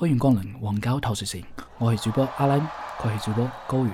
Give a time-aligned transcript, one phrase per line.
[0.00, 1.38] 歡迎光臨黃膠透視城，
[1.76, 2.58] 我是主播阿兰，
[2.98, 3.92] 佢是主播高原。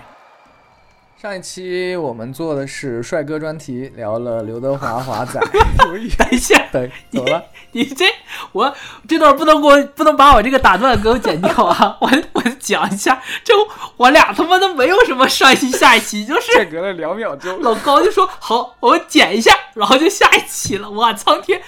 [1.21, 5.41] 上一期我们做的是帅哥专题，聊了刘德华华仔。
[5.77, 6.01] 等
[6.31, 7.45] 一下，等，走了。
[7.73, 8.05] 你这
[8.53, 8.75] 我
[9.09, 11.97] 这段不能给我不能把我这个打断给我剪掉啊！
[12.01, 13.53] 我我讲一下，这
[13.97, 17.61] 我俩他妈都没有什么上一期下一期，就是间隔了两秒钟。
[17.63, 20.89] 老高就说好，我剪一下，然后就下一期了。
[20.91, 21.61] 我苍天，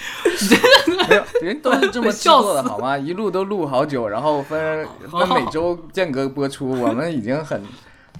[0.86, 2.96] 没有人都是这么制作的好吗？
[2.96, 7.62] 一路都录好久，然后分 分每周间隔播出，我们已经很。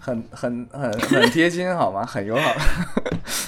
[0.01, 2.06] 很很很很贴心好吗？
[2.06, 2.55] 很友好。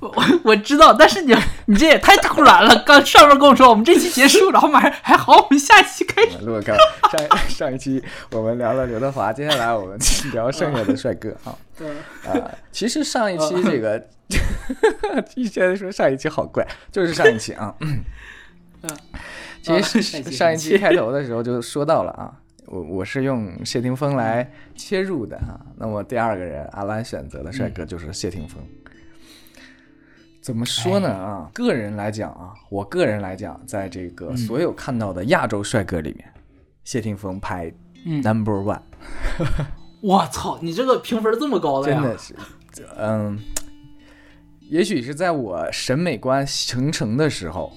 [0.00, 0.14] 我
[0.44, 1.34] 我知道，但是你
[1.66, 2.82] 你这也太突然了。
[2.86, 6.38] 刚上面跟我说我们这期结束，然后马上还好，我们下期开始。
[6.38, 9.98] 上 上一期我们聊了刘德华，接下来我们
[10.32, 11.56] 聊剩下的帅哥啊。
[12.26, 14.02] 啊，其实上一期这个，
[15.34, 17.74] 一在说上一期好怪，就是上一期啊。
[17.80, 18.02] 嗯。
[19.62, 22.32] 其实上一期开头的时候就说到了啊。
[22.66, 28.62] 我我是用谢霆锋来切入的哈，那么第二个人阿兰选择的帅哥就是谢霆锋。
[30.40, 31.50] 怎么说呢啊？
[31.52, 36.26] 个人来讲啊，我个人来讲，在这个所有看到的亚洲帅哥里面，
[36.84, 37.72] 谢霆锋排
[38.04, 38.80] number one。
[40.00, 42.00] 我操，你这个评分这么高的呀？
[42.00, 42.34] 真的是，
[42.96, 43.38] 嗯，
[44.60, 47.72] 也许是在我审美观形成的时候。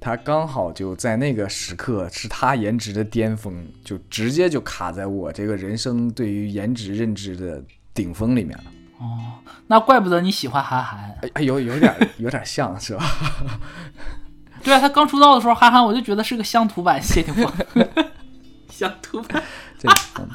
[0.00, 7.60] 他刚好就在那个时刻是他颜值的巅峰，就直接就卡在我这个人生对于颜值认知的
[7.92, 8.64] 顶峰里面了。
[8.98, 13.04] 哦，那怪不得你喜欢韩寒，哎，有有点有点像是吧？
[14.62, 17.52] 对啊，他刚出道的时候，韩寒我就觉得是个乡土版谢霆锋，
[18.68, 19.42] 乡土版。
[19.80, 19.88] 对，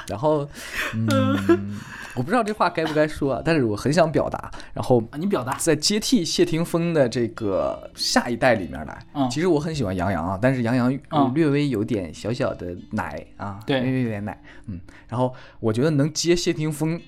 [0.07, 0.47] 然后，
[0.93, 1.79] 嗯。
[2.15, 4.51] 我不知道这话该不该说啊，但是我很想表达。
[4.71, 9.03] 然后你表达在接替谢霆锋的这个下一代里面来。
[9.15, 10.95] 嗯，其实我很喜欢杨洋啊，但是杨洋
[11.33, 14.39] 略微有点小小的奶啊，对，略微有点奶。
[14.67, 17.01] 嗯，然后我觉得能接谢霆锋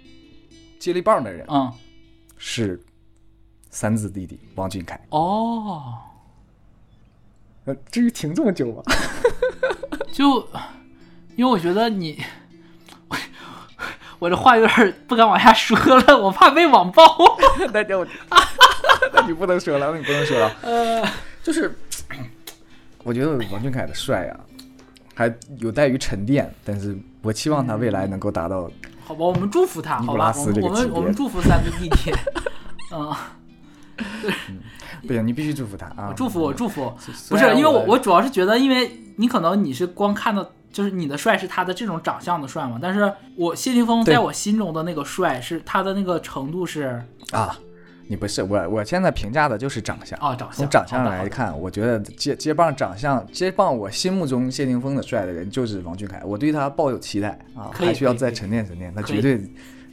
[0.86, 1.74] 接力棒的人，嗯，
[2.38, 2.80] 是
[3.72, 5.02] 三字弟弟王俊凯。
[5.10, 5.96] 哦，
[7.66, 8.84] 呃，至于停这么久吗？
[10.14, 10.48] 就
[11.36, 12.22] 因为我觉得你。
[14.20, 17.04] 我这话有点不敢往下说了，我怕被网暴。
[17.74, 18.06] 那就，
[19.12, 20.56] 那你不能说了，那你不能说了。
[20.62, 21.04] 呃，
[21.42, 21.76] 就是，
[23.02, 24.40] 我觉得王俊凯的帅啊，
[25.16, 28.70] 还有待于沉淀，但是我期望他未来能够达到。
[29.06, 29.98] 好吧，我们祝福他。
[30.00, 32.12] 好吧，我们我们我们祝福三个弟弟。
[32.94, 33.14] 嗯，
[35.08, 36.14] 不行，你必须祝福他啊！
[36.16, 36.92] 祝福我，祝福。
[37.30, 40.46] 不是，因为我我主要是觉得，因为你可能你是光看到。
[40.76, 42.78] 就是你的帅是他的这种长相的帅嘛？
[42.82, 47.02] 但是我谢霆锋在我心中的那个帅是他的那个程度是
[47.32, 47.58] 啊，
[48.08, 59.42] 你不是我，我现在评价的就是长相啊，长相从长相来看，我觉得接接棒长相接棒我心目中谢霆锋的帅的人就是王俊凯，我对他抱有期待啊，还需要再沉淀沉淀，他绝对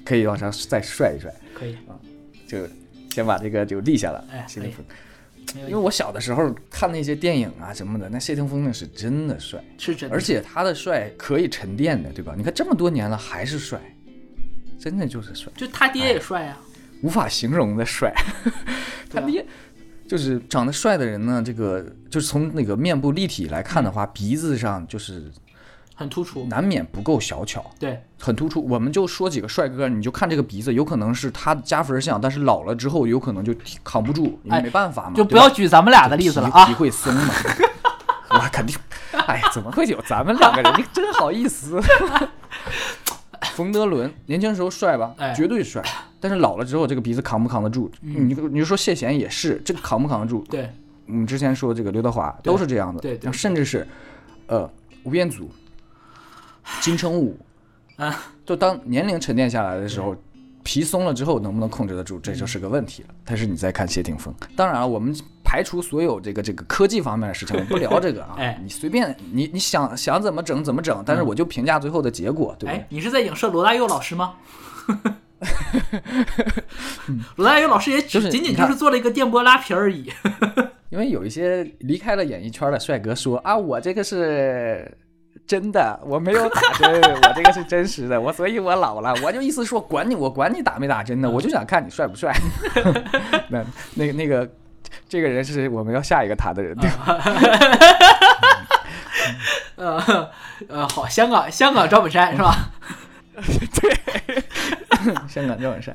[0.05, 1.97] 可以往上再帅一帅，可以啊，
[2.47, 2.59] 就
[3.11, 4.85] 先把这个就立下了，谢霆锋。
[5.57, 12.35] 因为我小的时候看那些电影啊什么的，那谢霆锋那是真的帅，是真，的，而且他的帅可以沉淀的，对吧？
[12.37, 13.81] 你看这么多年了还是帅，
[14.79, 15.53] 真的就是帅。
[15.57, 16.57] 就他爹也帅呀，
[17.03, 18.13] 无法形容的帅。
[19.13, 19.45] 他爹
[20.09, 25.31] 就是长得帅的人呢，这个就是从那个面部立体来看的话，鼻子上就是。
[25.95, 27.65] 很突出，难免不够小巧。
[27.79, 28.67] 对，很突出。
[28.67, 35.13] 我们就说几个帅哥，你就看这个鼻子，有可能是他加分项，但是老了之后有可能就扛不住，没办法嘛。
[35.15, 37.35] 就不要举咱们俩的例子了啊，皮会松嘛。
[38.31, 38.75] 我肯定，
[39.13, 40.73] 哎，怎么会有咱们两个人？
[40.79, 41.81] 你真好意思。
[43.55, 45.15] 冯德伦年轻时候帅吧？
[45.35, 45.83] 绝对帅。
[46.21, 47.91] 但是老了之后，这个鼻子扛不扛得住？
[48.01, 50.45] 你你就说谢贤也是，这个扛不扛得住？
[50.49, 50.71] 对，
[51.07, 53.01] 我们之前说这个刘德华都是这样的。
[53.01, 53.87] 对，甚至是，
[54.47, 54.71] 呃，
[55.03, 55.51] 吴彦祖。
[56.81, 57.37] 金城武，
[57.97, 58.17] 啊，
[58.47, 60.17] 就当年龄沉淀下来的时候，
[60.63, 63.09] 皮松了之后能不能控制得住，这就是个问题了。
[63.25, 65.13] 但是你再看谢霆锋，当然了，我们
[65.53, 68.37] 排除所有这个这个科技方面的事情，我不聊这个啊。
[68.41, 72.75] 哎，你随便你你想想怎么整怎么整，但是我就评价最后的结果，对吧？
[72.89, 74.33] 你是在影射罗大佑老师吗？
[77.37, 80.11] 罗大佑老师也只仅仅就是做了一个电波拉皮而已。
[80.89, 84.91] 因为有一些离开了演艺圈的帅哥说啊，我这个是。
[85.45, 92.33] 真的，我没有打针，我这个是真实的，我所以，我老了，我就意思说，管你，我管你打没打针呢，我就想看你帅不帅。
[93.49, 93.65] 那
[93.95, 94.49] 那个那个，
[95.13, 97.21] 这个人是我们要下一个谈的人，对吧？
[99.77, 100.31] 呃
[100.69, 102.71] 呃，好，香港香港赵本山是吧？
[103.37, 104.43] 对，
[105.29, 105.95] 香港赵本山。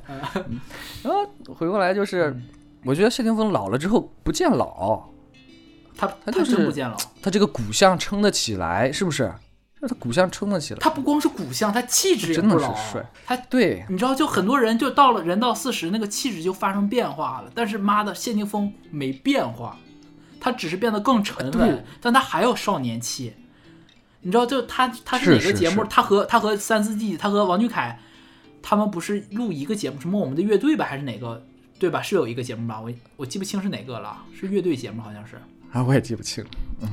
[1.02, 1.26] 然后
[1.56, 2.40] 回过来就是，
[2.84, 5.10] 我觉得谢霆锋老了之后不见老。
[5.98, 9.34] 他他就是不见老，他这个骨相撑得起来，是不是？
[9.82, 10.80] 他骨相撑得起来。
[10.80, 12.74] 他不光是骨相，他气质也不老。
[12.76, 13.06] 帅。
[13.26, 17.52] 他对，你知道，就很多人就到了人到四十，那个气质就发生变化了。
[17.54, 19.78] 但是妈的，谢霆锋没变化，
[20.40, 23.34] 他只是变得更沉稳，但他还有少年气。
[24.22, 25.84] 你知道，就他他是哪个节目？
[25.86, 28.00] 他和他和三四季他和王俊凯，
[28.64, 31.46] 他们不是录一个节目，什么我们的乐队吧，还是哪个？
[31.80, 32.02] 对吧？
[32.02, 32.82] 是有一个节目吧？
[32.82, 35.36] 我我记不清是哪个了，是乐队节目，好像是。
[35.72, 36.44] 啊，我也记不清。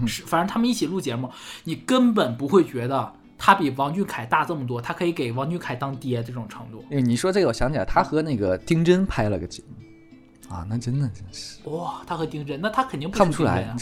[0.06, 1.31] 是，反正他们一起录节目，
[1.64, 6.84] 你根本不会觉得他比王俊凯大这么多，他可以给王俊凯当爹这种程度。
[6.90, 13.75] 哎，你说这个，我想起来，他和那个丁真拍了个节目啊，那真的真是哇，他和丁真，那他肯定看不出来，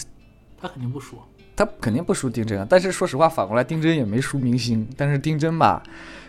[0.61, 1.17] 他肯定不输，
[1.55, 2.67] 他肯定不输丁真。
[2.69, 4.89] 但是说实话，反过来，丁真也没输明星。
[4.97, 5.83] 但是丁真吧，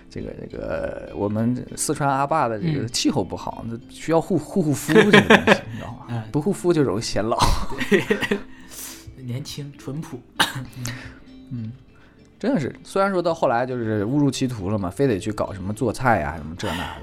[0.09, 6.23] 这个这个，我们四川阿坝的这个气候不好，那需要护护护肤这个东西，你知道吗？
[6.31, 7.37] 不护肤就容易显老。
[9.25, 10.19] 年轻淳朴，
[11.51, 11.71] 嗯，
[12.39, 12.75] 真的是。
[12.83, 17.01] 虽然说到后来就是误入歧途了嘛，非得去搞什么做菜呀，什么这那的。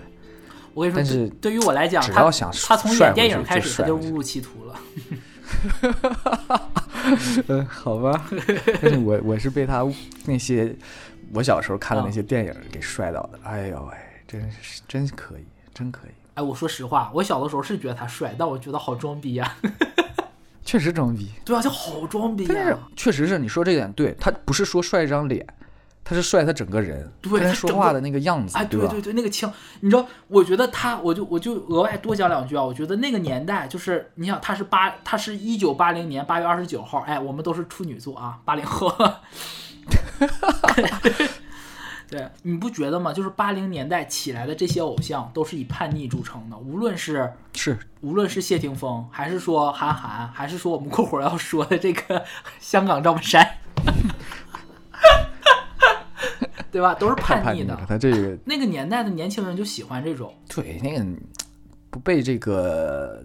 [0.73, 4.81] 我跟你说，但是对于我来讲，只要想他从演电影开始，他就误入歧途了。
[7.49, 8.29] 嗯，好吧。
[8.81, 9.85] 但是我我是被他
[10.27, 10.75] 那些
[11.33, 13.39] 我小时候看的那些电影给帅到的。
[13.43, 13.97] 哎呦喂，
[14.29, 15.45] 真是真可以，
[15.75, 16.11] 真可以。
[16.35, 19.57] 哎，我说实话，我小的时候是觉得他帅，但我觉得好装逼呀。
[20.65, 22.79] 确实装逼，对啊，就好装逼啊！
[22.95, 25.45] 确实是你说这点对，他不是说帅一张脸，
[26.05, 38.95] 他是帅他整个人，对他说话的那个样子，哎，对对对，那个腔，你知道，我觉得他，我就我就额外多讲两句啊，我觉得那个年代就是，你想他是八，他是一九八零年八月二十九号，哎，我们都是处女座啊，八零后。
[42.11, 43.13] 对，你不觉得吗？
[43.13, 46.59] 就是八零年代起来的这些偶像，都是以叛逆著称的。
[46.59, 52.25] 无论是是，无论是谢霆锋，还是说韩寒，还是说我们过会儿要说的这个
[52.59, 53.49] 香港赵本山，
[56.73, 56.95] 对吧？
[56.95, 57.79] 都是叛逆的。
[57.87, 61.07] 他这个那个年代的年轻人就喜欢这种，对，那个
[61.91, 63.23] 不被这个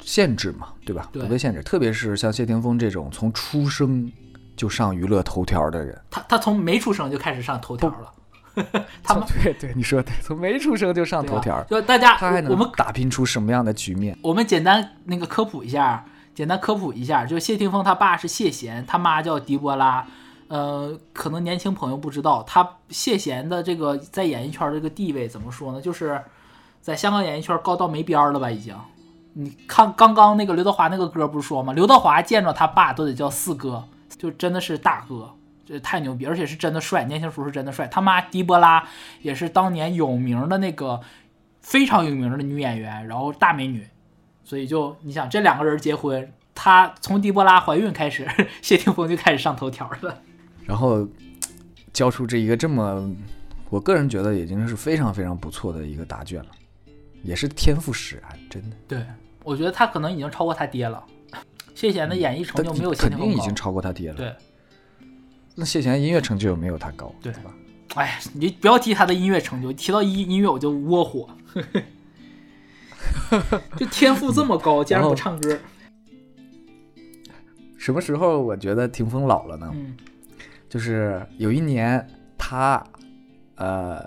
[0.00, 1.10] 限制嘛，对吧？
[1.12, 4.08] 不被限制，特别是像谢霆锋这种从出生。
[4.56, 8.12] 就上娱乐头条的人，他他从没出生就开始上头条了。
[9.02, 14.16] 他们对对，你说对，从没出生就上头条，就大家他还能我们打拼出什么样的局面？
[14.22, 16.04] 我们简单那个科普一下，
[16.36, 20.06] 简单科普一下，就谢霆锋他爸是谢贤，他妈叫狄波拉。
[20.46, 25.80] 呃，可能年轻朋友不知道，他谢贤的这个在演艺圈这个地位怎么说呢？
[25.80, 26.22] 就是
[26.80, 28.48] 在香港演艺圈高到没边儿了吧？
[28.48, 28.76] 已经，
[29.32, 31.72] 你看刚刚那个刘德华那个歌不是说吗？
[31.72, 33.82] 刘德华见着他爸都得叫四哥。
[34.16, 35.34] 就真的是大哥，
[35.66, 37.04] 这太牛逼，而且是真的帅。
[37.04, 37.86] 年轻时候是真的帅。
[37.88, 38.86] 他妈狄波拉
[39.22, 41.00] 也是当年有名的那个
[41.60, 43.86] 非常有名的女演员，然后大美女。
[44.44, 48.28] 所以就你想，这两个人结婚，他从狄波拉怀孕开始，
[48.60, 50.20] 谢霆锋就开始上头条了。
[50.64, 51.08] 然后
[51.92, 53.10] 交出这一个这么，
[53.70, 56.50] 我个人觉得已经是非常非常不错的一个答卷了，
[57.22, 58.76] 也是天赋使然，真的。
[58.86, 59.02] 对，
[59.42, 61.02] 我觉得他可能已经超过他爹了。
[61.74, 64.16] 谢贤的演艺成就没有肯定已经超过他爹了。
[64.16, 64.32] 对，
[65.54, 67.12] 那谢贤音乐成就有没有他高？
[67.20, 67.54] 对吧？
[67.96, 71.28] 哎，你不要提他的音乐成就，提到音音乐我就窝火。
[73.76, 75.58] 就天赋这么高， 竟然不唱歌。
[77.78, 79.70] 什么时候我觉得霆锋老了呢？
[79.74, 79.96] 嗯，
[80.68, 82.04] 就是有一年
[82.38, 82.82] 他，
[83.56, 84.02] 呃，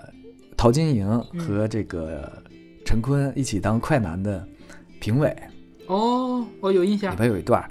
[0.56, 2.42] 陶晶莹和这个
[2.84, 4.46] 陈坤一起当快男的
[5.00, 5.34] 评委。
[5.88, 7.12] 哦，我有印象。
[7.12, 7.68] 里边有一段，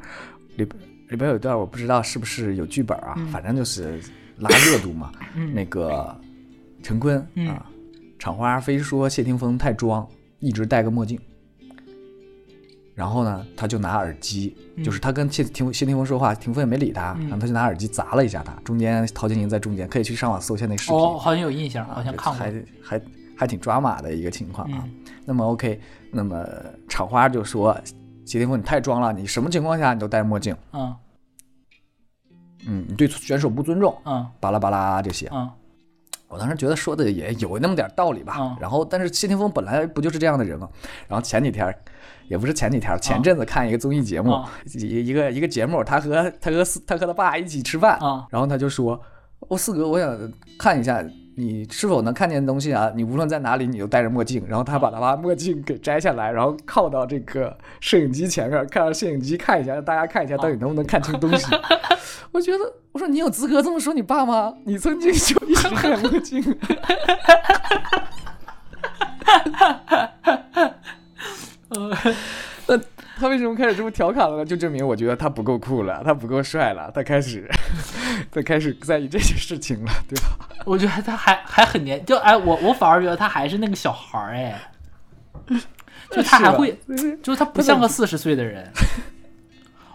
[0.58, 0.70] 里边
[1.10, 4.02] 里边有一段，我不知道是不是有剧本啊，反正就是
[4.40, 5.12] 拉热度嘛。
[5.54, 6.14] 那个
[6.84, 7.66] 陈坤啊，
[8.20, 10.06] 厂花非说谢霆锋太装，
[10.40, 11.18] 一直戴个墨镜。
[12.96, 18.52] 然后呢，他就拿耳机，就是他跟谢霆谢霆锋说话，霆锋也没理他，然后他就拿耳机砸了一下他。
[18.64, 20.98] 中间陶晶莹在中间，可以去上网搜一下那视频。
[20.98, 22.44] 哦，好像有印象，好像看过。
[22.44, 23.02] 还还
[23.38, 24.84] 还挺抓马的一个情况啊。
[25.24, 26.44] 那么 OK，那么
[26.90, 27.80] 厂花就说。
[28.28, 29.14] 谢霆锋，你太装了！
[29.14, 30.54] 你什么情况下你都戴墨镜？
[30.74, 30.94] 嗯，
[32.68, 33.98] 嗯，你对选手不尊重？
[34.04, 35.30] 嗯，巴拉巴拉这些。
[35.32, 35.50] 嗯，
[36.28, 38.36] 我当时觉得说的也有那么点道理吧。
[38.38, 40.70] 嗯，然后，但是谢霆锋本来不就是这样的人吗？
[41.08, 41.74] 然后前几天，
[42.28, 47.98] 也不是前几天，前阵子看一个综艺节目，一一个一个节目，他和他和他和他爸一起吃饭。
[48.30, 49.02] 然后他就说
[49.48, 51.02] ：“我四哥，我想看一下。”
[51.40, 52.92] 你是否能看见东西啊？
[52.96, 54.44] 你无论在哪里，你都戴着墨镜。
[54.48, 61.46] 然后他把他把墨镜给摘下来，然后靠到这个摄影机前面，看到摄影机看一下，让大家看一下到底能不能看清东西。
[62.34, 64.52] 我觉得，我说你有资格这么说你爸吗？
[64.66, 66.44] 你曾经就一直戴墨镜。
[72.66, 72.76] 那
[73.20, 74.46] 他为什么开始这么调侃了呢？
[74.46, 77.50] 就证明我觉得他不够酷了，他不够帅了，他开始
[78.32, 80.38] 他开始在意这些事情了，对吧？
[80.66, 84.72] 我觉得他还还很年，就哎，我我反而觉得他还是那个小孩儿哎，
[86.12, 86.80] 就他还会，
[87.24, 88.72] 就是他不像个四十岁的人。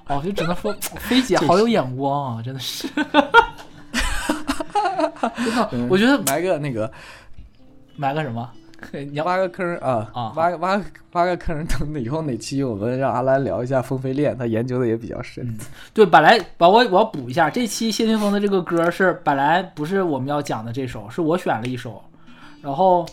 [0.09, 2.89] 哦，就只能说 菲姐好有眼光啊，真的是。
[5.37, 6.91] 真的，我觉得埋个那个，
[7.97, 8.51] 埋个什么？
[8.93, 10.33] 你要挖个坑啊啊！
[10.35, 15.57] 挖挖挖个坑，等以后哪期我们让阿兰聊一下风飞恋，他研究的也比较深。
[15.95, 22.03] 对，本来把我我要补一下，这期谢霆锋的这个歌是本来不是我们要讲的这首，是我选了一首，
[22.61, 23.07] 然后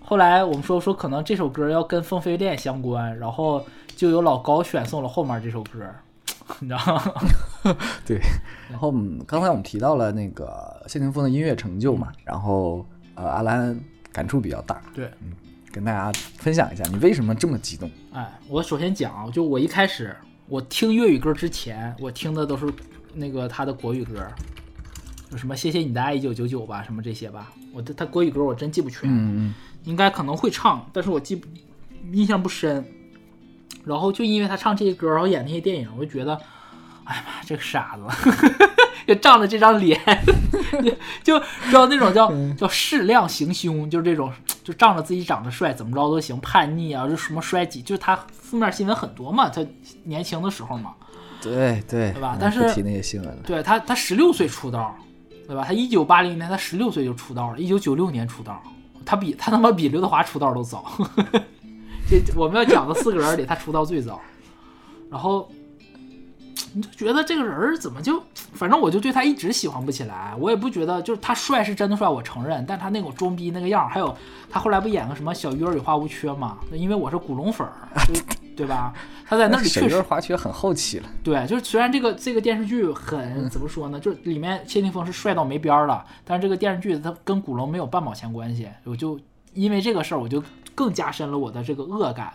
[0.00, 3.64] 后来我们说说可能这首歌要跟风飞恋相关，然后
[3.96, 5.80] 就有老高选送了后面这首歌。
[6.60, 7.76] 你知道吗？
[8.06, 8.20] 对，
[8.70, 8.94] 然后
[9.26, 13.76] 刚才我们提到了那个谢霆锋的音乐成就嘛，然后呃，阿兰
[14.16, 15.32] 感触比较大，对，嗯，
[15.70, 17.90] 跟大家分享一下，你为什么这么激动？
[18.14, 20.16] 哎，我首先讲啊，就我一开始
[20.48, 22.66] 我听粤语歌之前，我听的都是
[23.12, 24.26] 那个他的国语歌，
[25.32, 29.12] 有什么谢谢你的爱一九九九吧，什么这些吧，我的他国语歌我真记不全，嗯
[29.48, 29.54] 嗯，
[29.84, 31.46] 应该可能会唱，但是我记不
[32.10, 32.82] 印象不深。
[33.84, 36.34] 然后就因为他唱这些歌，然后演那些电影，我就觉得，
[37.04, 38.02] 哎呀妈，这个傻子，
[39.06, 40.00] 就仗着这张脸
[41.22, 44.32] 就知道那种叫叫适量行凶，就是这种，
[44.64, 49.64] 就仗着自己长得帅，怎么着都行，叛逆啊，就什么衰几，就是他负面新闻很多嘛，他
[50.04, 50.92] 年轻的时候嘛，
[51.40, 52.36] 对对，对吧？
[52.40, 54.94] 但是提那些新闻了，对他，他十六岁出道，
[55.46, 55.64] 对吧？
[55.66, 58.60] 他一九八零年他十六岁就出道了，一九九六年出道，
[59.04, 60.84] 他比他他妈比刘德华出道都早。
[62.08, 64.20] 这我们要讲的四个人里，他出道最早，
[65.10, 65.50] 然后
[66.74, 68.22] 你就觉得这个人怎么就，
[68.52, 70.34] 反正我就对他一直喜欢不起来。
[70.38, 74.14] 我也不觉得，就是他帅是真的帅，我承认，但他那种装逼那个样还有
[74.50, 76.58] 他后来不演个什么《小鱼儿与花无缺》嘛？
[76.72, 77.72] 因为我是古龙粉儿，
[78.56, 78.92] 对吧？
[79.28, 79.88] 他在那里确实。
[79.88, 81.08] 小鱼儿花缺很后期了。
[81.22, 83.98] 对，就是虽然这个这个电视剧很怎么说呢？
[84.00, 88.68] 就里面谢霆锋是帅到没边儿了，但是这个电视剧他跟古龙没有半毛钱关系。
[88.84, 89.18] 我就
[89.54, 90.42] 因为这个事儿，我就。
[90.76, 92.30] 更加深了我的这个恶感，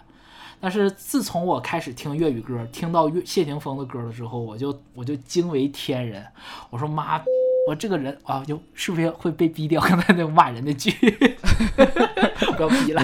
[0.61, 6.23] 但是自从我开始听粤语歌，听到粤谢霆锋的歌了之后，我就我就惊为天人。
[6.69, 7.19] 我说妈，
[7.67, 9.81] 我这个人啊，就是不是会被逼掉？
[9.89, 10.91] 刚才那骂人的句，
[12.55, 13.01] 不要逼了。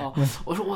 [0.00, 0.12] 哦，
[0.44, 0.74] 我说我，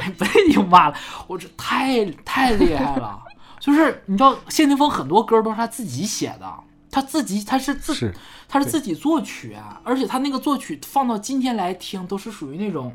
[0.00, 0.96] 哎，不用骂了，
[1.26, 3.22] 我这太太厉害了。
[3.60, 6.50] 就是你知道，谢霆锋很多歌都是他自己写的，
[6.90, 8.14] 他自己他是自
[8.48, 12.90] 他是自己作曲，而且他那个作曲放到今天来听，都是属于那种。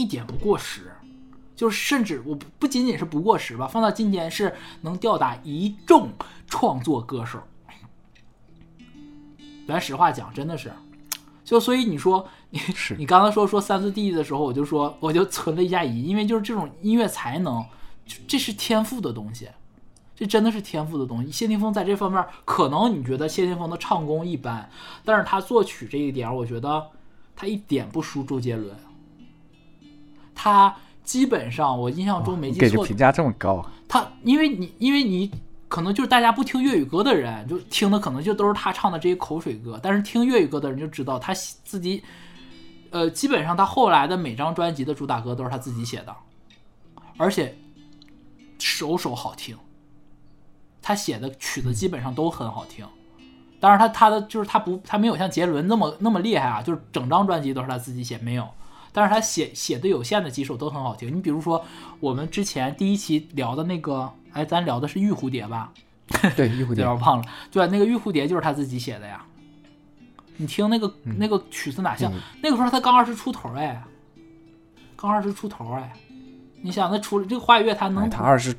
[0.00, 0.92] 一点不过时，
[1.54, 6.08] 就是甚至我不不仅仅是不过时吧，放到今天是能吊打一众
[6.46, 7.38] 创作歌手。
[9.68, 10.72] 咱实话讲，真的是，
[11.44, 12.58] 就所以你说你
[12.96, 17.64] 你刚才说说三四弟的时候，我就说我就存了一下疑，因为就是这种音乐才能，
[18.26, 19.48] 这是天赋的东西，
[20.16, 21.30] 这真的是天赋的东西。
[21.30, 24.68] 谢霆锋在这方面，可能你觉得谢霆锋的唱功一般，
[25.04, 26.88] 但是他作曲这一点，我觉得
[27.36, 28.74] 他一点不输周杰伦。
[30.42, 33.62] 他基本上，我印象中没记错，评价这么高。
[33.86, 35.30] 他因为你，因为你
[35.68, 39.78] 可能就是大家不听粤语歌的人，就听的可能就都是他唱的这些口水歌。
[39.82, 42.02] 但是听粤语歌的人就知道，他自己，
[42.88, 46.16] 呃，基本上他后来的每张专辑的主打歌都是他自己写的，
[47.18, 47.54] 而且
[48.58, 49.54] 首首好听。
[50.80, 52.86] 他写的曲子基本上都很好听。
[53.60, 58.48] 当然，他他的就是他不他没有像杰伦那么那么厉害啊，就是整张专辑都是他自己写，没有。
[58.92, 61.64] 但是他写写的有限的几首都很好听，你比如说
[62.00, 65.72] 我们之前第一期聊的那个，哎，咱聊的是玉蝴蝶吧？
[66.36, 67.24] 对，玉蝴蝶， 有点忘了。
[67.50, 69.24] 对，那个玉蝴蝶就是他自己写的呀。
[70.36, 72.10] 你听那个那个曲子哪像？
[72.42, 73.82] 那个时候他刚二十出头哎，
[74.96, 75.92] 刚二十出头哎。
[76.62, 78.10] 你想，那出这个华语乐坛能？
[78.10, 78.54] 他二十，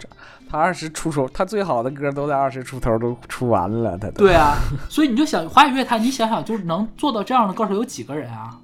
[0.50, 4.58] 他二十出头，他最好的歌都在二十出头都出完了，他对啊。
[4.90, 8.61] 所以你就想华语乐坛，你想想，就是能做到这样的歌手有几个人啊？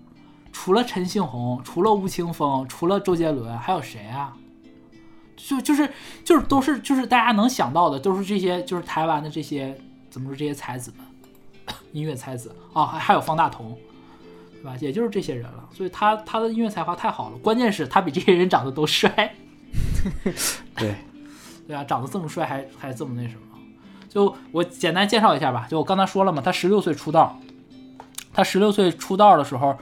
[0.60, 4.36] 除了陈星红，除了吴青峰，除了周杰伦，还有谁啊？
[5.36, 5.88] 就就是
[6.26, 11.06] 就是都是就是大家能想到的，都是这些就是台湾的这些怎么说这些才子们，
[11.94, 13.78] 音乐才子啊，还还有方大同，
[14.52, 14.76] 对吧？
[14.82, 15.70] 也就是这些人了。
[15.72, 19.36] 所以他他的音乐才华太好了，关键是他比这些人长得都帅。
[20.76, 20.96] 对，
[21.68, 23.42] 对啊，长得这么帅还还这么那什么？
[24.10, 25.68] 就我简单介绍一下吧。
[25.70, 27.40] 就我刚才说了嘛，他十六岁出道，
[28.34, 29.78] 他十六岁出道的时候。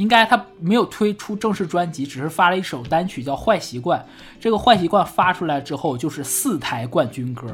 [0.00, 4.00] 应该他没有推出正式专辑，只是发了一首单曲叫《坏习惯》。
[4.40, 7.46] 这个《坏习惯》发出来之后，就是四台冠军歌。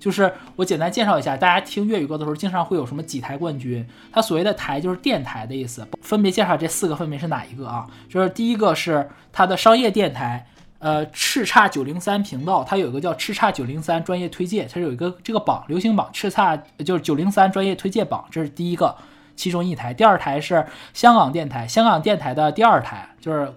[0.00, 3.86] 就是我简单介绍一下，大家听粤语歌的时候，经常会有什么几台冠军？
[4.12, 5.86] 它所谓的台就是电台的意思。
[6.02, 7.86] 分别介绍这四个分别是哪一个啊？
[8.08, 10.44] 就是第一个是它的商业电台，
[10.80, 18.94] 呃，叱咤九零三频道，它有一个叫叱咤九零三专业推荐，它有一个这个榜，流行榜叱咤就是九零三专业推荐榜，这是第一个，
[19.36, 19.94] 其中一台。
[19.94, 23.54] 第二台是香港电台，香港电台的第二台就是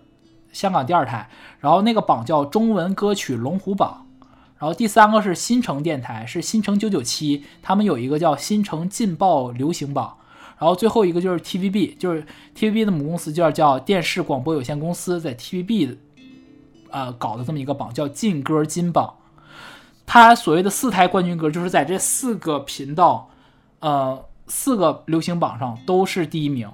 [0.52, 1.30] 香港第二台，
[1.60, 4.06] 然后那个榜叫中文歌曲龙虎榜。
[4.60, 10.18] 然后第三个是新城电台，是新城九九七，他们有一个叫新城劲爆流行榜。
[10.58, 15.98] 然后最后一个就是 TVB，就是 TVB 的母公司叫叫电视广播有限公司，在 TVB。
[16.90, 19.16] 呃，搞的这么一个榜叫劲歌金榜，
[20.06, 23.30] 它所谓的四台冠军歌，就是在这四个频道，
[23.82, 26.70] 呃，四个流行榜上都是第一名。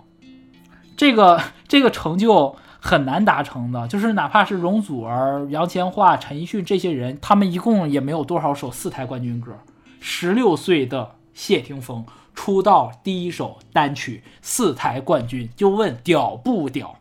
[0.96, 9.52] 这个这个成就很难达成的，就是哪怕是容祖儿、杨千嬅、陈奕迅这些人，他们一共也没有多少首四台冠军歌。
[10.00, 16.96] 十六岁的谢霆锋出道第一首单曲四台冠军，就问屌不屌？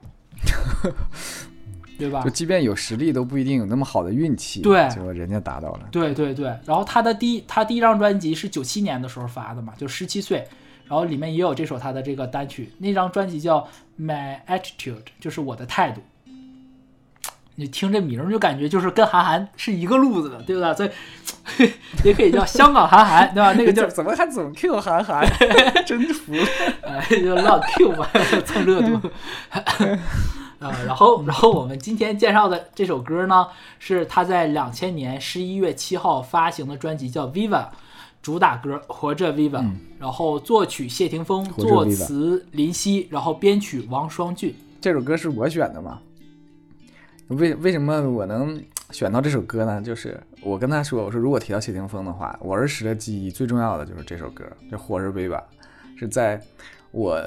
[1.98, 2.22] 对吧？
[2.22, 4.62] 就即便有实力，都不一定有那么好的运气。
[4.62, 5.80] 对，结果人家达到了。
[5.92, 6.46] 对对对。
[6.64, 10.48] 然后他的第一，他第一张专辑是九七年的时候发的嘛，就十七岁。
[10.88, 13.60] 然后里面也有这首他的这个单曲，那张专辑叫
[14.00, 16.02] 《My Attitude》，就是我的态度。
[17.56, 20.72] 你听这名就感觉就是跟韩寒是一个路子的，对吧？
[20.72, 20.90] 所以
[22.02, 23.52] 也可以叫香港韩寒，对吧？
[23.52, 25.22] 那个叫怎么还总 Q 韩寒？
[25.84, 26.46] 真服了，
[26.82, 28.08] 哎，就乱 Q 吧，
[28.46, 29.10] 蹭热度。
[29.50, 33.46] 啊，然后，然后我们今天介绍的这首歌呢，
[33.78, 37.64] 是他在两千年十一月七号发行的专辑，叫《Viva》，
[38.22, 39.60] 主打歌《活着 Viva》，
[39.98, 44.54] 然后作曲谢霆锋，作词林夕，然后编曲王双俊。
[44.80, 46.00] 这首歌是我选的吗？
[47.28, 49.82] 为为什么我能选到这首歌呢？
[49.82, 55.36] 就是我跟他说，我说如果提到谢霆锋的话，我儿时的记忆最重要的就是这首歌，这《活着 Viva》，
[55.98, 56.40] 是在
[56.92, 57.20] 我。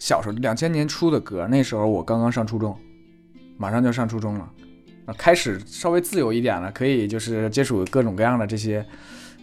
[0.00, 2.78] 小时候两千年初的歌，那时候我刚刚上初中，
[3.56, 4.48] 马上就要上初中了，
[5.06, 8.86] 啊，开始稍微自由一点了，可以就是接触各种各样的这些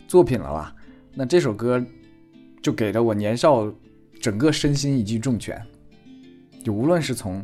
[0.08, 0.74] 作品了吧？
[1.16, 1.84] 那这首歌
[2.62, 3.74] 就给了我年少
[4.20, 5.60] 整个身心一记重拳，
[6.64, 7.44] 就无论是从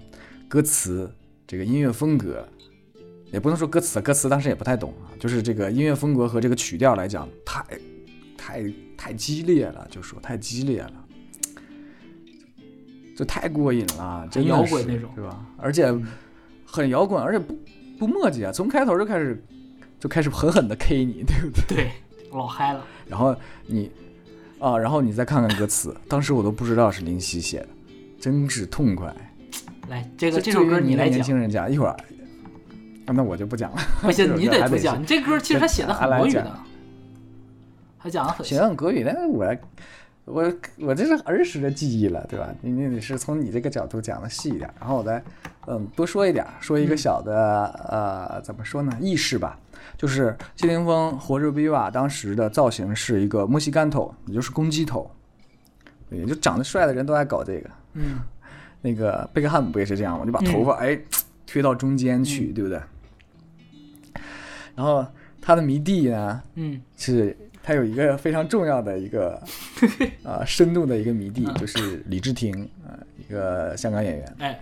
[0.50, 1.10] 歌词
[1.48, 2.46] 这个音乐风格，
[3.32, 7.64] 也不能说歌词，歌词当时也不太懂啊，就是这个音乐风格和这个曲调来讲，太
[8.38, 10.94] 太太激烈了，就说太激烈了。
[13.16, 15.46] 就太过瘾了，真摇滚那种，是吧？
[15.58, 15.94] 而且
[16.66, 17.58] 很摇滚，而且不
[18.00, 19.44] 不墨迹啊，从开头就开始
[20.00, 21.76] 就开始狠狠的 K 你，对不对？
[21.86, 21.92] 对，
[22.32, 22.84] 老嗨了。
[23.12, 23.36] 然后
[23.68, 23.92] 你
[24.58, 27.68] 啊，然后你再看看歌词，当时我都不知道是林夕写的，
[28.20, 29.14] 真是痛快。
[29.90, 31.18] 来，这个这首歌你来讲。
[31.18, 31.98] 年轻人讲一会儿，
[33.08, 33.82] 那我就不讲了。
[34.02, 35.02] 不行，你得不讲。
[35.02, 36.60] 你这歌其实他写的很国语的，
[37.98, 39.46] 还讲的很写的很国语，但是我。
[40.26, 42.54] 我我这是儿时的记忆了，对吧？
[42.62, 45.22] 你你是从你这个角度讲的细一点，然后我再
[45.68, 48.96] 嗯多说一点，说一个小的呃怎么说呢？
[49.02, 49.60] 意识吧，
[49.98, 55.10] 就是谢霆锋活着 Viva 当时的造型是一个墨西干头，也就是公鸡头，
[56.10, 57.70] 也就长得帅的人都爱搞这个。
[57.94, 58.20] 嗯，
[58.82, 60.26] 那个贝克汉姆不也是这样吗？
[60.26, 60.98] 就把头发哎
[61.48, 62.80] 推到中间去，对不对？
[64.76, 65.06] 然后
[65.42, 67.36] 他的迷弟呢，嗯，是。
[67.64, 69.40] 他有一个非常重要的一个
[70.24, 74.36] 啊深度的一个迷弟，就是李治廷啊，一个香港演员。
[74.40, 74.62] 哎，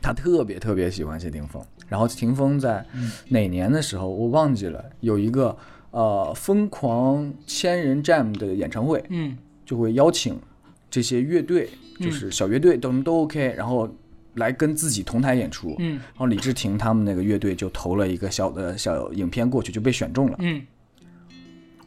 [0.00, 1.62] 他特别特别喜欢谢霆锋。
[1.88, 2.86] 然后霆锋在
[3.28, 5.56] 哪年的时候我忘记了，有一个
[5.90, 10.38] 呃疯狂千人 jam 的演唱会，嗯，就会邀请
[10.88, 13.92] 这些乐队，就是小乐队都都 OK，然后
[14.34, 15.74] 来跟自己同台演出。
[15.80, 20.36] 嗯，然后李治廷他们那个乐队就投了一个小的小影片过去，就被选中了。
[20.38, 20.62] 嗯。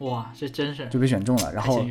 [0.00, 1.84] 哇，这真是就被选中了，然后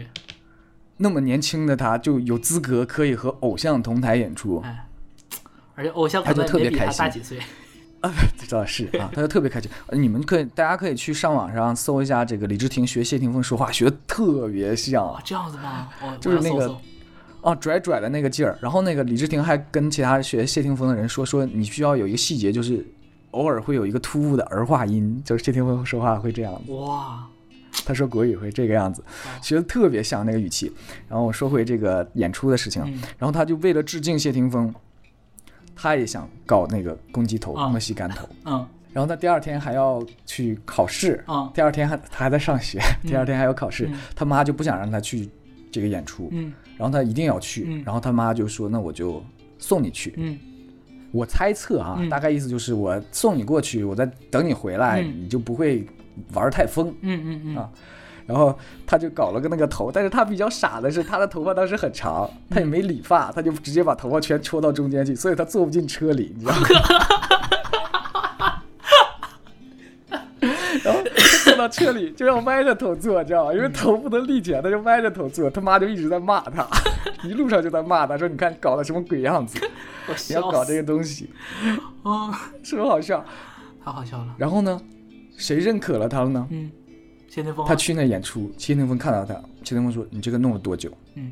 [0.98, 4.88] 那么年轻的他就有资格可以和偶像同台演出，哎，
[5.76, 7.40] 而且偶像他就特别开心，大几岁
[8.02, 8.14] 啊？
[8.38, 9.72] 知道是啊，他就特别开心。
[9.92, 15.90] 你们可以，大家可以去上网上搜一下这个李治廷学谢霆锋说话，学的特别像，这样子吗？
[16.20, 16.78] 就是那个
[17.42, 18.58] 啊拽拽的那个劲儿。
[18.62, 22.86] 然后那个李治廷还跟其他学谢霆锋的人说说，你需要有一个细节，就是
[23.32, 26.72] 偶尔会有一个突兀的儿化音，就是谢霆锋说话会这样子。
[26.74, 27.26] 哇。
[27.86, 29.04] 他说国语会这个样子，
[29.42, 30.72] 学的特别像那个语气。
[31.10, 32.82] 然后我说回这个演出的事情，
[33.18, 34.74] 然后他就为了致敬谢霆锋，
[35.76, 38.28] 他也想搞那个公鸡头、墨西干头。
[38.46, 38.66] 嗯。
[38.94, 41.24] 然后他第二天还要去考试。
[41.28, 41.52] 嗯。
[41.54, 45.28] 第二天还他还在上学，第二天还要考试，他妈就不想让他去
[45.72, 46.30] 这个演出。
[46.32, 46.54] 嗯。
[46.78, 49.24] 然后他一定要去，然后他妈就说：“那我就
[49.58, 50.40] 送你去。”嗯。
[51.12, 55.86] 我猜测啊，大概意思就是我送你过去，我再等你回来，你就不会。
[56.34, 57.70] 玩太疯，嗯嗯嗯啊，
[58.26, 66.68] 然后他就搞了个那个头，但是他比较傻的是，他的头发当时很长，他也没理发，他就直接把头发全戳到中间去，所以他坐不进车里，你知道吗？
[70.84, 71.02] 然后
[71.46, 73.54] 坐到车里就要歪着头坐，知道吗？
[73.54, 75.50] 因为头不能立起来，他就歪着头坐。
[75.50, 76.68] 他妈就一直在骂他，
[77.24, 79.58] 一路上就在骂他，说：“你看搞的什么鬼样子？
[80.28, 81.30] 你要搞这个东西，
[82.04, 82.32] 啊，
[82.64, 83.24] 是不是好笑？
[83.86, 84.36] 太好笑了。
[84.38, 84.82] 然后呢，
[85.38, 86.48] 谁认可了他了呢？
[86.52, 86.72] 嗯，
[87.28, 87.66] 谢霆锋。
[87.66, 91.32] 他去那演出，谢霆锋看到他，谢霆锋说：“你这个弄了多久？”嗯，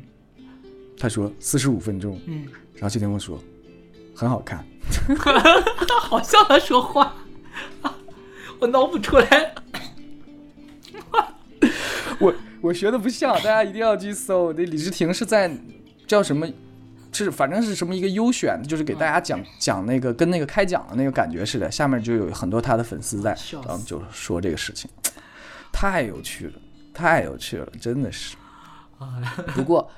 [0.98, 3.42] 他说：“四十五分钟。”嗯，然后谢霆锋说
[4.14, 4.64] ：“很好看。
[6.00, 7.14] ”好像他说话。
[8.60, 9.54] 我脑补出来，
[12.20, 14.52] 我我学的不像，大家一定要去搜。
[14.52, 15.50] 那李治廷是在
[16.06, 16.46] 叫什么？
[17.12, 21.70] 是反正是什么一个优选，就是给大家讲讲那个跟那个开讲的那个感觉似的。
[21.70, 24.90] 下面就有很多他的粉丝在，然后就说这个事情，
[25.72, 26.52] 太有趣了，
[26.92, 28.36] 太有趣了，真的是。
[29.54, 29.90] 不过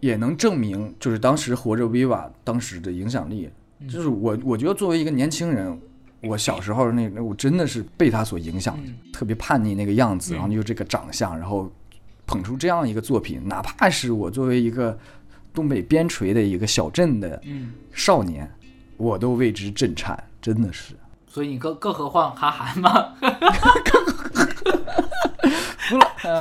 [0.00, 3.50] 也能证明，就是当时活着 viva 当时的影响力，
[3.88, 5.80] 就是我我觉得作为一个年轻人。
[6.24, 8.78] 我小时候那那我真的是被他所影响，
[9.12, 11.68] 特别叛逆那个样子，然后就这个长相，然后
[12.26, 14.96] 捧出这样一个作品，哪怕是我作为一个
[15.52, 17.40] 东北边陲的一个小镇的
[17.92, 18.50] 少年，
[18.96, 20.94] 我都为之震颤，真的是。
[21.28, 23.14] 所以你更更何况韩寒吗？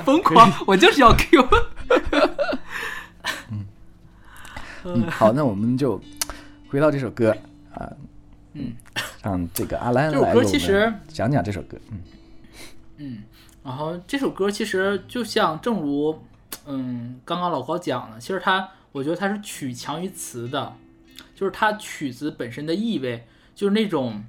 [0.05, 1.47] 疯狂，我就是要 Q。
[3.51, 3.65] 嗯
[4.85, 6.01] 嗯，好，那我们就
[6.69, 7.35] 回到这首歌
[7.73, 7.89] 啊。
[8.53, 8.73] 嗯，
[9.23, 11.77] 让这个阿兰来其实讲讲这首歌。
[11.91, 12.01] 嗯
[12.97, 13.23] 嗯，
[13.63, 16.19] 然后这首歌其实就像正如
[16.65, 20.75] 嗯刚刚老高讲的，其实它我觉得它是曲强于词的，
[21.35, 23.25] 就是它曲子本身的意味
[23.55, 24.23] 就是那种，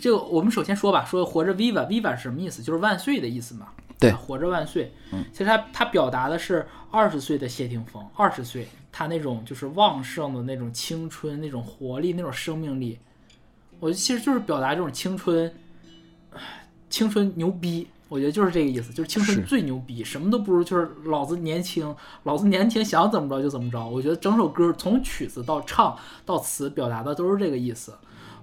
[0.00, 2.62] 这个我们首先说吧，说活着 viva，viva 是什么意思？
[2.62, 3.68] 就是万岁的意思嘛。
[3.98, 4.92] 对，活着万岁。
[5.12, 12.98] 嗯，其实它它表达的是二十岁的谢霆锋，二十岁他那种就是旺盛的那种青春、那种活力、那种生命力。
[13.78, 15.54] 我其实就是表达这种青春，
[16.90, 23.88] 青春牛逼，我觉得就是这个意思，就是青春最牛逼，什么都不如，就是老子年轻，老子年轻，想怎么着就怎么着。
[23.88, 25.96] 我觉得整首歌从曲子到唱
[26.26, 27.94] 到词，表达的都是这个意思。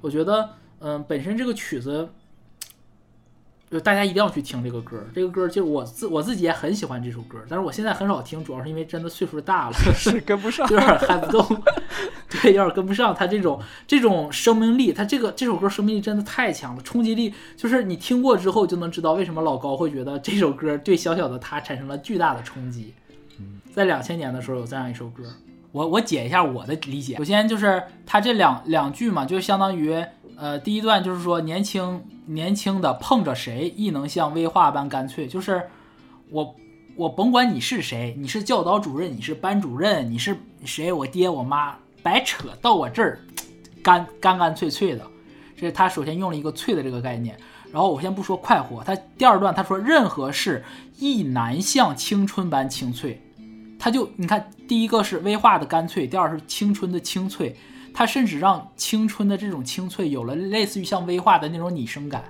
[0.01, 2.09] 我觉得，嗯，本身这个曲子。
[3.71, 11.61] 就大家一定要去听这个歌，这个歌就我自我自己也很喜欢这首歌，但是我现在很少听，主要是因为真的岁数大了， 是跟不上，有点嗨不动，
[12.29, 22.93] 对，有点跟不上他这种这种生命力，他这个这首歌生命力真的太强了，冲击力就是你听过之后就能知道为什么老高会觉得这首歌对小小的他产生了巨大的冲击。
[23.73, 25.23] 在两千年的时候有这样一首歌，
[25.71, 30.03] 我我解一下我的理解，首先就是他这两两句嘛，就相当于。
[30.41, 35.67] 呃，第一段就是说年轻年轻的碰着谁亦能像威化般干脆，就是
[36.29, 36.55] 我
[36.95, 43.19] 我甭管你是谁，你是教导主任，你是班主任，你是谁，我爹我妈，白扯到我这儿，
[43.81, 45.03] 干干干脆脆的，
[45.57, 47.35] 这是他首先用了一个脆的这个概念。
[47.71, 50.63] 然后我先不说快活，他第二段他说任何事
[50.99, 53.19] 亦难像青春般清脆，
[53.79, 57.55] 他就你看第一个是威化的干脆，第二是青春的清脆。
[57.93, 62.23] 他甚至让青春的这种清脆有了类似于像威化的那种拟声感，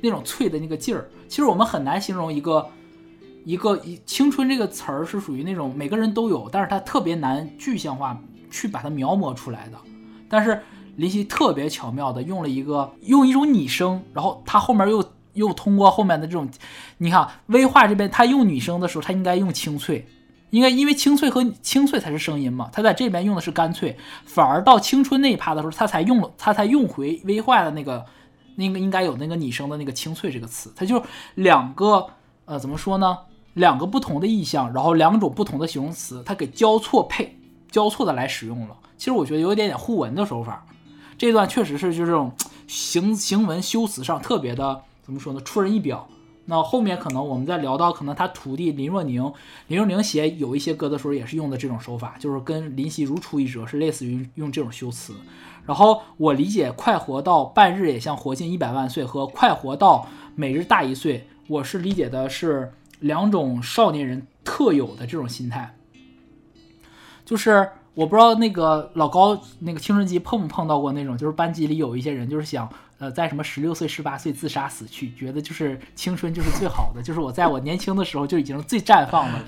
[0.00, 1.08] 那种脆的那个劲儿。
[1.28, 2.68] 其实我们很难形容一个
[3.44, 9.78] 一个一青春这个词儿是属于那种每个人都有，但是它特别难具象化去把它描摹出来的。
[10.28, 10.62] 但是
[10.96, 16.48] 林夕特别巧妙的用了一个用一种拟声，然后他后面又又通过后面的这种，
[16.98, 20.06] 你看威化这边他用拟声的时候，他应该用清脆。
[20.56, 28.02] 应该因为清脆和清脆才是声音嘛，他在这边用的是干脆，反而到青春那一趴的时候，他才用了，他才用回微化的那个，
[28.54, 31.02] 那个应该有那个拟声的那个清脆这个词，他就
[31.34, 32.06] 两个
[32.46, 33.18] 呃怎么说呢？
[33.52, 37.38] 两个不同的意象，然后两种不同的形容词，他给交错配，
[37.70, 38.74] 交错的来使用了。
[38.96, 40.64] 其实我觉得有一点点互文的手法，
[41.18, 42.32] 这段确实是就这种
[42.66, 45.40] 行行文修辞上特别的怎么说呢？
[45.42, 46.08] 出人意表。
[46.46, 49.32] 那后面可能我们在聊到可能他徒弟林若宁，
[49.66, 55.14] 林若宁写有一些歌的时候也是用的这种手法，就是跟林夕如出一辙，是类似于用这种修辞。
[55.64, 65.74] 然后我理解“快活到半日也像活近一百万岁”和“快活到每日大一岁”，我是理解的是两种少年人特有的这种心态，
[67.24, 67.68] 就是。
[67.96, 79.44] 我不知道那个老高那个青春期碰不碰到过那种，就是班级里有一些人就是想，呃，在什么十六岁、十八岁自杀死去，觉得就是青春就是最好的，就是我在我年轻的时候就已经最绽放了。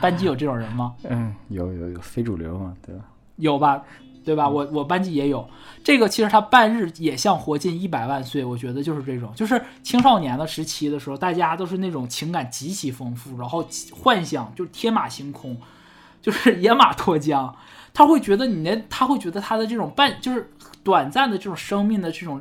[0.00, 0.94] 班级有这种人吗？
[1.08, 3.02] 嗯，有有有，非主流嘛，对吧？
[3.36, 3.82] 有吧，
[4.22, 4.46] 对吧？
[4.48, 5.48] 我我班级也有
[5.82, 15.56] 这个，其实他半日也像活近一百万岁，我觉得就是这种，就是青少年的时期的时候，大家都是那种情感极其丰富，然后幻想就是天马行空，
[16.20, 17.50] 就是 野马脱缰。
[17.94, 20.52] 他会觉得你那，他会觉得他的这种半就是
[20.84, 22.40] 短暂的这种生命的这种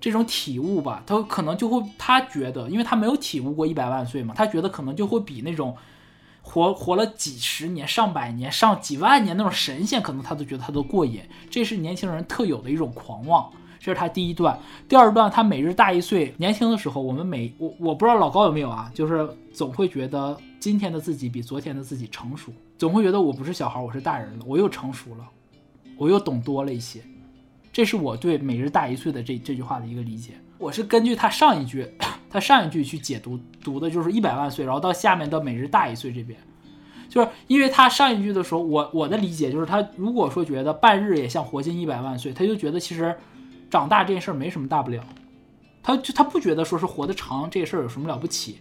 [0.00, 5.76] 这种体悟吧，他可能就会他觉得，因为他没有体悟过一百万岁嘛，他觉得可能就会比那种
[6.42, 11.20] 活活了几十年、上百年、上几万年那种神仙，可能他都觉得他都过瘾。
[11.50, 13.50] 这是年轻人特有的一种狂妄。
[13.80, 14.58] 这是他第一段，
[14.88, 16.34] 第二段他每日大一岁。
[16.36, 25.24] 年轻的时候，我们每我我不知道老高有没有啊，就是总会觉得今天的自己比昨天的自己成熟，总会觉得我不是小孩，我是大人了，我又成熟了，
[25.96, 27.00] 我又懂多了一些。
[27.78, 30.32] 这是我对每日大一岁的这这句话的一个理解。
[30.58, 31.88] 我是根据他上一句，
[32.28, 36.36] 他上一句去解读读的，就是一百万岁，然后到下面的每日大一岁这边，
[37.08, 43.16] 就是因为他上一句的时候，我我的理解就是他如果说觉得半日也像活近一百万岁，他就觉得其实。
[43.70, 45.04] 长大这件事儿没什么大不了，
[45.80, 48.58] 他就他不觉得说是活得长这事儿有什么了不起，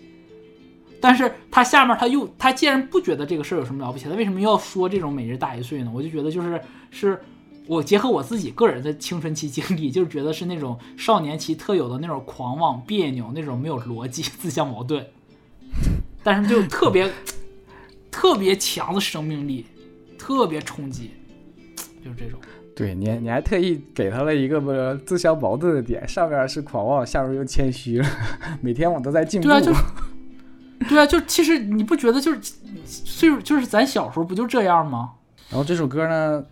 [1.02, 5.92] 但是他下面他又他既然不觉得这个事儿有什么了不起，他为什么要说这种每日大一岁呢？
[5.96, 7.22] 我就觉得就是是
[7.68, 15.06] 我结合我自己个人的青春期经历， 就是觉得是那种少年期特有的那种狂妄、别扭、那种没有逻辑、 自相矛盾，
[16.24, 17.12] 但是就特别
[18.10, 19.66] 特别强的生命力，
[20.18, 21.12] 特别冲击，
[22.04, 22.40] 就是这种。
[22.76, 24.72] 对你，你还特意给他了一个不
[25.04, 28.08] 自相矛盾的点，上面是狂妄，下面又谦虚了。
[28.62, 29.48] 每天我都在进步。
[29.48, 29.74] 对啊，就
[30.88, 32.40] 对啊，就其实你不觉得就是
[32.86, 35.14] 岁数就是咱小时候不就这样吗？
[35.50, 36.46] 然后这首歌呢，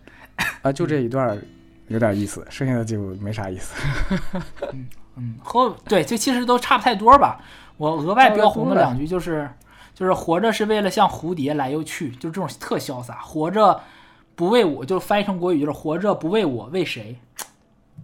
[0.66, 1.40] 啊，就这一段
[1.88, 3.74] 有点意思，剩下的就没啥意思。
[4.72, 7.40] 嗯嗯，和对，就其实都差不太多吧。
[7.76, 9.48] 我额外标红的两句就是
[9.94, 13.80] 就是活着是为了像蝴蝶来又去，就这种特潇洒，活着。
[14.34, 17.16] 不为我，就翻译成国语就是活着不为我，为谁？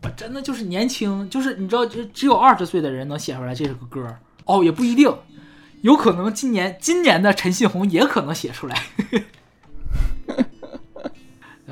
[0.03, 5.15] 我真的就是年轻，就是你知道，就只有二十岁的人能写出来这首歌哦，也不一定，
[5.83, 8.83] 有可能今年今年的陈信宏也可能写出来。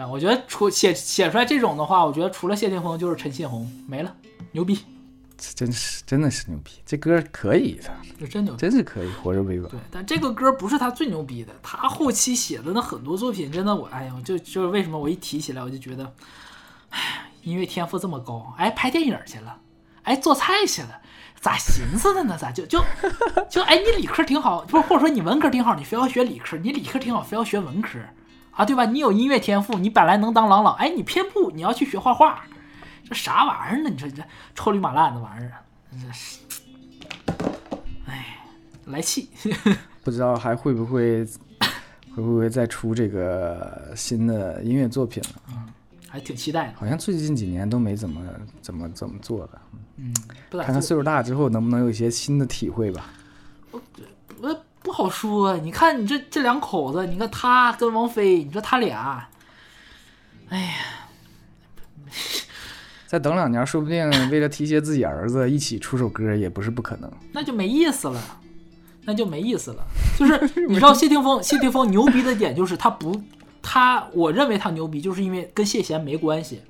[0.00, 4.14] 啊，我觉得除写写出来这种的话，我觉得除了谢霆锋就是陈信宏没了，
[4.52, 4.78] 牛逼。
[5.36, 9.70] 这真是真的是牛逼，这歌可以的，这真牛，真是可以活着为王。
[9.70, 16.12] 对，但这个歌不是他最牛逼的，他后期写的那很多作品，真的我哎呀，就就是为什么我一提起来我就觉得，
[16.90, 19.56] 哎，音乐天赋这么高，哎，拍电影去了，
[20.02, 21.00] 哎，做菜去了，
[21.40, 22.36] 咋寻思的呢？
[22.38, 22.84] 咋就就
[23.48, 27.98] 就哎，你理科挺好，不是或者说你文科挺好，你非要学理科，你理科挺好，非要学文科
[28.60, 28.84] 啊，对吧？
[28.84, 32.44] 你有音乐天赋，你本来能当朗朗，哎，你偏不，你要去学画画。
[33.08, 33.88] 这啥玩意儿呢？
[33.88, 34.22] 你说这
[34.54, 35.52] 臭驴马烂的玩意儿，
[35.90, 36.40] 真是，
[38.04, 38.36] 哎，
[38.84, 39.30] 来气！
[40.04, 41.24] 不知道还会不会
[42.14, 45.42] 会不会再出这个新的音乐作品了？
[45.48, 45.66] 嗯，
[46.06, 46.74] 还挺期待的。
[46.76, 48.20] 好像最近几年都没怎么
[48.60, 49.58] 怎么怎么做的。
[49.96, 50.14] 嗯，
[50.50, 53.06] 看看岁数大之后能不能有一些新的体会吧。
[53.70, 53.80] 我
[54.42, 55.56] 我不好说。
[55.58, 59.28] 你看你这这两口子，你看他跟王菲，你说他俩，
[60.48, 60.74] 哎呀。
[63.06, 67.10] 再等两年，说不定为了提携自己儿子，一起出首歌也不是不可能。
[67.32, 68.20] 那就没意思了，
[69.04, 69.84] 那就没意思了。
[70.16, 73.20] 就是你知道谢霆锋，谢霆锋牛逼的点就是他不，
[73.60, 76.62] 他我认为他牛逼，就是因为跟谢贤没关系。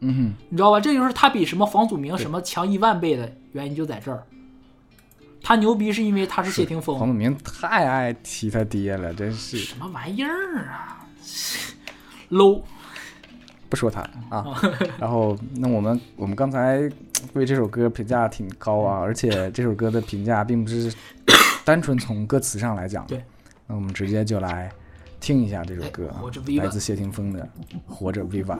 [0.00, 0.80] 嗯哼，你知道吧？
[0.80, 4.26] 这就是他比什么房祖名什么强一万倍的原因就在这儿。
[5.42, 6.98] 他牛逼是因为他是谢霆锋。
[6.98, 9.58] 黄晓明太爱提他爹了，真是。
[9.58, 11.06] 什么玩意儿啊？
[12.30, 12.62] low。
[13.70, 14.58] 不说他啊，
[14.98, 16.90] 然后那我们我们刚才
[17.34, 20.90] 对这首歌评价挺高啊，而且这首歌的评价并不是
[21.66, 23.06] 单纯从歌词上来讲。
[23.06, 23.22] 对，
[23.66, 24.72] 那我们直接就来
[25.20, 26.22] 听一下这首歌啊，
[26.56, 27.46] 来自谢霆锋的
[27.86, 28.58] 《活着 Viva》。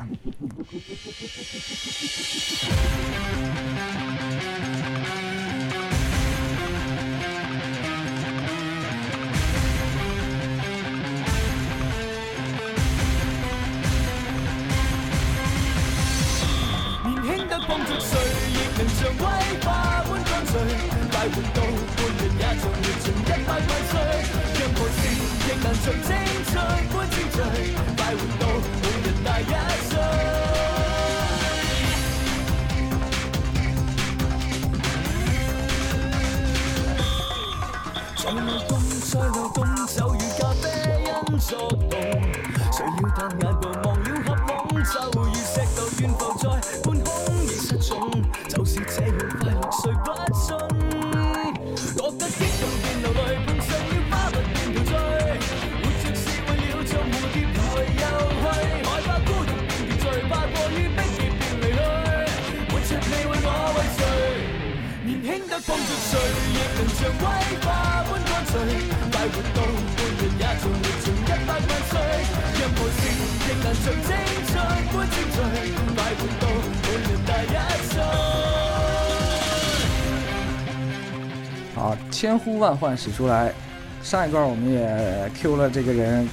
[82.58, 83.54] 千万唤始出来。
[84.02, 86.28] 上一段我们也 Q 了这个人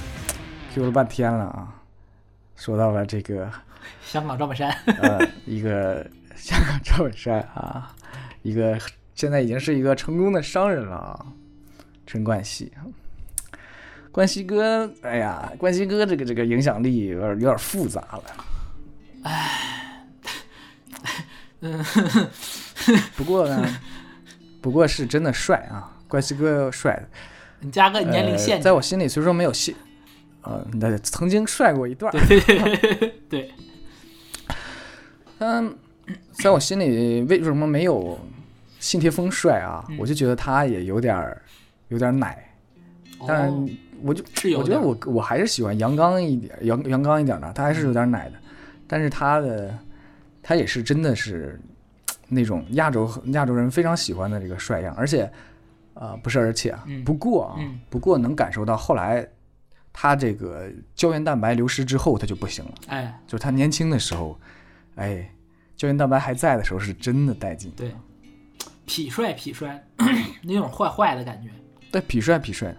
[0.74, 1.72] ，Q 了半天了啊。
[2.56, 3.48] 说到了这个
[4.04, 4.68] 香港赵本山，
[5.00, 7.94] 呃，一个 香港赵本山啊，
[8.42, 8.76] 一个
[9.14, 11.26] 现在已经是一个成功的商人了啊。
[12.08, 12.72] 陈冠希，
[14.10, 18.22] 冠希哥，哎呀，冠希哥这个这个影响力有点有点复杂了。
[19.22, 20.06] 哎，
[21.60, 21.84] 嗯，
[23.16, 23.64] 不过呢。
[24.62, 27.08] 不过是真的帅啊，冠希哥帅的。
[27.60, 29.74] 你加个年龄限制，在我心里虽说没有戏，
[30.42, 32.12] 呃，那曾经帅过一段。
[33.28, 33.50] 对，
[35.38, 35.76] 嗯，
[36.34, 38.18] 在我心里为什么没有
[38.78, 39.84] 信贴峰帅啊？
[39.98, 41.42] 我就觉得他也有点儿
[41.88, 42.52] 有点奶，
[43.26, 43.50] 但
[44.02, 44.22] 我就
[44.56, 48.34] 我觉得我我还是喜欢阳刚一点、阳阳刚一点的，他还是有点奶的，
[48.86, 49.76] 但是他的
[50.42, 51.60] 他也是真的是。
[52.28, 55.30] 那种亚洲亚洲人非常喜欢的这个帅样，而且，
[55.98, 57.56] 啊，不是而且啊，不过啊，
[57.90, 59.26] 不过能感受到后来
[59.92, 62.74] 他这个胶原蛋白流失之后他就不行了。
[62.88, 64.38] 哎，就是他年轻的时候，
[64.96, 65.32] 哎，
[65.76, 67.70] 胶原蛋白还在的时候是真的带劲。
[67.76, 67.94] 对，
[68.86, 69.86] 痞帅痞帅，
[70.44, 71.50] 那种坏坏的感觉。
[71.90, 72.76] 对，痞帅痞帅的。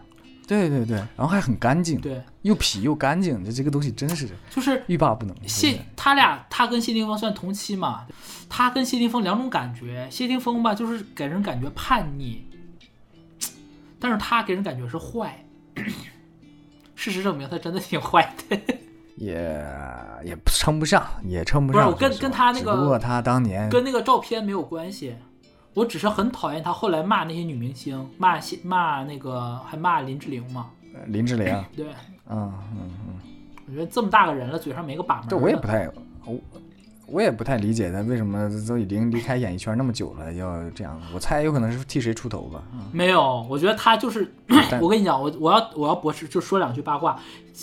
[0.47, 5.35] 对对对，然后还很干净，对，又痞又干净，这这个东西真是就是欲罢不能。
[5.45, 8.07] 谢他俩，他跟谢霆锋算同期嘛？
[8.47, 12.46] 他跟谢霆锋两种感觉，谢霆锋吧就是给人感觉叛逆，
[13.99, 15.43] 但是他给人感觉是坏。
[16.95, 18.59] 事实证明他真的挺坏的，
[19.17, 19.35] 也
[20.23, 21.83] 也称不上，也称不上。
[21.83, 25.15] 不是我跟跟他那个，不过他当年跟那个照片没有关系。
[25.75, 30.71] 我只是很讨厌他后来骂那些女明星，骂骂那个还骂林志玲嘛？
[31.05, 31.85] 林志玲，对，
[32.27, 33.19] 嗯嗯嗯，
[33.67, 35.27] 我觉得这么大个人了，嘴上没个把门。
[35.27, 35.87] 对，我也不太，
[36.25, 36.35] 我
[37.07, 41.01] 我也不太理解他为什么都已经离开演艺圈那么久了，要这样。
[41.13, 42.61] 我猜有可能是替谁出头吧。
[42.91, 44.31] 没有，我觉得他就是，
[44.81, 47.19] 我跟你讲，我我要我要博士就说两句八卦。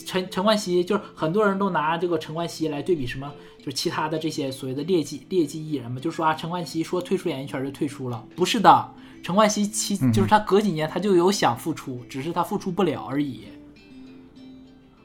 [0.07, 3.30] 陈陈冠希就是很多人都拿这个陈冠希来对比什么。
[3.59, 13.44] 就是其他的这些所谓的劣迹劣迹艺人嘛，就说啊，陈冠希说退出演艺圈就退出了，不是的，陈冠希其就是他隔几年他就有想复出，只是他复出不了而已。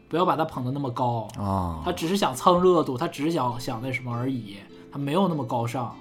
[0.09, 4.57] 不要把他捧得那么高啊，他只是想蹭热度，他只是想想那什么而已，
[4.91, 5.95] 他没有那么高尚。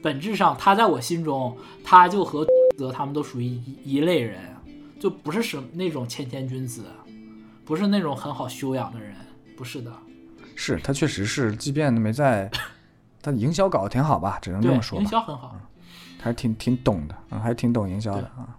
[0.00, 2.46] 本质上，他在我心中，他就和
[2.78, 4.40] 泽他们都属于一一类人，
[4.98, 6.84] 就不是什那种谦谦君子，
[7.64, 9.14] 不是那种很好修养的人，
[9.56, 9.92] 不是的。
[10.54, 12.50] 是他确实是，即便没在，
[13.22, 15.00] 他营销搞得挺好吧，只能这么说。
[15.00, 15.56] 营销很好，
[16.20, 18.56] 还是挺挺懂的啊，还是挺懂营销的啊。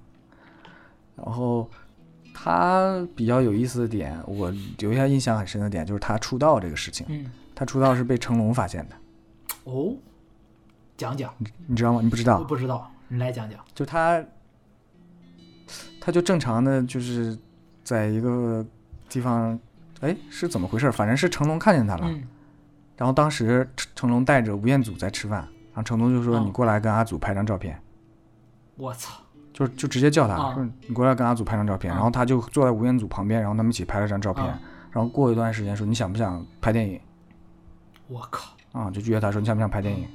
[1.15, 1.69] 然后
[2.33, 7.05] 他比较有意思的点，我留下印象很深的点就是他出道这个事情。
[7.09, 8.95] 嗯，他出道是被成龙发现的。
[9.65, 9.95] 哦，
[10.97, 11.33] 讲讲，
[11.67, 12.01] 你知道吗？
[12.01, 12.43] 你不知道？
[12.43, 13.59] 不知道，你来讲讲。
[13.73, 14.23] 就他，
[16.01, 17.37] 他就正常的就是
[17.83, 18.65] 在一个
[19.07, 19.57] 地方。
[20.01, 20.91] 哎，是怎么回事？
[20.91, 22.05] 反正是成龙看见他了，
[22.97, 25.39] 然后当时成成龙带着吴彦祖在吃饭，
[25.71, 27.79] 然后成龙就说：“你过来跟阿祖拍张照片。”
[28.75, 29.22] 我操！
[29.53, 34.45] 就就直接叫他说：“你过来跟阿祖拍张照片。”然后他就坐在吴彦祖旁边，然后他们一起拍了张照片。
[34.91, 36.99] 然后过一段时间说：“你想不想拍电影？”
[38.09, 38.53] 我靠！
[38.71, 40.07] 啊，就约他说：“你想不想拍电影？”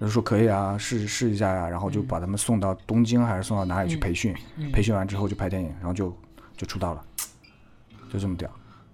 [0.00, 4.34] 他说：“可以啊，试试一下呀。”然后就把他们送到东京还是送到哪里去培训？
[4.72, 6.16] 培训完之后就拍电影，然后就
[6.56, 7.04] 就出道了，
[8.12, 8.50] 就这么屌。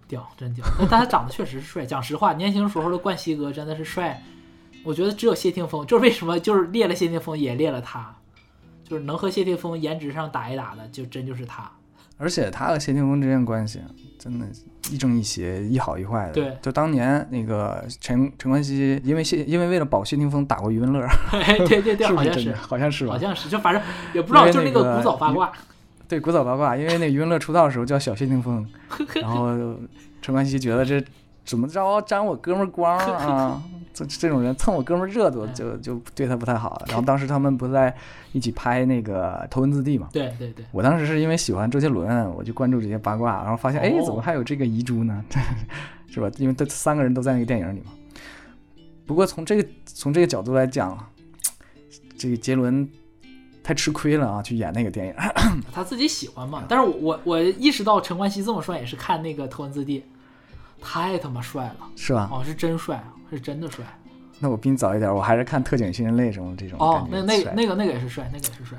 [0.08, 0.64] 屌，真屌！
[0.78, 1.86] 但他长得确实是帅。
[1.86, 4.20] 讲实话，年轻时候的冠希哥真的是帅。
[4.82, 8.16] 我觉得只有谢霆锋，就是为什么就是列了谢霆锋也列了他，
[8.90, 11.70] 就是能和谢霆锋颜值上打一打的，就真就是他。
[12.18, 13.80] 而且他和谢霆锋之间关系
[14.18, 14.44] 真的，
[14.90, 16.32] 一正一邪，一好一坏的。
[16.32, 21.06] 对，就当年那个陈陈冠希，因为谢因为为了保谢霆锋打过余文乐。
[21.68, 23.12] 对对对，好像是，好像是吧？
[23.12, 23.80] 好像是，就反正
[24.12, 25.52] 也不知道，就是那个古早八卦。
[26.08, 28.66] 对，古早八卦，因为那余文乐出道的时候叫小谢霆锋，
[29.22, 29.46] 然后
[30.20, 31.00] 陈冠希觉得这
[31.44, 33.62] 怎么着沾我哥们光啊？
[34.04, 36.82] 这这种人蹭我哥们热度，就就对他不太好。
[36.88, 37.94] 然后当时他们不在
[38.32, 40.08] 一起拍那个《头文字 D》嘛？
[40.12, 40.64] 对对对。
[40.72, 45.24] 我当时是因为喜欢周杰伦，我就关注这些八卦，然后发现哎，怎么还有这个遗珠呢？
[46.10, 46.30] 是吧？
[46.38, 47.92] 因为他三个人都在那个电影里嘛。
[49.06, 50.98] 不过从这个从这个角度来讲，
[52.16, 52.88] 这个杰伦。
[53.62, 54.42] 太吃亏了啊！
[54.42, 55.14] 去演那个电影，
[55.70, 56.64] 他自己喜欢嘛。
[56.66, 60.00] 但是我我我意识到陈冠希这么帅也是看那个《头文字 D》，
[60.82, 62.28] 太他妈帅了，是吧？
[62.32, 63.84] 哦，是真帅，是真的帅。
[64.38, 66.78] 那我比你早一点，我还是看《特警新人类》什么这种。
[66.80, 68.78] 哦，那那那个那个也是帅，那个也是帅，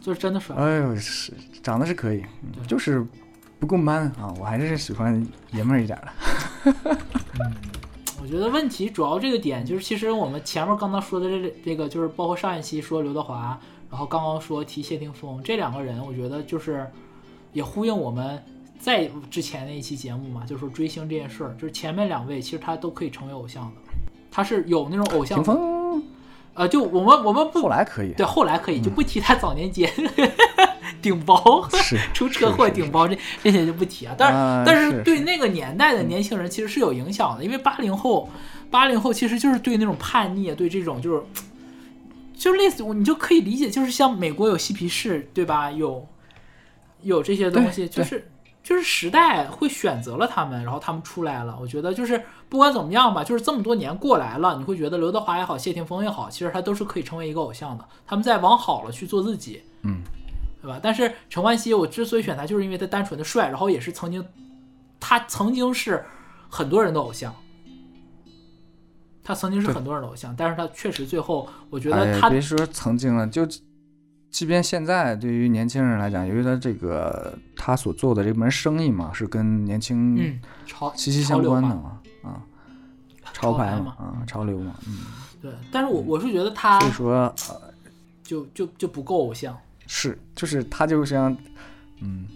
[0.00, 0.56] 就是真的帅。
[0.56, 1.32] 哎呦，是
[1.62, 2.24] 长得是可以，
[2.66, 3.06] 就是
[3.58, 4.32] 不够 man 啊！
[4.40, 5.22] 我还是喜欢
[5.52, 6.72] 爷们儿一点的。
[7.34, 7.54] 嗯，
[8.22, 13.60] 我觉得问题主要这个点就是，其实我们前面刚刚说的这这个，就是包括上一期说刘德华，
[13.90, 16.90] 然后刚刚说提谢霆锋这两个人，我觉得就是
[17.52, 18.42] 也呼应我们
[18.78, 23.92] 在之前那一期节目嘛，就是说追星这件事儿，就是前面两位其实他都可以成为偶像的，
[24.30, 25.42] 他是有那种偶像。
[25.42, 26.02] 霆锋，
[26.54, 29.90] 呃，就我们我们不后来可以，对，后来可以就不提他早年间
[31.02, 31.68] 顶包
[32.14, 38.28] 出车祸顶包这这些就不提啊，但是但是对那个年代的年轻人其实是有影响的，因为八零后
[38.70, 41.22] 八零后其实就是对那种叛逆，对这种就是
[42.34, 45.70] 就是类似你就可以理解，就是像美国有嬉皮士对吧？
[45.70, 46.06] 有
[47.02, 48.28] 有这些东西，就是
[48.68, 51.56] 就是时代会选择了他们，然后他们出来了。
[51.58, 57.84] 我觉得就是不管怎么样吧，就是这么多年过来了，你会觉得刘德华也好，谢霆锋也好，其实他都是可以成为一个偶像的。
[58.06, 60.02] 他们在往好了去做自己，嗯。
[60.60, 60.78] 对吧？
[60.82, 64.22] 但是陈冠希，我之所以选他，就是因为他单纯的帅，然后也是曾经，
[64.98, 66.04] 他曾经是
[66.48, 67.32] 很多人的偶像，
[69.22, 73.46] 他曾经是很多人的偶像，但是他确实最后，我觉得他别说曾经了，就
[74.30, 80.38] 即便现在，对于年轻人来讲，由于他这个他所做的这门生意嘛，是跟年轻
[80.94, 82.44] 息息相关的嘛，啊，
[83.32, 84.98] 潮牌嘛，啊，潮流嘛，嗯，
[85.40, 85.50] 对。
[85.72, 87.72] 但是我我是觉得他，所以说呃，
[88.22, 89.56] 就就就不够偶像。
[89.86, 91.34] 是，就是他就像，
[92.00, 92.26] 嗯，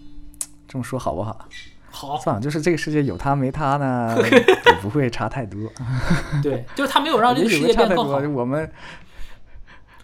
[0.67, 1.47] 这么说好不好？
[1.91, 5.71] 好，算了，就是这个世界有他没他呢， 也不会差太多。
[6.41, 8.17] 对，就是他没有让这个 世界变更好。
[8.29, 8.69] 我们，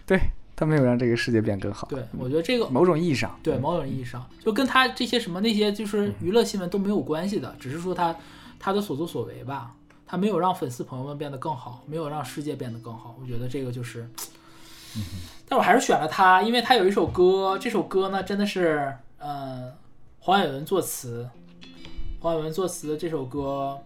[0.05, 0.19] 对
[0.59, 1.87] 他没有让这个世界变更好。
[1.87, 8.13] 对，我觉得这个某种意义上，对某种意义上，就跟他这些什么那些就是娱乐新闻都没有关系的，只是说他
[8.59, 9.73] 他的所作所为吧，
[10.05, 13.15] 他没有让粉丝朋友们变得更好，没有让世界变得更好。
[13.21, 14.09] 我觉得这个就是。
[15.47, 19.71] 但我还是选了他，因为他有一首歌，这首歌呢真的是，呃，
[20.19, 21.29] 黄伟文作词，
[22.19, 23.79] 黄伟文作词的这首歌，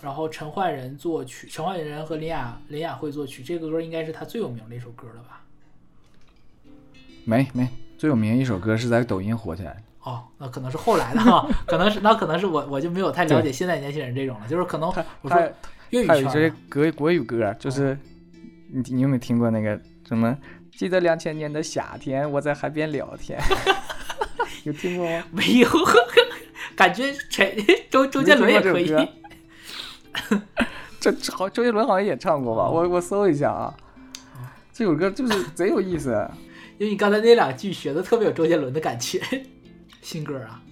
[0.00, 5.39] 然后陈奂仁作曲，陈奂仁和林雅林雅慧作曲，这个歌应该是他最有名的一首歌了吧？
[7.24, 7.68] 没没，
[7.98, 9.82] 最有名一首歌是在抖音火起来的。
[10.02, 14.88] 哦，那可能是后来的哈，可能是那可能是我我就没有太了解现在年轻人这种了，就是可能
[15.20, 15.38] 我说
[15.90, 17.96] 粤语圈，还有一些国国语歌，就是
[18.72, 19.78] 你你有没有听过那个？
[20.08, 20.36] 什么？
[20.76, 23.38] 记得两千年的夏天，我在海边聊天，
[24.64, 25.22] 有听过吗？
[25.30, 25.68] 没有，
[26.74, 27.54] 感觉陈
[27.90, 28.88] 周周杰伦也可以。
[30.98, 32.68] 这好，周杰伦好像也唱过吧？
[32.68, 33.74] 我我搜一下啊，
[34.72, 36.28] 这首歌就是贼有意思。
[36.80, 39.20] 因为你刚才那两句学的特别有周杰伦的感觉，
[40.00, 40.62] 新歌啊？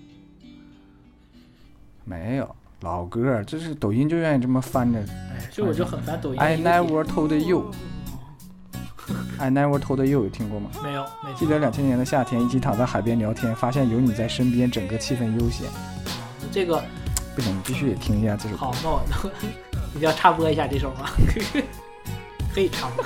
[2.07, 4.99] 没有，老歌，就是抖音就愿意这么翻着。
[5.01, 6.41] 哎，这我就很烦抖音。
[6.41, 7.71] I never told you。
[9.39, 10.71] I never told you，有听过吗？
[10.83, 11.05] 没有。
[11.37, 15.67] 记得两千年的夏天，一起躺在海边聊天，发现有你在身边，整个气氛悠闲。
[16.51, 16.83] 这个
[17.37, 18.57] 不行，你必须得听一下这首。
[18.57, 19.03] 好，那我
[19.93, 21.11] 你要插播一下这首吗？
[22.55, 23.05] 可以插播。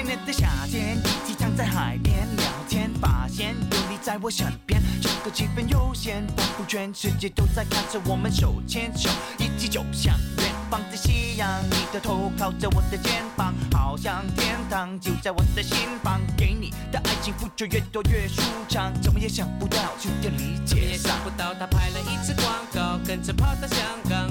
[0.00, 11.62] 记得两千年的夏天，一起躺在海边聊天，发现有你在我身边，整个气氛悠闲，仿佛全世界都在看着我们手牵手，一起走向远方的夕阳。
[11.68, 16.18] 你的头靠着我的肩膀，好像天堂就在我的心房。
[16.36, 20.80] 给你的爱情付出越多越舒畅，怎么也想不到就点理解。
[20.92, 23.78] 也想不到他拍了一次广告，跟着跑到香
[24.08, 24.30] 港，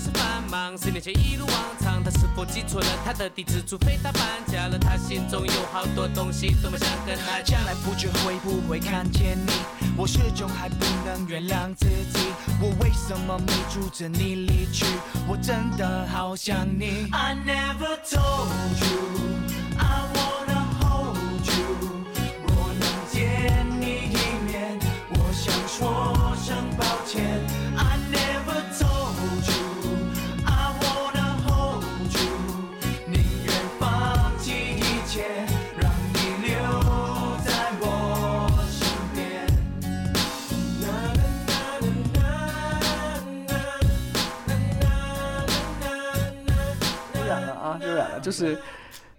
[0.00, 0.76] 是繁忙。
[0.78, 3.62] 十年前一如往常，他是否记错了他的地址？
[3.66, 7.60] 除非他搬家了，他心中有好多东西，多么想跟他讲。
[7.60, 9.52] 将来不知会不会看见你，
[9.96, 12.32] 我始终还不能原谅自己。
[12.62, 14.86] 我为什么没阻止你离去？
[15.28, 17.08] 我真的好想你。
[17.10, 18.48] I never told
[18.80, 18.96] you
[19.76, 21.66] I wanna hold you。
[22.46, 24.78] 若能见你一面，
[25.10, 27.59] 我想说声抱歉。
[48.20, 48.58] 就是。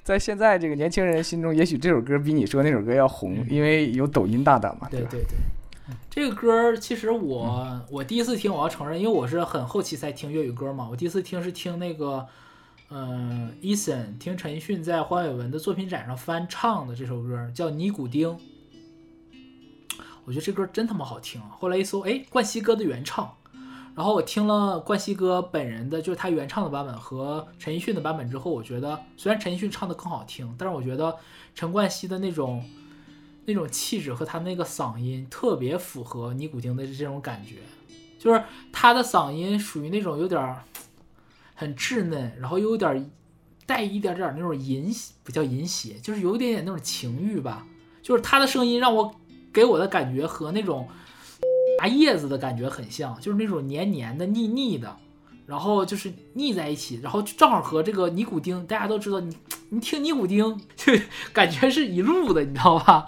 [0.04, 4.88] 在现在这个年轻人心中，也许这首歌比你说那首歌要红，因为有抖音大大嘛。
[4.90, 5.38] 对对对，
[6.10, 10.88] 这个歌其实我我第一次听，我要承认，因为我是很后期才听粤语歌嘛。
[10.90, 12.26] 我第一次听是听那个，
[12.90, 18.28] 嗯，Eason 听陈奕迅在黄伟文的作品展上翻唱的这首歌，叫《尼古丁》。
[20.26, 21.50] 我觉得这歌真他妈好听啊！
[21.60, 23.32] 后来一搜，哎，冠希哥的原唱。
[23.96, 31.16] 然后我听了冠希哥本人的，就是他原唱的版本和陈奕迅的版本之后，我觉得虽然陈奕迅唱的更好听，但是我觉得
[31.54, 32.64] 陈冠希的那种
[33.46, 37.58] 那种气质和他那个嗓音特别符合尼古丁的这种感觉，
[38.18, 40.56] 就是他的嗓音属于那种有点
[41.54, 43.12] 很稚嫩，然后又有点
[43.66, 44.90] 带一点点那种淫，
[45.24, 47.68] 不叫淫邪，就是有一点点那种情欲吧。
[48.02, 49.14] 就是他的声音让我
[49.54, 50.88] 给我的感觉和那种
[51.82, 54.96] 拿叶子的感觉很像，就是那种黏黏的、腻腻的，
[55.48, 59.36] 然后就是腻在一起，然后就正好和这个尼古丁，大家都知道，你
[59.70, 60.94] 你听尼古丁就
[61.34, 63.08] 感觉是一路的，你知道吧？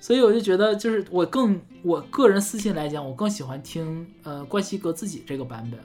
[0.00, 5.78] 所以我就觉得，就是我更我个人私心来讲，我更喜欢听呃关西哥自己这个版本。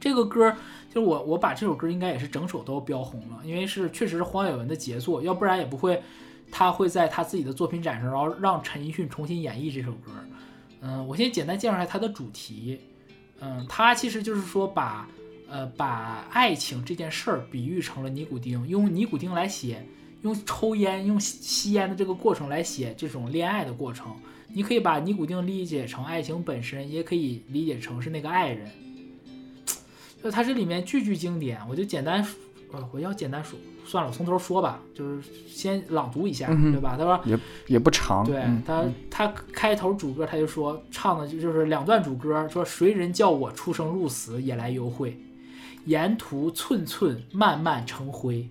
[0.00, 0.50] 这个歌
[0.92, 6.02] 就是我我把这首歌应该也是整首都标红了，因为是确实是黄伟文的杰作，要不然也不会
[6.50, 10.10] 他会在他自己的作品展上，然后让陈奕迅重新演绎这首歌。
[10.82, 12.78] 嗯，我先简单介绍一下它的主题。
[13.40, 15.08] 嗯，它其实就是说把
[15.48, 19.86] 呃把爱情这件事儿比喻成了尼古丁，用尼古丁来写。
[20.22, 24.16] 用抽烟、用吸吸烟的这个过程来写这种恋爱的过程，
[24.54, 28.70] 你可以把尼古丁理解成爱情本身，也可以理解成是那个爱人。
[30.22, 32.24] 就它这里面句句经典，我就简单，
[32.70, 33.58] 呃，我要简单说，
[33.92, 36.96] 算了，从头说吧，就是先朗读一下，对吧？
[36.96, 45.20] 他说也也不长，对他他开头主歌他就说唱的就就是两段主歌，说谁人叫我出生入死也来幽会，
[45.84, 48.48] 沿途寸寸慢慢成灰，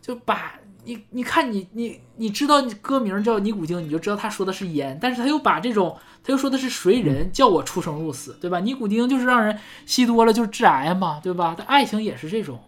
[0.00, 0.54] 就把。
[0.84, 8.58] 你你看你你你知道歌名叫尼古丁，你就知道他说的是烟，但是他又把这种他又说的是谁人叫我出生入死，对吧？
[8.58, 11.54] 尼古丁就是让人吸多了就是致癌嘛，对吧？
[11.56, 12.58] 但爱情也是这种，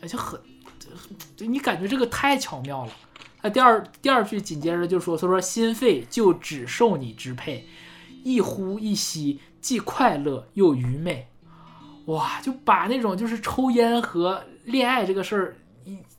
[0.00, 0.40] 而且很，
[1.36, 2.92] 就你感觉这个太巧妙了。
[3.40, 7.66] 他第二第二句紧接着就说，他说心肺就只受你支配，
[8.24, 11.28] 一呼一吸既快乐又愚昧，
[12.06, 15.56] 哇，就把那种就是抽烟和恋爱这个事儿。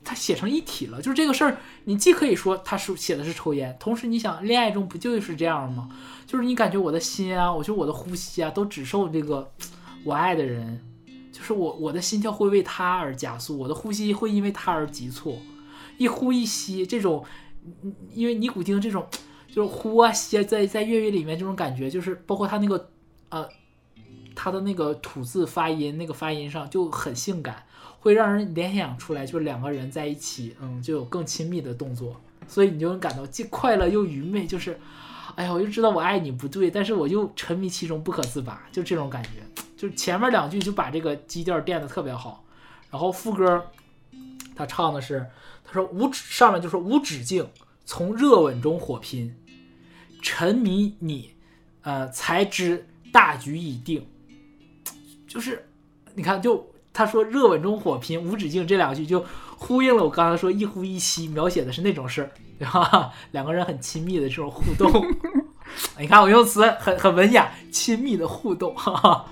[0.02, 5.90] 他写成一体了，就是这个事儿，你既可以说他是写的是抽烟，同时你想恋爱中不就是这样吗？
[6.26, 9.52] 就是你感觉我的心啊，我觉得我的呼吸啊，都只受这个
[10.02, 10.82] 我爱的人，
[11.40, 15.38] 就是我我的心跳会为他而加速，我的呼吸会因为他而急促，
[15.96, 17.24] 一呼一吸这种，
[18.12, 19.06] 因为尼古丁这种
[19.48, 22.90] 就是呼啊吸，在在粤语里面这种感觉，就是包括他那个
[23.30, 23.48] 呃
[24.34, 27.64] 他的那个吐字发音那个发音上就很性感。
[28.02, 32.18] 会让人联想出来，就是两个人在一起，嗯，就有更亲密的动作，
[32.48, 34.80] 所以你就能感到既快乐又愚昧，就是，
[35.34, 39.30] 哎呀，我就知道我爱你不对，但是我又沉迷其中不可自拔，就这种感觉。
[39.80, 42.44] 就前面两句就把这个基调垫的特别好，
[42.90, 43.64] 然后副歌
[44.54, 45.26] 他唱的是，
[45.64, 47.48] 他说无止上面就说无止境
[47.86, 49.34] 从热吻中火拼，
[50.20, 51.34] 沉迷你，
[51.80, 54.06] 呃，才知大局已定，
[55.26, 55.66] 就是
[56.14, 56.66] 你看就。
[56.92, 59.24] 他说“热吻中火拼，无止境”这两句就
[59.56, 63.12] 呼应了我刚才说“一呼一吸”，描写的是那种事儿， 对吧？
[63.30, 65.06] 两个人很亲密的这种互动。
[66.00, 69.26] 你看我用词很很文雅，亲密的互动，哈哈，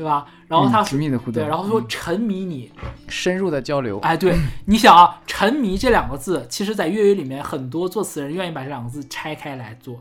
[0.00, 0.26] 对吧？
[0.48, 2.70] 然后他亲密的互动，对，然后说沉迷你，
[3.06, 3.98] 深入的交流。
[3.98, 4.34] 哎，对，
[4.64, 10.00] 你想啊，沉迷这两个字，其实在粤语里面，很多作词人愿意把这两个字拆开来做，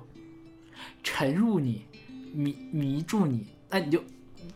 [1.03, 1.83] 沉入你，
[2.33, 4.01] 迷迷住你，那你就。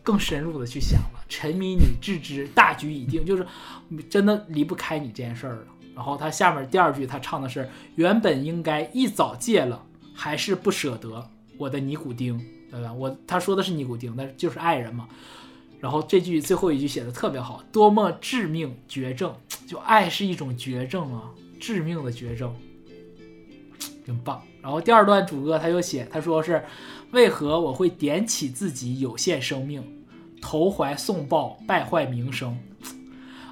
[0.01, 3.47] 更深入的去想了，沉迷你置之大局已定，就是
[4.09, 5.67] 真的离不开你这件事儿了。
[5.95, 9.81] 然后他下面第二句他唱的是原本应该一早戒了，
[10.13, 12.37] 还是不舍得我的尼古丁，
[12.73, 12.91] 对吧？
[12.91, 15.07] 我他说的是尼古丁，那就是爱人嘛。
[15.79, 19.35] 然后这句最后一句写的特别好，多么致命绝症，
[19.67, 22.55] 就爱是一种绝症啊，致命的绝症，
[24.05, 24.41] 真棒。
[24.61, 26.63] 然后第二段主歌他又写，他说是。
[27.11, 29.83] 为何我会点起自己有限生命，
[30.41, 32.57] 投怀送抱，败坏名声？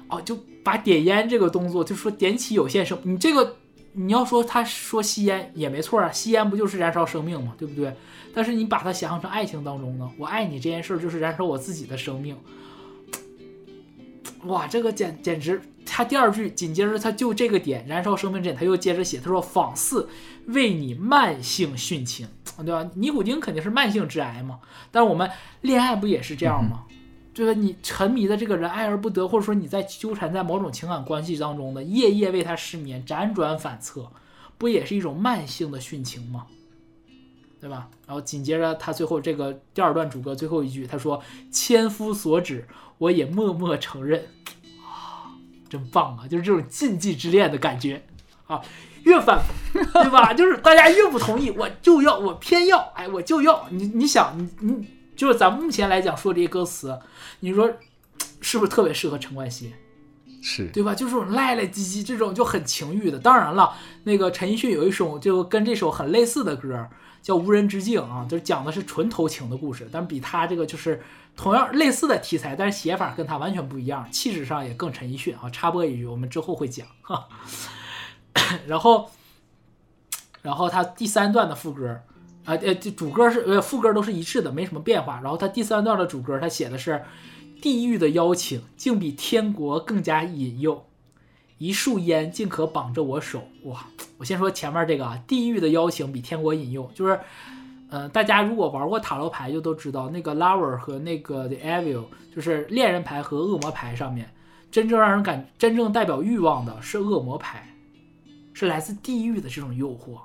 [0.08, 3.58] 哦，就把点烟这个动作，就说点起有限生，你这个
[3.92, 7.94] 你要说他说吸烟也没错啊，吸烟不就是燃烧生命嘛，对不对？
[8.34, 12.36] 但是你把它想象成爱情当中呢，我爱你这件事就是燃烧我自己的生命。
[14.44, 20.08] 哇，这个简简直，他第二句紧接着他就这个点燃烧生命这点，他又接着写，他说仿似
[20.46, 22.28] 为你慢性殉情。
[22.58, 22.88] 对吧？
[22.94, 24.60] 尼古丁肯定是慢性致癌嘛，
[24.90, 25.28] 但是我们
[25.62, 26.84] 恋爱不也是这样吗？
[27.32, 27.54] 就是？
[27.54, 34.06] 你沉迷的这个人爱而不得，或者说你在纠缠在某种情感关系当中的，夜夜为他失眠，辗转反侧，
[34.58, 36.46] 不也是一种慢性的殉情吗？
[37.62, 37.88] 对吧？
[38.08, 42.66] 然后紧接着他最后这个第二段主歌最后一句，他说：“千夫所指，
[42.98, 44.26] 我也默默承认。”
[44.84, 45.30] 啊，
[45.68, 46.26] 真棒啊！
[46.26, 48.04] 就是这种禁忌之恋的感觉
[48.48, 48.60] 啊。
[49.04, 49.40] 越反，
[49.72, 50.34] 对吧？
[50.34, 53.86] 就是大家越不同意，我就要，我偏要，哎，我就要你。
[53.94, 56.98] 你想，你你就是咱目前来讲说这些歌词，
[57.38, 57.70] 你说
[58.40, 59.72] 是不是特别适合陈冠希？
[60.42, 60.96] 是对吧？
[60.96, 63.20] 就是赖赖唧唧这种就很情欲的。
[63.20, 66.88] 当然了，那个陈奕迅有一首就跟这首很类似的歌，
[67.22, 71.00] 叫《无人之境》啊，就是讲的是纯偷情的故事，但比他这个就是
[71.36, 75.48] 同样类似的题材，但是写法跟他完全不一样，气质上也更陈奕迅啊。
[75.48, 77.28] 插播一句，我们之后会讲哈。
[78.66, 79.10] 然后，
[80.42, 82.00] 然后他第三段的副歌，
[82.44, 85.20] 啊呃，主歌是呃副歌都是一致的，没什么变化。
[85.22, 87.04] 然后他第三段的主歌，他写的是
[87.60, 90.86] 地狱的邀请，竟比天国更加引诱。
[91.62, 93.86] 一束烟竟可绑着我手，哇！
[94.18, 97.20] 我先说前面这个啊，地狱的邀请比天国引诱，就是，
[97.88, 104.28] 呃，大家如果玩过塔罗牌就都知道，那个 Lover 和那个 The Evil，就是恋人牌和恶魔牌上面，
[104.72, 107.72] 真正让人感真正代表欲望的是恶魔牌，
[108.52, 110.18] 是来自地狱的这种诱惑。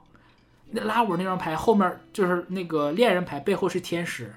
[0.71, 4.33] 那 Lover 那张牌后面就是那个恋人牌背后是天使，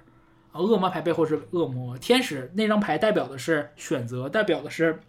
[0.53, 1.97] 啊，恶魔牌背后是恶魔。
[1.97, 5.01] 天使那张牌代表的是选择，代表的是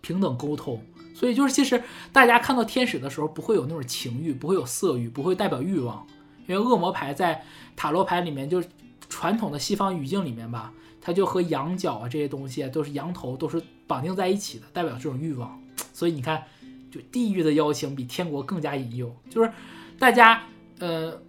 [0.00, 0.82] 平等沟通。
[1.14, 1.82] 所以就是，其实
[2.12, 6.06] 大家看到天使的时候，不会有那种情欲，不会有色欲，不会代表欲望，
[6.46, 7.44] 因为恶魔牌在
[7.76, 8.68] 塔罗牌里面，就是
[9.10, 15.60] 传统的西方语境里面吧，它就和羊角啊这些东西都是羊头，都是绑定在一起的，代表这种欲望。
[15.92, 16.42] 所以你看，
[16.90, 19.52] 就地狱的邀请比天国更加引诱，就是
[19.98, 20.42] 大家
[20.78, 21.20] 呃，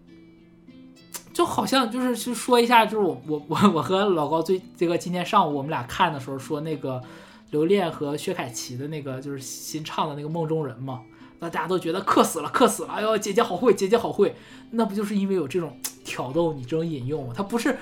[1.33, 7.03] 就好像就是去说一下，就是我我我我和老高最这个今天上午我们俩看的时候说那个。
[7.51, 11.01] 刘恋和薛凯琪的那个就是新唱的那个梦中人嘛，
[11.39, 12.93] 那大家都觉得克死了，克死了！
[12.93, 14.35] 哎呦，姐姐好会，姐姐好会，
[14.71, 17.33] 那不就是因为有这种挑逗你这种引诱吗？
[17.35, 17.77] 他不是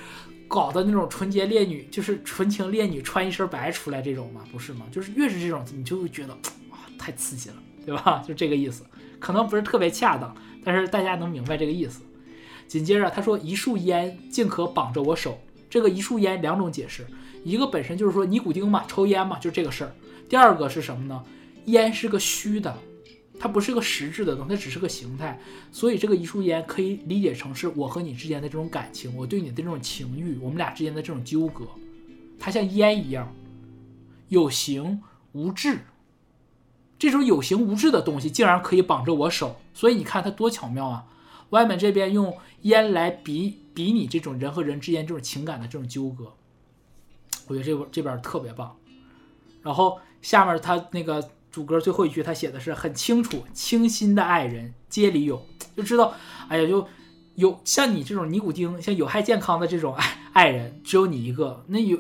[0.47, 4.41] 搞的那种纯洁烈女，就是纯情烈女穿一身白出来这种吗？
[4.51, 4.85] 不是吗？
[4.91, 6.33] 就是越是这种，你就会觉得
[6.69, 7.55] 哇，太刺激了，
[7.85, 8.23] 对吧？
[8.27, 8.83] 就这个意思，
[9.19, 12.01] 可能不是特别恰当，但是大家能明白这个意思。
[12.67, 15.39] 紧接着他说：“一束烟竟可绑着我手。”
[15.69, 17.05] 这个一束烟两种解释。
[17.43, 19.95] 一个本身就是说尼古丁嘛，抽烟嘛，就这个事儿。
[20.27, 21.23] 第二个是什么呢？
[21.65, 22.77] 烟是个虚的，
[23.39, 25.39] 它不是个实质的东西，它只是个形态。
[25.71, 31.65] 所以这个一束烟可以理解成是我和你之间的这种感情，我对你的这种情欲，我们俩之间的这种纠葛。
[32.39, 33.33] 它像烟一样，
[34.27, 35.79] 有形无质。
[36.97, 41.05] 这种有形无质的东西竟然可以绑着我手，所以你看它多巧妙啊！
[41.51, 46.33] 外面这边用烟来比比拟这种人和人之间这种情感的这种纠葛。
[47.49, 48.77] 我觉得这这边特别棒，
[49.63, 55.43] 然后下面他那个主歌最后一句，他写的是很清楚，清新的爱人街里有，
[55.75, 56.13] 就知道，
[56.47, 56.87] 哎呀，就
[57.33, 61.65] 有像你这种尼古丁，像有害健康的这种爱爱人，只有你一个。
[61.69, 61.99] 那有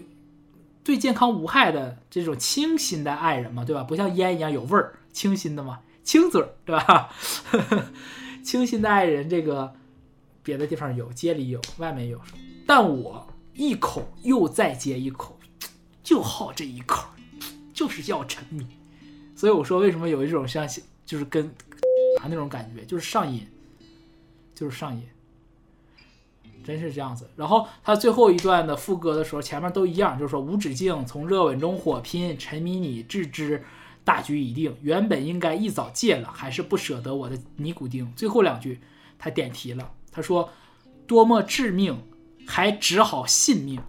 [0.83, 3.83] 对健康无害的这种清新的爱人嘛，对吧？
[3.83, 7.09] 不像烟一样有味儿，清新的嘛，清嘴儿，对吧？
[8.45, 9.73] 清新的爱人，这个
[10.43, 12.21] 别的地方有，街里有，外面有，
[12.67, 15.38] 但我一口又再接一口。
[16.09, 17.07] 就好这一口，
[17.71, 18.65] 就是要沉迷，
[19.35, 20.67] 所以我说为什么有一种像
[21.05, 21.45] 就是跟
[22.19, 23.45] 啊那种感觉，就是上瘾，
[24.55, 25.03] 就是上瘾，
[26.63, 27.29] 真是这样子。
[27.35, 33.63] 然后他最后一段的副歌的时候，前面都一样，就是说无止境从热吻中火拼，沉迷你置之，
[34.03, 34.75] 大局已定。
[34.81, 38.11] 原本应该一早戒了，还是不舍得我的尼古丁。
[38.15, 38.79] 最后两句
[39.19, 40.49] 他点题了，他说
[41.05, 42.01] 多么致命，
[42.47, 43.79] 还只好信命。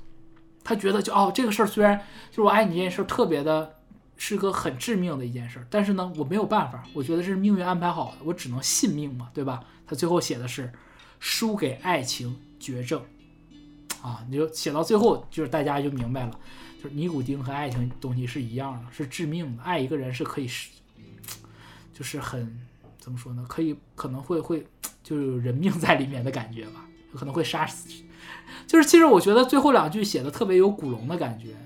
[0.71, 1.99] 他觉得就哦，这个事儿虽然
[2.31, 3.75] 就是我爱你这件事特别的，
[4.16, 9.64] 是个很致命的一件事，但是呢，我没有办法，我觉得是命运安排好的，我只能信命嘛，对吧？
[9.85, 10.73] 他最后写的是
[11.18, 13.03] 输给爱情绝症，
[14.01, 16.39] 啊，你就写到最后，就是大家就明白了，
[16.81, 19.62] 就是尼古丁和爱情东西是一样的，是致命的。
[19.64, 20.71] 爱一个人是可以是，
[21.93, 22.57] 就是很
[23.01, 23.45] 怎么说呢？
[23.49, 24.64] 可以可能会会
[25.03, 28.05] 就有人命在里面的感觉吧，可能会杀死。
[28.66, 31.57] 就是，其实我觉得最后两句写的特别有古龙的感觉。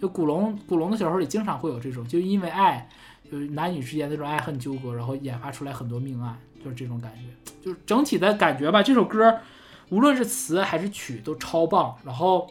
[0.00, 2.88] 就古龙，古龙的小说里经常会有这种，就因为爱，
[3.30, 7.52] 就是男女之间那种爱恨纠葛，然后研发出来很多命案，就是这种感觉。
[7.60, 8.82] 就是整体的感觉吧。
[8.82, 9.40] 这首歌，
[9.90, 11.94] 无论是词还是曲都超棒。
[12.02, 12.50] 然后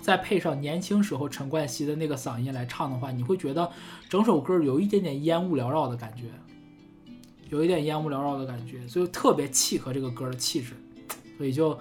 [0.00, 3.68] 再配上年轻时候陈冠希的那个嗓音来唱的话，你会觉得
[4.08, 6.26] 整首歌有一点点烟雾缭绕的感觉，
[7.48, 10.74] 有一点烟雾缭绕的感觉，所以特别契合这个歌的气质。
[11.36, 11.76] 所以就。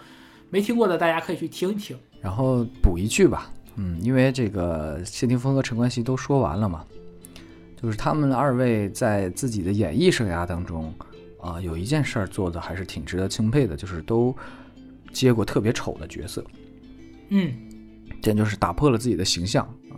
[0.49, 1.97] 没听过的，大家可以去听一听。
[2.21, 6.85] 然后补一句吧，嗯，因为这个谢霆锋和陈冠希都说完了嘛，
[7.81, 10.93] 就是他们二位在自己的演艺生涯当中，
[11.39, 14.35] 啊，有一件事儿做的还是挺值得钦佩的，就是都
[15.13, 16.43] 接过特别丑的角色。
[17.29, 17.53] 嗯，
[18.21, 19.95] 这就是打破了自己的形象啊。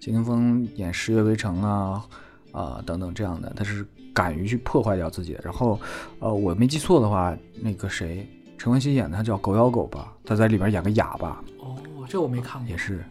[0.00, 2.06] 谢霆锋演《十月围城》啊，
[2.52, 5.38] 啊等等这样的，他是敢于去破坏掉自己。
[5.42, 5.78] 然后，
[6.18, 8.26] 呃，我没记错的话，那个谁。
[8.62, 11.42] 陈冠希演的他叫狗咬狗吧，他在里边演个哑巴。
[11.58, 11.76] 哦，
[12.08, 12.70] 这我没看过。
[12.70, 13.04] 也是，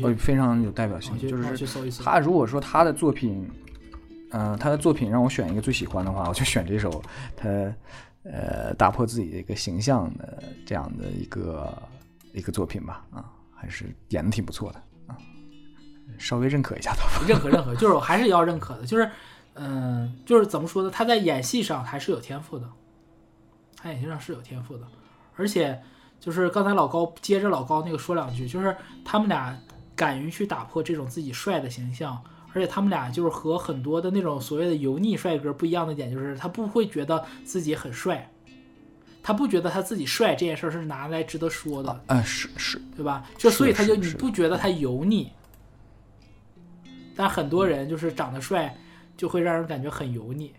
[0.00, 1.18] 我非常有代表性。
[1.18, 1.42] 就是
[2.04, 3.50] 他如果说他的作品，
[4.30, 7.02] 嗯，他的作品让我选一个最喜欢的话，我就选这首
[7.36, 7.48] 他
[8.22, 11.76] 呃，打破自己的一个形象的这样的一个
[12.32, 15.18] 一个作品吧，啊，还是演的挺不错的啊，
[16.16, 17.26] 稍微认可一下他。
[17.26, 19.10] 认可认可，就是我 还是要认可的，就是
[19.54, 20.92] 嗯，就是怎么说呢？
[20.92, 22.70] 他在演戏上还是有天赋的，
[23.76, 24.86] 他眼睛上是有天赋的，
[25.36, 25.82] 而且
[26.18, 29.56] 就是刚才老高接着老高那个说两句，就是他们俩
[29.94, 32.22] 敢于去打破这种自己帅的形象。
[32.52, 38.32] 而且他们俩就是和很多的那种所谓的油腻帅哥不一样的点，就是他不会觉得自己很帅，
[39.22, 42.02] 他不觉得他自己帅这件事是拿来值得说的。
[42.06, 43.28] 啊，是是，对吧？
[43.36, 45.30] 就所以他就你不觉得他油腻，
[47.14, 48.74] 但很多人就是长得帅
[49.18, 50.54] 就会让人感觉很油腻。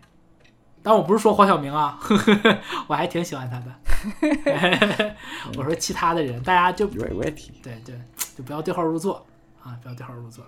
[0.88, 2.00] 但我不是说黄晓明啊，
[2.88, 5.16] 我还挺喜欢他的。
[5.58, 6.88] 我说其他的人，大家就。
[6.88, 7.10] 对
[7.84, 8.00] 对，
[8.38, 9.26] 就不要对号入座
[9.62, 10.46] 啊，不要对号入座。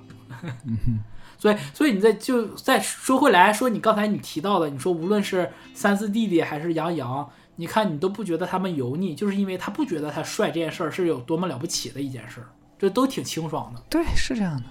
[1.37, 12.47] 所以，所以你再就再说回来说，你刚才你提到的，你说无论是三四弟弟还是杨洋，你看你都不觉得他们油腻，就是因为他不觉得他帅这件事儿是有多么了不起的一件事儿，
[12.79, 13.81] 就都挺清爽的。
[13.89, 14.63] 对，是这样的。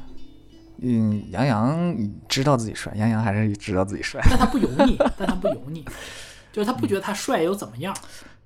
[0.80, 1.96] 嗯，杨洋
[2.28, 5.84] 知道自己帅，杨洋还是知道自己帅， 但他不油腻， 但他不油腻，
[6.52, 7.94] 就是他不觉得他帅又怎么样。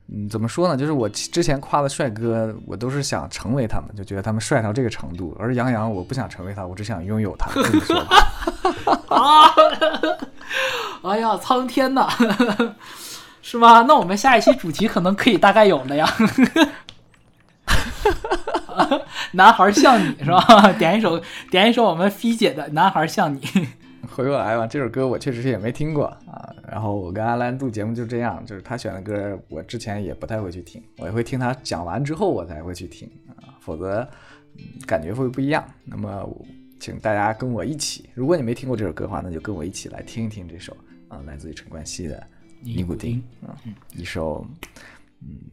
[0.09, 0.77] 嗯，怎么说呢？
[0.77, 5.35] 就是我之前夸的帅哥，我都是想成为他们，就觉得他们帅到这个程度。
[5.39, 7.51] 而杨洋，我不想成为他，我只想拥有他。
[9.15, 9.55] 啊！
[11.03, 12.09] 哎呀，苍天呐，
[13.43, 13.83] 是吗？
[13.87, 16.09] 那我们下一期主题可能可以大概有了呀。
[19.33, 20.73] 男孩像你是吧？
[20.79, 21.21] 点一首，
[21.51, 23.41] 点一首我们菲姐的《男孩像你》。
[24.11, 26.55] 回过来吧，这首歌我确实是也没听过啊。
[26.71, 34.07] 然后我跟阿兰录节目就这样，就是他选的歌，我之前也不太会去听，我也会听他讲完之后我才会去听啊，否则
[34.87, 35.65] 感觉会不一样。
[35.85, 36.29] 那么
[36.81, 40.77] 请大家跟我一起，如果你没听过这首歌的话，那就跟我一起来听一听这首
[41.09, 42.17] 啊，来自于陈冠希的
[42.61, 43.57] 《尼古丁》啊，
[43.95, 44.73] 一首嗯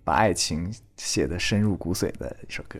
[0.03, 2.79] 把爱情写得深入骨髓的一首歌。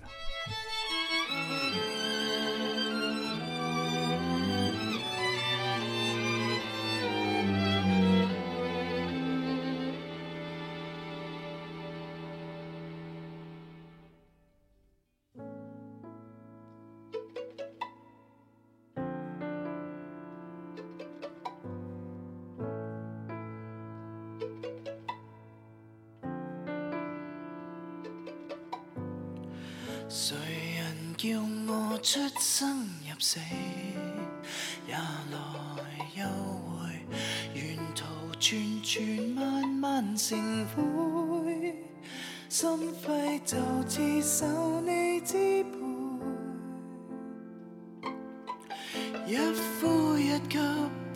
[49.30, 49.38] 一
[49.80, 50.57] 呼一吸，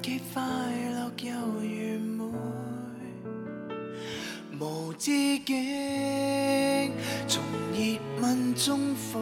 [0.03, 1.65] 既快乐又完
[1.99, 2.23] 美，
[4.59, 6.91] 无止境。
[7.27, 7.41] 从
[7.73, 9.19] 热吻中火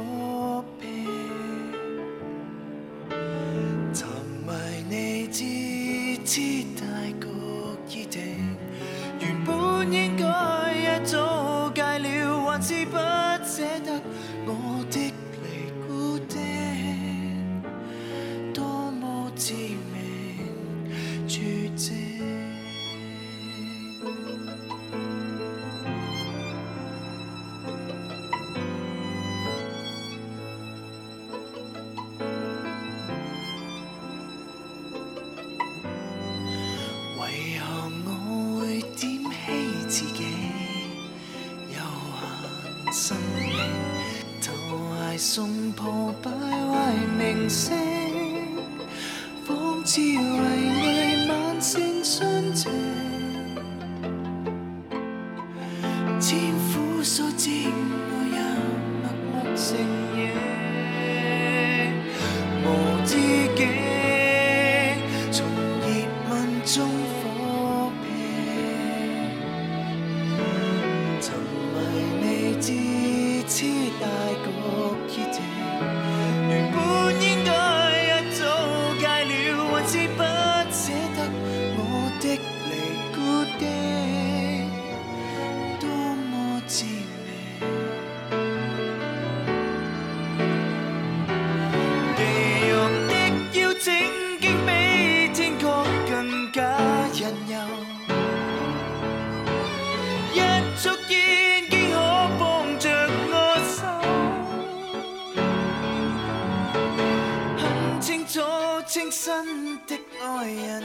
[109.23, 110.80] 真的爱人。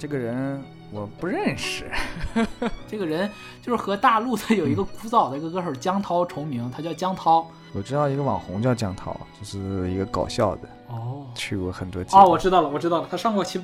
[0.00, 1.90] 这个人我不认识，
[2.88, 3.30] 这个人
[3.60, 7.46] 就是和大陆的有一个古早的一个歌手江涛重名，他叫江涛。
[7.74, 13.62] 我知道一个网红叫江涛，就是一个搞笑的，哦去过很多哦，我知道了，我知道了，他上过奇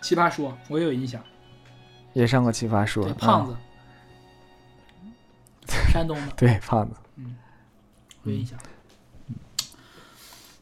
[0.00, 1.22] 奇葩说，我也有印象。
[2.14, 3.54] 也上过奇葩说对，，胖嗯
[5.66, 7.36] 子， 山东的，对胖子，嗯
[8.22, 8.58] 有印象。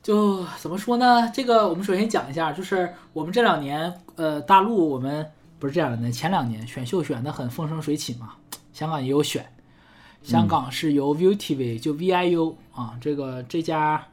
[0.02, 1.30] 就怎么说呢？
[1.32, 5.30] 这个我们首先讲一下，就是我们这两年，呃，大陆我们
[5.60, 8.32] 不是这两年，前两年选秀选的很风生水起嘛，
[8.74, 9.46] 香港也有选，
[10.24, 14.08] 香港是由 ViuTV 就 VIU 啊，这个这家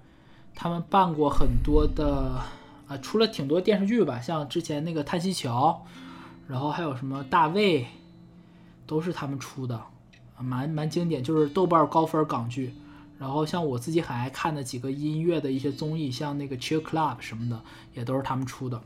[0.54, 2.40] 他们办过很多的
[2.88, 5.84] 啊，出了挺多电视剧吧，像之前那个《叹息桥》，
[6.48, 7.88] 然后还有什么大卫，
[8.86, 9.82] 都是他们出的，
[10.38, 12.76] 蛮蛮经典，就是豆瓣高分港剧。
[13.20, 17.62] 然后像我自己很爱看的几个音乐的一些综艺，像那个 Chill Club 什么的，
[17.94, 18.82] 也都是他们出的。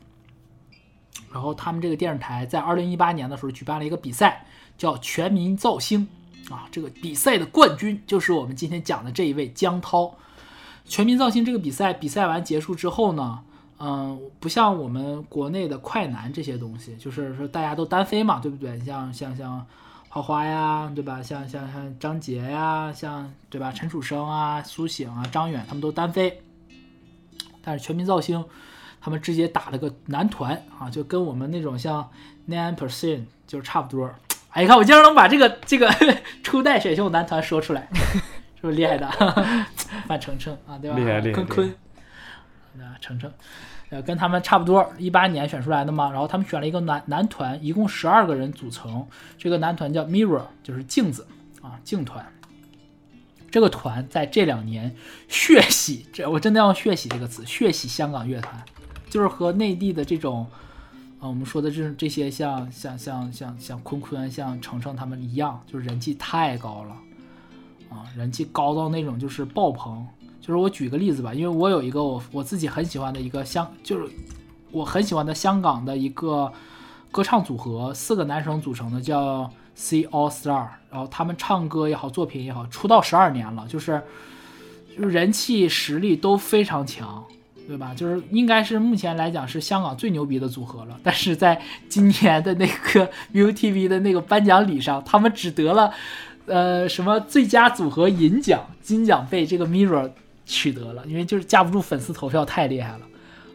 [1.32, 4.44] 然后他们这个电视台在二零一八年的时候举办了一个比赛，
[4.76, 6.08] 叫全民造星
[6.50, 6.66] 啊。
[6.72, 10.16] 这个比赛的冠军就是我们今天讲的这一位江涛。
[10.84, 13.40] 全民造星这个比赛比赛完结束之后呢，
[13.78, 18.78] 嗯，不像我们国内的快男这些东西，就是说大家都单飞嘛，对不对？
[18.80, 19.64] 像像像
[20.14, 21.20] 花花呀，对吧？
[21.20, 23.72] 像像像张杰呀，像对吧？
[23.72, 26.40] 陈楚生啊、苏醒啊、张远他们都单飞，
[27.60, 28.44] 但是全民造星
[29.00, 32.08] 他们直接打了个男团啊，就跟我们那种像
[32.48, 34.08] Nine Percent 就是差不多。
[34.50, 35.92] 哎，你看我竟然能把这个这个
[36.44, 37.88] 初代选秀男团说出来，
[38.54, 39.10] 是不是厉害的？
[40.06, 40.96] 范丞丞啊，对吧？
[40.96, 41.68] 厉害厉害坤坤，
[42.78, 43.28] 啊，程程，
[43.94, 46.10] 呃，跟他们差不多，一八年选出来的嘛。
[46.10, 49.06] 然后他们选了一个男男团，一共十二个人组成。
[49.38, 51.24] 这个男团叫 Mirror，就是镜子
[51.62, 52.26] 啊，镜团。
[53.52, 54.96] 这个团在这两年
[55.28, 58.64] 血洗，这我真的要血洗这个词，血洗香港乐坛，
[59.08, 60.44] 就是和内地的这种，
[61.20, 66.96] 呃，我们说的这这些像像像像像坤坤、像程程他们一样，就是人气太高了，
[67.90, 70.04] 啊，人气高到那种就是爆棚。
[70.44, 74.04] 就是我举个例子吧，因为我有一个我我自己很喜欢的一个香，就是
[74.70, 76.52] 我很喜欢的香港的一个
[77.10, 80.66] 歌唱组合，四个男生组成的，叫 C All Star。
[80.90, 84.02] 然后他们唱歌也好，作品也好，出道十二年了，就是
[84.94, 87.24] 就是人气实力都非常强，
[87.66, 87.94] 对吧？
[87.94, 91.00] 就是应该是目前来讲是香港最牛逼的组合了。
[91.02, 95.90] 但是在今年的那个 U T V 的那个颁奖礼上，他们只得了
[96.44, 100.10] 呃什么最佳组合银奖，金奖被这个 Mirror
[100.46, 103.00] 取得了，因为就是架不住粉丝投票太厉害了，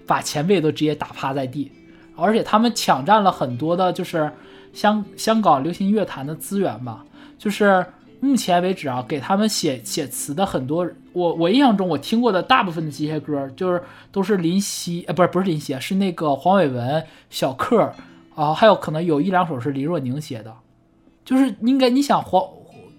[0.08, 1.72] 把前辈都直接打趴在地，
[2.16, 4.32] 而且他们抢占了很多的，就是
[4.74, 7.06] 香香港流行乐坛的资源吧。
[7.38, 7.86] 就是
[8.20, 13.82] 目前为止啊，给他们写写词的很多，我我印象中我听过的大部分的这些歌，就是
[14.12, 17.94] 都是林夕，呃，不是不是林夕，是那个黄伟文、小克
[18.36, 20.54] 啊，还有可能有一两首是林若宁写的，
[21.24, 22.44] 就是应该你想黄。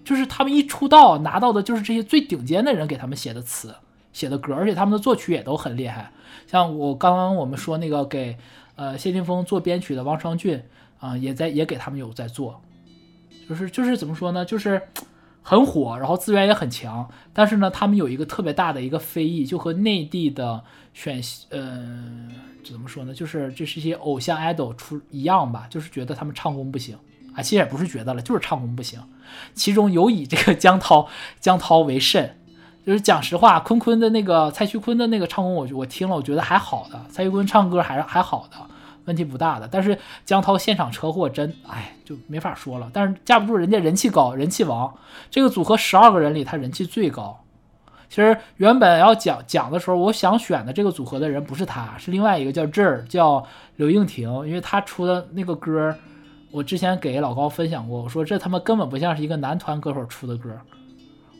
[0.03, 3.75] 就是他们一出道拿到的就是这些最顶尖的人给他们写的词、
[4.13, 6.11] 写的歌，而且他们的作曲也都很厉害。
[6.47, 8.37] 像我刚刚我们说那个给
[8.75, 10.63] 呃谢霆锋做编曲的汪双俊
[10.99, 12.61] 啊、也在也给他们有在做，
[13.49, 14.79] 就是就是怎么说呢，就是
[15.41, 22.29] 很火，然后资源也很强，但是呢，他们有一个特别大的一个非议，就和内地的选呃
[22.63, 26.95] 怎么说呢，就是这是一些偶像 idol 出一样吧，就是觉得他们唱功不行。
[27.35, 28.99] 啊，其实也不是觉得了，就是唱功不行。
[29.53, 31.07] 其中有以这个江涛
[31.39, 32.37] 江涛为甚。
[32.83, 36.99] 就是讲实话，坤坤的那个蔡徐坤的那个唱功我，我听了，我觉得还好的。
[37.11, 38.57] 蔡徐坤唱歌还是还好的，
[39.05, 39.69] 问题不大的。
[39.71, 42.89] 但是江涛现场车祸真，哎，就没法说了。
[42.91, 44.91] 但是架不住人家人气高，人气王。
[45.29, 47.43] 这个组合十二个人里，他人气最高。
[48.09, 55.95] 其实原本要讲讲的时候，我想选的这个组合的人不是他，是另外一个叫这儿叫刘映婷，因为他出的那个歌。
[56.51, 60.49] 我之前给老高分享过，我说这他妈根本不像是一个男团歌手出的歌，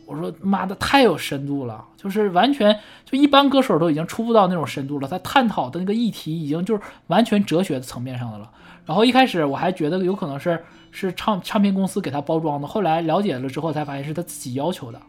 [0.06, 5.08] 我说妈的太有深度了，就是完全就一般歌手都已经出不到那种深度了。
[5.08, 8.50] 他探讨的那个议题已经就是完全哲学层面上的了。
[8.86, 15.02] 然后一开始我还觉得有可能是是唱唱片公司给他包装的，后来了解了之后才发现是他自己要求的，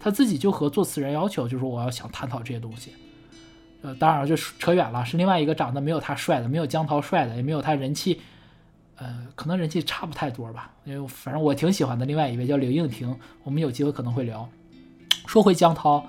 [0.00, 2.92] 他自己就和作词人要求，就说我要想探讨这些东西。
[3.82, 8.20] 呃，当然，就扯远了，是另外一个长得没有他帅的，没有江涛帅的，也没有他人气。
[8.96, 12.06] 呃，可能人气差不太多吧，因为反正我挺喜欢的。
[12.06, 14.48] 另外一位叫刘映婷，我们有机会可能会聊。
[15.26, 16.06] 说回江涛，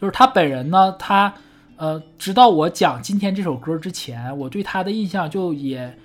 [0.00, 1.34] 就是他本人呢，他
[1.76, 5.98] 呃，直到我讲今天这首歌之前，我对他的印象就也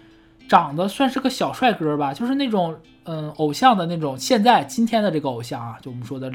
[0.50, 2.76] 长得算是个小帅哥吧，就是那种
[3.06, 4.18] 嗯偶像的那种。
[4.18, 6.32] 现在今天的这个偶像啊，就我们说的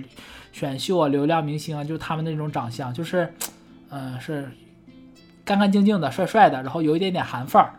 [0.52, 3.34] 选秀啊、流量明星啊，就是他们那种长相，就是
[3.90, 4.50] 嗯是
[5.44, 7.74] 干干净净的、帅帅的，然后有一点点韩范儿，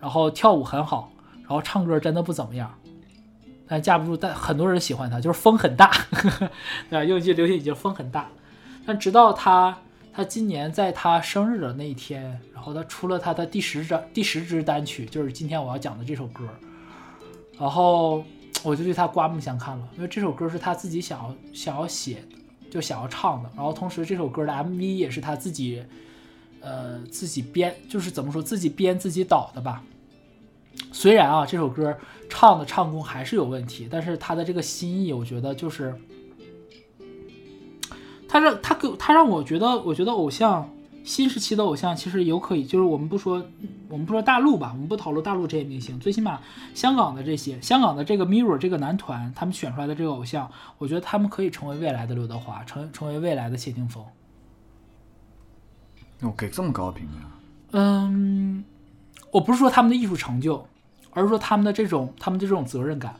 [0.00, 1.12] 然后跳舞很好。
[1.46, 2.76] 然后唱歌真的不怎么样，
[3.68, 5.90] 但架不住，但很多人喜欢他，就是风很大，
[6.90, 7.04] 对吧？
[7.04, 8.28] 用一句流行语，就风很大。
[8.84, 9.78] 但直到他，
[10.12, 16.44] 他今年在他生日的那一天，然后他出了他的第十张、第十支单曲，就是今天我要讲的这首歌。
[17.58, 18.24] 然后
[18.62, 22.22] 我就对他刮目相看了，因为这首歌是他自己想要、想要写，
[22.70, 23.50] 就想要唱的。
[23.54, 25.82] 然后同时这首歌的 MV 也是他自己，
[26.60, 29.82] 呃，自己编，就是怎么说，自己编自己导的吧。
[30.92, 31.96] 虽然啊，这首歌
[32.28, 35.94] 唱的唱功还是有问题，但是他的这个心意，我觉得就是，
[38.28, 40.68] 他让他给他让我觉得，我觉得偶像
[41.04, 43.44] 新时期的偶像其实有可以，就是我们不说
[43.88, 46.40] 我们不说大陆吧，我们不讨论大陆这些明星，最起码
[46.74, 54.04] 香港的这些，香港的这个 Mirror 这个男团，他们选出来的这个偶像，我觉得他们可以成为未来的刘德华，成成为未来的谢霆锋。
[56.22, 57.18] 我给这么高的评价？
[57.72, 58.64] 嗯。
[59.36, 60.66] 我不是说他们的艺术成就，
[61.10, 63.16] 而是说他们的这种他们的这种责任感。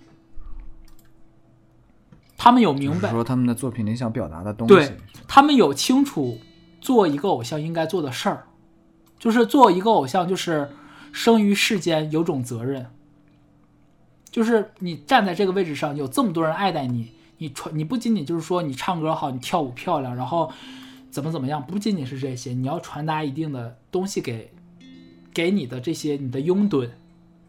[2.38, 4.96] 他们有明白说他们的作品里想表达的东西，对
[5.28, 6.38] 他们有清楚
[6.80, 8.46] 做一个偶像应该做的事儿，
[9.18, 10.70] 就是做一个偶像就是
[11.12, 12.86] 生于世间有种责任，
[14.30, 20.50] 就是你站在这个位置上，有这么多人爱戴你，你传你不仅仅就是说你唱歌好，你跳舞漂亮，然后
[21.10, 24.50] 怎么怎么样，不仅仅是这些，你要传达一定的东西给。
[25.36, 26.88] 给你的这些你的拥趸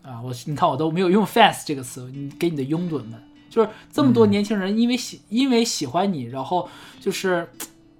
[0.02, 3.14] 啊，我你看我都没有用 fans 这个词，你给你的拥趸们，
[3.50, 6.68] 就是这么多年轻人，因为喜因为喜欢你，然后
[7.00, 7.48] 就是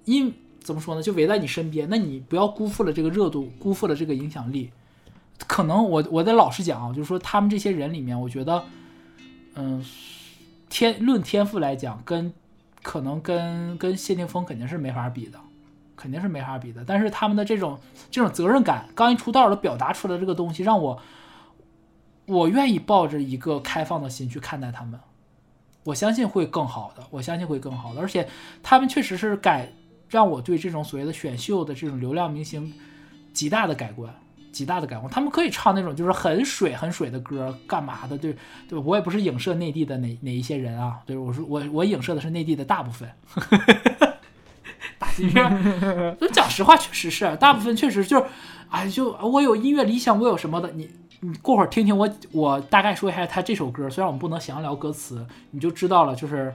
[0.04, 0.30] 因
[0.60, 4.70] 怎么说呢，就围在你身边，那你不要辜负了这个热度，辜负了这个影响力。
[5.46, 8.62] 可能我我得老实讲啊，就是说他们这些人里面，我觉得，
[9.54, 9.82] 嗯，
[10.68, 12.30] 天论天赋来讲，跟
[12.82, 15.40] 可能跟跟谢霆锋肯定是没法比的。
[15.98, 17.78] 肯定是没法比的，但是他们的这种
[18.10, 21.02] 这种责任感，刚一出道的表达出来这个东西，让我
[22.26, 25.00] 我愿意抱着一个开放的心去看待他们，
[25.82, 28.28] 我相信会更好的，我相信会更好的，而且
[28.62, 29.72] 他们确实是改
[30.08, 32.72] 让我对这种所谓的选秀的这种流量明星
[33.32, 34.14] 极大的改观，
[34.52, 35.10] 极大的改观。
[35.10, 38.16] 他们可以唱那种就是很水很水的歌，干嘛的？
[38.16, 38.36] 对
[38.68, 43.10] 对，我也不是影射内地的哪哪一些人啊，对我说我我影射的是内地的大部分。
[45.18, 48.24] 打击面，就讲实话，确实是大部分确实就是，
[48.70, 50.88] 哎，就我有音乐理想，我有什么的，你
[51.20, 56.14] 你过会儿听听我，我大概说一下他这首歌，虽然我们不能详聊歌词，你就知道了。
[56.14, 56.54] 就是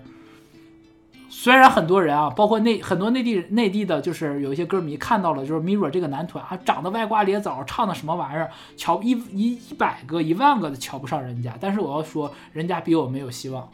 [1.30, 13.68] 虽然很多人啊，包括内很多内地内地的，就是有一些歌迷看到了，就是 Mirror 这个男团啊，长得歪瓜裂枣，唱的什么玩意儿，瞧一一一百个一万个都瞧不上人家，但是我要说，人家比我们有希望。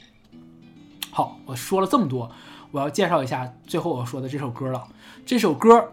[1.12, 2.32] 好，我说了这么多。
[2.72, 4.88] 我要介绍一下最后我说的这首歌了。
[5.26, 5.92] 这首歌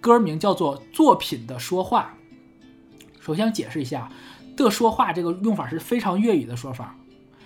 [0.00, 2.14] 歌名叫做《作品的说话》。
[3.22, 4.10] 首先解释一下
[4.56, 6.96] ，“的说话”这个用法是非常粤语的说法。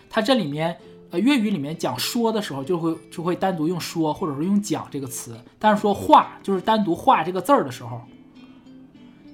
[0.08, 0.76] 它这里面，
[1.10, 5.38] 呃，粤语里面讲说的时候，就会就会单独用说，或者说用讲这个词。
[5.58, 8.00] 但是说话，就是单独话这个字儿的时候，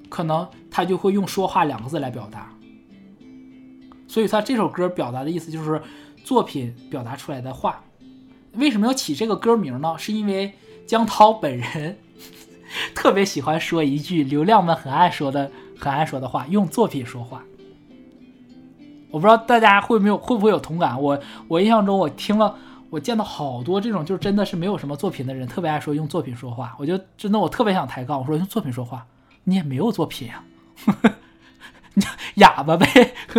[0.08, 2.52] 可能他就会用说话两个字来表达。
[4.08, 5.82] 所以他这首歌表达的意思就是
[6.22, 7.82] 作品表达出来的话。
[8.56, 9.94] 为什么要起这个歌名呢？
[9.98, 10.54] 是因为
[10.86, 11.98] 江涛本人
[12.94, 17.42] 特别喜欢说一句流量们很爱说的、很爱说的话，用作品说话。
[19.10, 21.00] 我不知道大家会没有会不会有同感？
[21.00, 22.56] 我我印象中，我听了，
[22.90, 26.74] 我见到好多这种就是真的是没有什么作品的人，特别爱说用作品说话。
[26.78, 29.06] 我就真的我特别想抬杠，我说用作品说话，
[29.44, 30.44] 你也没有作品呀，
[31.94, 32.04] 你
[32.34, 32.86] 哑巴呗，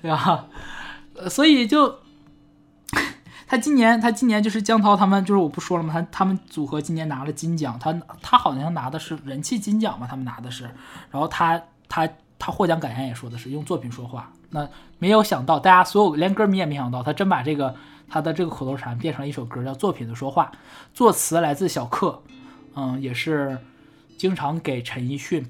[0.00, 0.46] 对吧？
[1.28, 1.98] 所以就。
[3.50, 5.92] 他今年，他今年就是江涛他们，就是我不说了吗？
[5.92, 7.92] 他他们组合今年拿了金奖，他
[8.22, 10.06] 他好像拿的是人气金奖吧？
[10.08, 10.70] 他们拿的是，
[11.10, 14.30] 然后他他他获奖感言也说的是用作品说话。
[14.50, 14.68] 那
[15.00, 17.74] 没有想到，大家所有连歌迷也没想到，他真把这个
[18.08, 20.52] 他的这个口头禅变成了一首歌，叫《作品的说话》。
[20.94, 22.22] 作词来自小克，
[22.76, 23.58] 嗯，也是
[24.16, 25.44] 经常给陈奕迅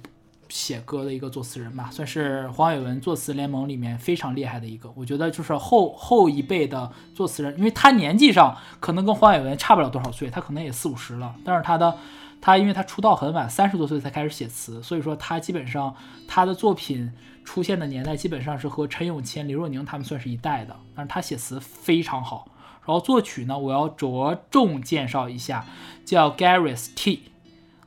[0.51, 4.93] 写歌的一个作词人吧，算是黄伟文作词联盟里面非常厉害的一个。
[4.95, 11.97] 我觉得就是后后一辈的作词人，因为他年纪上可能跟黄伟文差不了多少岁，他可能也四五十了，但是他的
[12.43, 15.95] 他因为他出道很晚，三十多岁才开始写词，所以说他基本上
[16.29, 17.11] 他的作品。
[17.43, 22.47] 出现的年代基本上是和陈永谦、刘若宁他们算是一代的，但是他写词非常好。
[22.87, 25.65] 然后作曲呢，我要着重介绍一下，
[26.05, 27.30] 叫 Gareth T，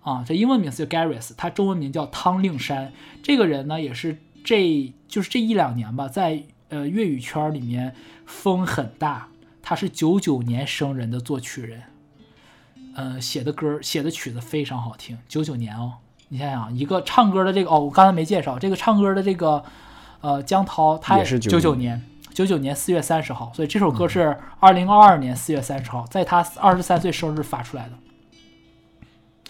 [0.04, 2.93] 啊，这英文名字叫 Gareth，他中文名叫汤令山。
[3.24, 7.95] 这个人呢，也是这就是这一两年吧，在呃粤语圈里面
[8.26, 9.30] 风很大。
[9.62, 11.84] 他是九九年生人的作曲人，
[12.95, 15.18] 呃，写的歌写的曲子非常好听。
[15.28, 15.93] 九九年哦。
[16.30, 19.64] 你想想，一个唱歌的这个哦，我刚才没介绍这个唱歌的这个，
[20.22, 22.01] 呃，江涛，他也是九九年，
[22.34, 27.91] 九九年四月三十号，所以这首歌是二零二二年四月三十号，在他二十三岁生日发出来的。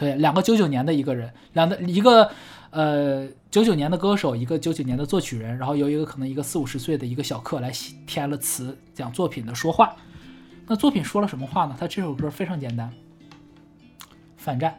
[0.03, 2.29] 对，两个九九年的一个人，两个一个
[2.71, 7.71] 呃九九年的歌手，一个九九年的作曲人，然后有一个可能一个四五十岁的一个小克来
[8.05, 9.95] 填了词，讲作品的说话。
[10.67, 11.75] 那作品说了什么话呢？
[11.79, 12.91] 他这首歌非常简单，
[14.35, 14.77] 反战。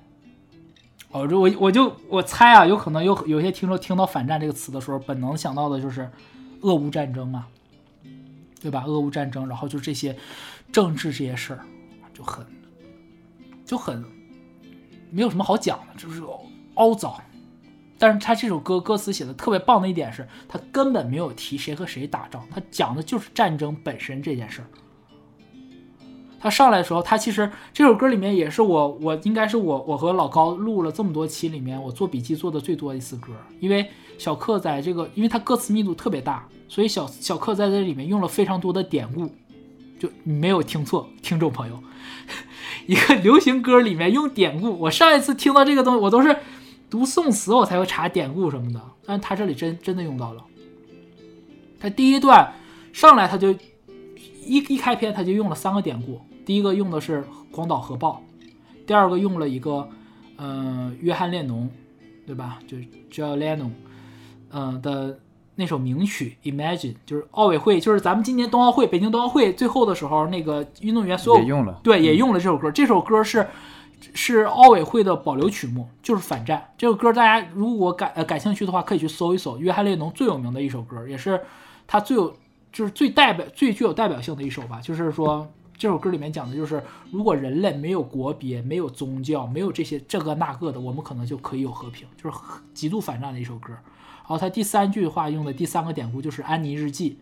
[1.11, 6.11] 哦，就我我就我猜啊，有可能有有些听众听到“反战”这个词的时候，本能想到的就是
[6.61, 7.47] 俄乌战争嘛，
[8.61, 8.85] 对吧？
[8.85, 10.15] 俄乌战争，然后就这些
[10.71, 11.61] 政治这些事儿，
[12.13, 12.45] 就很
[13.65, 14.05] 就很
[15.15, 16.21] 没有什么好讲的，就是
[16.75, 17.21] 凹糟。
[17.97, 24.67] 但是他这首歌歌词写的特别棒的一点是，他根本没有提谁和谁打仗，他讲的就是战争本身这件事儿。
[26.41, 33.33] 他上来的时候，他其实这首歌里面也是我，我应该是我，我和老高录了这么多期里面，我做笔记做的最多的一次歌。
[33.61, 33.89] 因为
[34.19, 39.31] 小克在这个，因为他歌词密度特别大，所以小小克在这里面用了非常多的典故。
[39.99, 41.83] 就你没有听错，听众朋友，
[42.87, 44.71] 一个 流行歌里面用典故。
[44.79, 46.37] 我上一次听到这个东西，我都是
[46.91, 50.45] 读宋词我才会查典故什么的，但他这里真真的用到了。
[51.81, 52.53] 他第一段
[52.93, 53.53] 上来他就
[54.47, 56.21] 一一开篇他就用了三个典故。
[56.47, 58.23] 第一个用的是《广岛核爆》，
[58.87, 59.89] 第二个用了一个，
[60.37, 61.71] 呃，约翰列侬，
[62.27, 62.59] 对吧？
[62.67, 62.77] 就
[63.11, 63.71] 叫 Lennon，
[64.51, 65.19] 嗯的
[65.57, 72.71] 那首名曲《Imagine》，就是奥委会，就是咱们今年冬奥会，北京冬奥会最后的时候，那个运动员所有也用了，对，也用了这首歌。
[72.71, 73.47] 这首歌是
[74.15, 76.73] 是奥委会的保留曲目，就是反战。
[76.77, 79.59] 这首歌大家如果感呃感兴趣的话，可以去搜一搜。
[79.59, 81.41] 约翰列侬最有名的一首歌，也是
[81.87, 82.35] 他最有
[82.73, 85.47] 就是最代表最具有代表性的一首吧，就是说。
[85.77, 86.81] 这首歌里面讲的就是，
[87.11, 92.37] 如果人类没有国别、没有宗教、没有这些这个那个的，我们可能就可以有和平，就是
[92.73, 93.75] 极度反战的一首歌。
[94.25, 97.19] 然后他第三句话用的第三个典故就是《安妮日记》，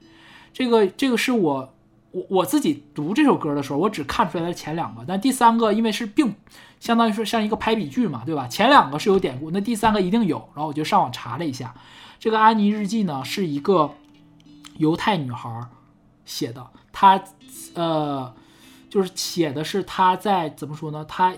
[0.53, 1.74] 这个这个是我
[2.12, 6.34] 我我自己读这首歌的时候，我只看出来的前两个，但第三个因为是并
[6.80, 8.46] 相当于说像一个排比句嘛，对吧？
[8.46, 10.38] 前两个是有典故，那第三个一定有。
[10.55, 11.74] 然后我就上网查了一下，
[12.18, 13.94] 这个《安妮日记》呢是一个
[14.78, 15.68] 犹太女孩
[16.24, 17.22] 写的，她
[17.74, 18.34] 呃。
[18.92, 21.03] 就是写的是她在怎么说呢？
[21.07, 21.32] 她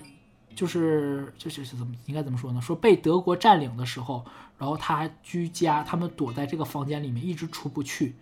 [0.56, 2.60] 就是就是怎么应该怎么说呢？
[2.60, 4.24] 说被德国占领的时候，
[4.59, 8.14] 然后他居家，他们躲在这个房间里面，一直出不去。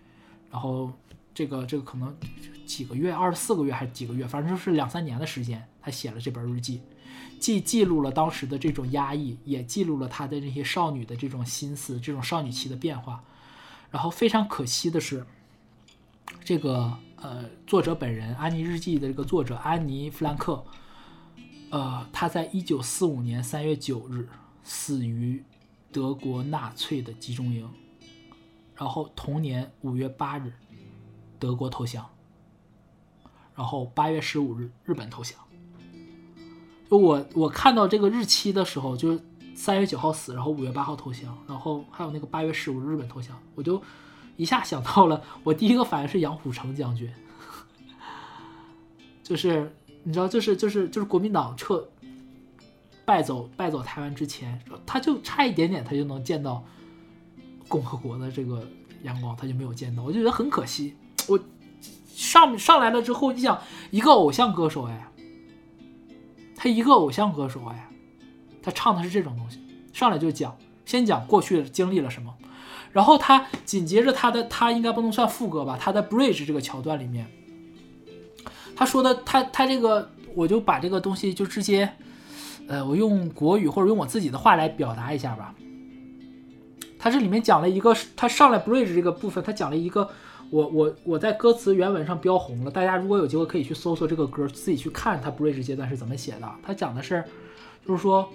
[0.50, 0.92] 然后
[1.34, 2.16] 这个这个可能
[2.66, 6.80] 几个月，二十四个月还是几个月，反正就是两三年的时间，他写了这本日记，
[7.38, 13.22] 既记录了当时的这种压抑，也记录了他的这些少女的这种心思，这种少女期的变化。
[13.90, 15.24] 然后非常可惜的是，
[16.44, 16.98] 这个。
[17.24, 20.64] 呃，作者本人《安妮日记》的这个作者安妮·弗兰克，
[21.70, 24.28] 呃，他在一九四五年三月九日
[24.64, 25.40] 死于
[25.92, 27.68] 德国纳粹的集中营，
[28.74, 30.52] 然后同年五月八日，
[31.38, 32.08] 德国投降，
[33.54, 35.38] 然后八月十五日日本投降。
[36.90, 39.20] 就我我看到这个日期的时候，就是
[39.54, 43.82] 三月九号死，然后五月八号投降，然后还有那个八月十五日日本投降，我就。
[44.38, 47.12] 一下想到了，我第一个反应是杨虎城将军，
[49.22, 49.70] 就是
[50.04, 51.86] 你知道，就是就是就是国民党撤
[53.04, 56.64] 败走败走台湾之前，他就差一点点，他就能见到
[57.68, 58.66] 共和国的这个
[59.02, 60.94] 阳光，他就没有见到，我就觉得很可惜。
[61.28, 61.38] 我
[62.14, 63.60] 上上来了之后，你想
[63.90, 65.08] 一个偶像歌手哎，
[66.56, 67.88] 他一个偶像歌手哎，
[68.62, 69.60] 他唱的是这种东西，
[69.92, 72.34] 上来就讲，先讲过去经历了什么。
[72.92, 75.78] 然后他紧接着他的他应该不能算副歌吧？
[75.80, 77.26] 他在 bridge 这个桥段里面，
[78.76, 81.90] 他说的他他这个我就把这个东西就直接，
[82.68, 85.54] 呃，我用国语或者用我自己的话来表达一下吧。
[86.98, 90.08] 他这里面讲了一个，他上来 bridge 这个部分，他讲了一个，
[90.50, 96.48] 我我我在歌词原文上标红了，大家如果有机会可以去搜索这个歌，自己去看他 bridge 阶段是怎么写的。
[96.62, 97.24] 他讲的是，
[97.84, 98.28] 就是说，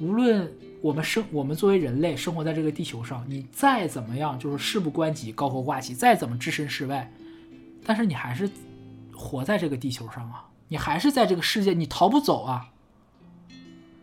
[0.00, 0.52] 无论
[0.82, 7.12] 我们生我们作为人类生活在这个地球上，你再怎么样就是事不关己高高挂起，再怎么置身事外，
[7.84, 8.50] 但是你还是
[9.14, 12.70] 活在这个地球上啊，你还是在这个世界，你逃不走啊。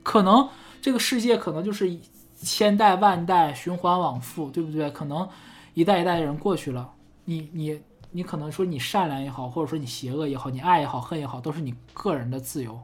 [0.03, 0.47] 可能
[0.81, 1.99] 这个世界可能就是
[2.41, 4.89] 千代万代循环往复，对不对？
[4.91, 5.27] 可能
[5.73, 6.91] 一代一代人过去了，
[7.25, 12.79] 你你你可能说你善良也好，或者说你邪恶也好，你爱也好，恨也好，都是你个人的自由。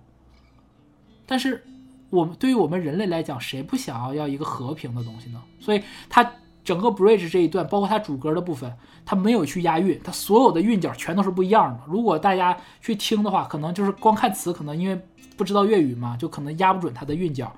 [1.26, 1.64] 但是
[2.10, 5.42] 我们对于我们人类来讲，谁不想要要一个和平的东西呢？
[5.60, 6.32] 所以他
[6.68, 8.72] 整个 bridge 这一段，包括它主歌的部分，
[9.06, 11.80] 它没有去押韵，它所有的韵脚全都是不一样的。
[11.88, 15.02] 如果大家去听的话，可能就是光看词，可能因为。
[15.38, 17.54] 不知道粤语嘛，就可能押不准它的韵脚。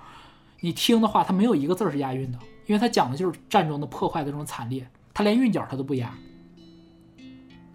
[0.60, 6.14] 你听的话，它没有一个字是押韵的，因为它讲的就是战争的破坏的这种惨烈，它连韵脚它都不押。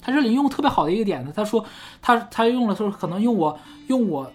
[0.02, 1.64] 他这里用特别好的一个点子，他说
[2.02, 4.30] 他他用了说可能用我用我，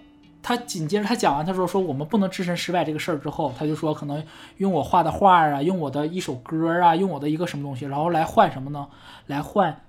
[0.49, 4.25] 他紧接着他讲完他说说我们不能置身事外这个事儿之后，他就说可能
[4.57, 8.87] 用我画的画啊，用我的一首歌啊，用我的一个什么东西，然后来换什么呢？
[9.27, 9.79] 来换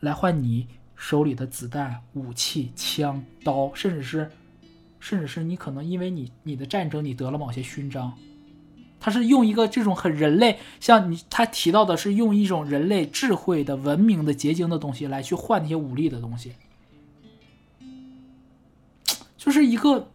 [0.00, 4.30] 来换你手里的子弹、武器、枪、刀，甚至是。
[4.98, 8.14] 甚至是你可能因为你你的战争你得了某些勋章，
[8.98, 16.54] 他是用一个这种很人类，像你他提到的是用一种人类智慧的文明的结晶的东西来去换那些武力的东西，
[19.46, 20.10] 就是一个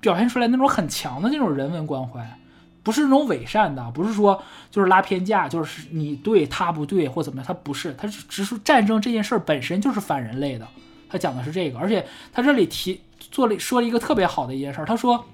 [0.00, 2.38] 表现出来那种很强的那种人文关怀，
[2.82, 10.66] 不是那种伪善的，不是说就是拉偏架，就是你对他不对或怎么样，他不是，他是只是战争这件事本身就是反人类的，
[11.10, 13.00] 他讲的是这个，而且他这里提。
[13.30, 15.24] 做了说了一个特别好的一件事，他说：“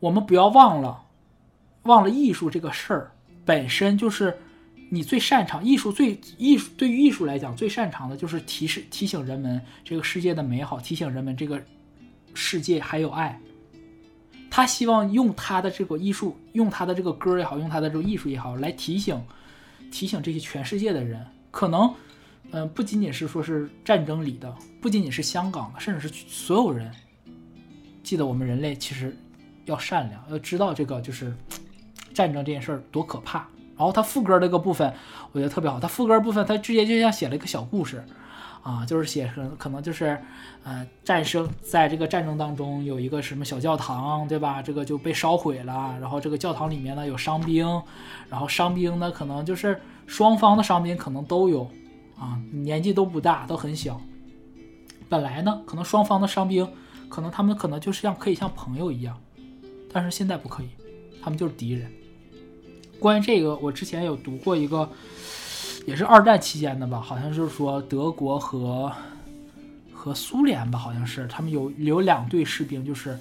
[0.00, 1.02] 我们不要忘了，
[1.84, 3.12] 忘了艺术这个事儿
[3.44, 4.36] 本身就是
[4.90, 11.62] 你最擅长艺术最艺术对于艺术来讲最擅长的就是提示提醒人们这个世界的美好，提醒人们这个
[12.38, 13.40] 世界还有爱。
[14.50, 19.20] 他希望用他的这个艺术，用他的这个歌也好，用他的这个艺术也好，来提醒
[19.90, 21.92] 提醒这些全世界的人，可能。”
[22.50, 24.50] 嗯，不仅仅是说是战争里的，
[24.80, 26.90] 不仅仅是香港的，甚至是所有人，
[28.02, 29.14] 记得我们人类其实
[29.66, 31.36] 要善良，要知道这个就是
[32.14, 33.40] 战争这件事儿多可怕。
[33.76, 34.90] 然后他副歌这个部分，
[35.32, 35.78] 我觉得特别好。
[35.78, 38.02] 他副歌部分，他直接就像写了一个小故事，
[38.62, 40.18] 啊，就是写可可能就是，
[40.64, 44.60] 呃，战胜在这个战争当中有一个什么小教堂，对吧？
[44.60, 47.66] 这个就被烧毁了，然后这个教堂里面呢有伤兵，
[48.28, 51.70] 然后伤兵呢可能就是双方的伤兵可能都有。
[52.20, 54.00] 啊，年纪都不大，都很小。
[55.08, 56.68] 本来呢，可能双方的伤兵，
[57.08, 59.16] 可能他们可能就是像可以像朋友一样，
[59.92, 60.68] 但是现在不可以，
[61.22, 61.88] 他们就是敌人。
[62.98, 64.90] 关于这个，我之前有读过一个，
[65.88, 68.92] 也是二战期间的吧，好像就是说德国和
[69.92, 73.18] 和苏联吧，好像是他们有有两队士兵，就是。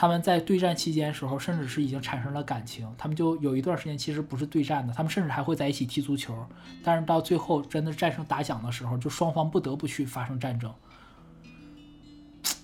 [0.00, 2.88] 他们在对战期间时候，甚至是已经产生了感情。
[2.96, 6.32] 他们就有一段时间其实不是对战的，他们甚至还会在一起踢足球。
[6.84, 10.72] 但是到最后真的战胜打响的时候，就双方不得不去发生战争。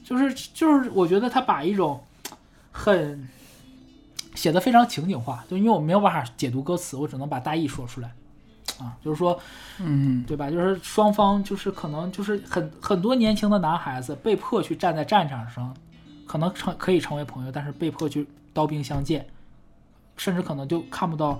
[0.04, 2.00] 就是就是，我觉得他把一种
[2.70, 3.28] 很
[4.36, 8.12] 写的非常情景化，就因为我没有办法解读歌词，我只能把大意说出来
[8.80, 8.96] 啊。
[9.04, 9.38] 就是说，
[9.78, 10.50] 嗯，对吧？
[10.50, 15.74] 就是双方就是可能就是很很多年轻的男孩子被迫去站在战场上。
[16.26, 19.24] 可能成可以成为朋友，但是被迫去刀兵相见，
[20.16, 21.38] 甚至可能就看不到。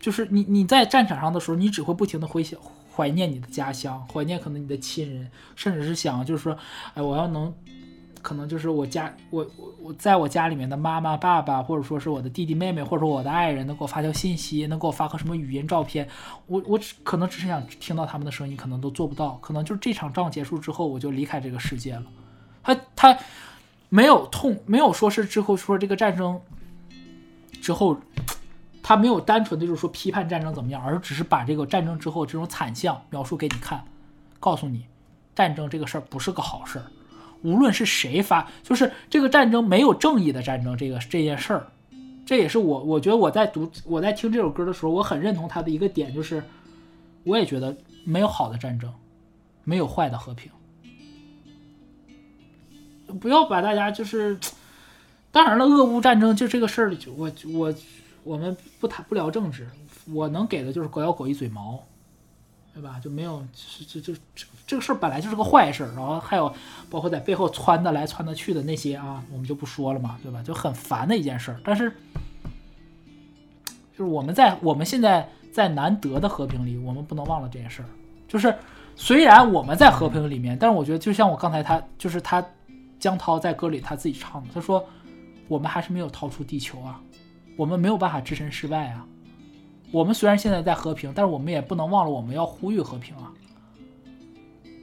[0.00, 2.58] 就是你你在战场上的时候，你只会不停的回想
[2.96, 6.56] 怀念你的家乡，怀念可能你的亲人，甚至是想就是说，
[6.94, 7.54] 哎，我要能，
[8.22, 16.08] 可能就是我家我我我在我家里面的妈妈爸爸，或者说是我的弟弟妹妹，或者说我的爱人，能给我发条信息，能给我发个什么语音照片，
[16.46, 22.04] 我我只可能只是想听到他们的声音，可能都做不到，可能就是这场仗结束之后，我就离开这个世界了。
[22.62, 23.18] 他他。
[23.92, 26.40] 没有痛，没有说是之后说这个战争
[27.60, 27.96] 之后，
[28.84, 33.82] 他没有单纯的就是说批判战争怎么样，而只是把这个战争之后这种惨象描述给你看，
[34.38, 34.86] 告诉你
[35.34, 36.84] 战争这个事儿不是个好事儿，
[37.42, 41.66] 无论是谁发，就是这个战争没有正义的战争这个这件事儿，
[42.26, 46.42] 这也是我我觉得我在读我在听这首歌的时候，我很认同他的一个点，就是
[47.24, 48.92] 我也觉得没有好的战争，
[49.64, 50.50] 没有坏的和平。
[53.20, 54.38] 不要把大家就是，
[55.32, 57.74] 当然了，俄乌战争就这个事儿，我我
[58.22, 59.66] 我们不谈不聊政治，
[60.12, 61.82] 我能给的就是狗咬狗一嘴毛，
[62.80, 62.98] 对吧？
[62.98, 63.44] 就没有
[63.84, 66.50] 这这这这个事儿本来就是个坏事，然后还有
[66.88, 70.42] 包括在背后窜的来窜的去的那些啊，我们就不说了嘛，对吧？
[70.42, 71.54] 就很烦的一件事。
[71.62, 71.90] 但是，
[73.92, 77.88] 就是我们在我们现在在难得的和平里，我们不能忘了这件事儿。
[78.26, 78.56] 就是
[78.96, 82.42] 虽然我们在和平里面，但是我觉得就像我刚才他就是他
[82.98, 84.82] 江涛在歌里他自己唱的，他说
[85.48, 86.98] 我们还是没有逃出地球啊，
[87.58, 89.04] 我们没有办法置身事外啊。
[89.90, 93.32] 我们虽然现在在和平，但是我们也不能忘了我们要呼吁和平啊。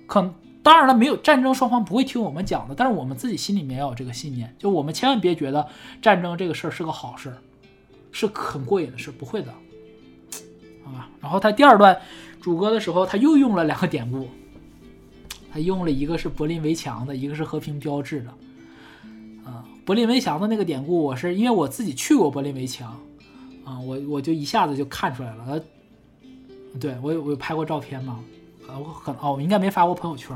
[0.06, 5.66] 可当然了，没有战争，双方不会听我们讲的，但是我们自己心里面要有这个信念，就我们千万别觉得
[6.02, 7.38] 战争这个事儿是个好事儿，
[8.12, 9.54] 是很过瘾的事，不会的，
[10.84, 11.10] 好吧？
[11.22, 11.98] 然后他第二段
[12.42, 14.28] 主歌的时候，他又用了两个典故，
[15.54, 18.30] 他用了一个是柏林围墙的，一个是和平标志的。
[19.46, 23.00] 啊，柏林围墙的那个典故，我是因为我自己去过柏林围墙。
[23.68, 25.62] 啊，我我就一下子就看出来了，
[26.80, 28.24] 对我有我有拍过照片嘛，
[28.70, 30.34] 呃，我可能哦，我应该没发过朋友圈。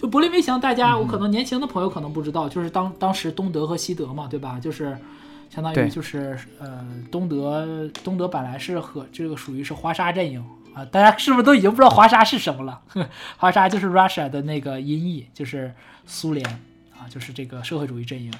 [0.00, 4.60] 就柏林围墙，大家我可能年轻的朋友可能不知道，就是当当时东德和西德嘛，对吧？
[4.60, 4.96] 就是
[5.50, 10.40] 相当于就是呃，东德东德本来是和这个属于是华沙阵营
[10.72, 12.80] 啊，大家是不是都已经不知道华沙是什么了？
[13.38, 15.74] 华沙就是 Russia 的那个音译，就是
[16.06, 16.48] 苏联
[16.96, 18.32] 啊，就是这个社会主义阵营。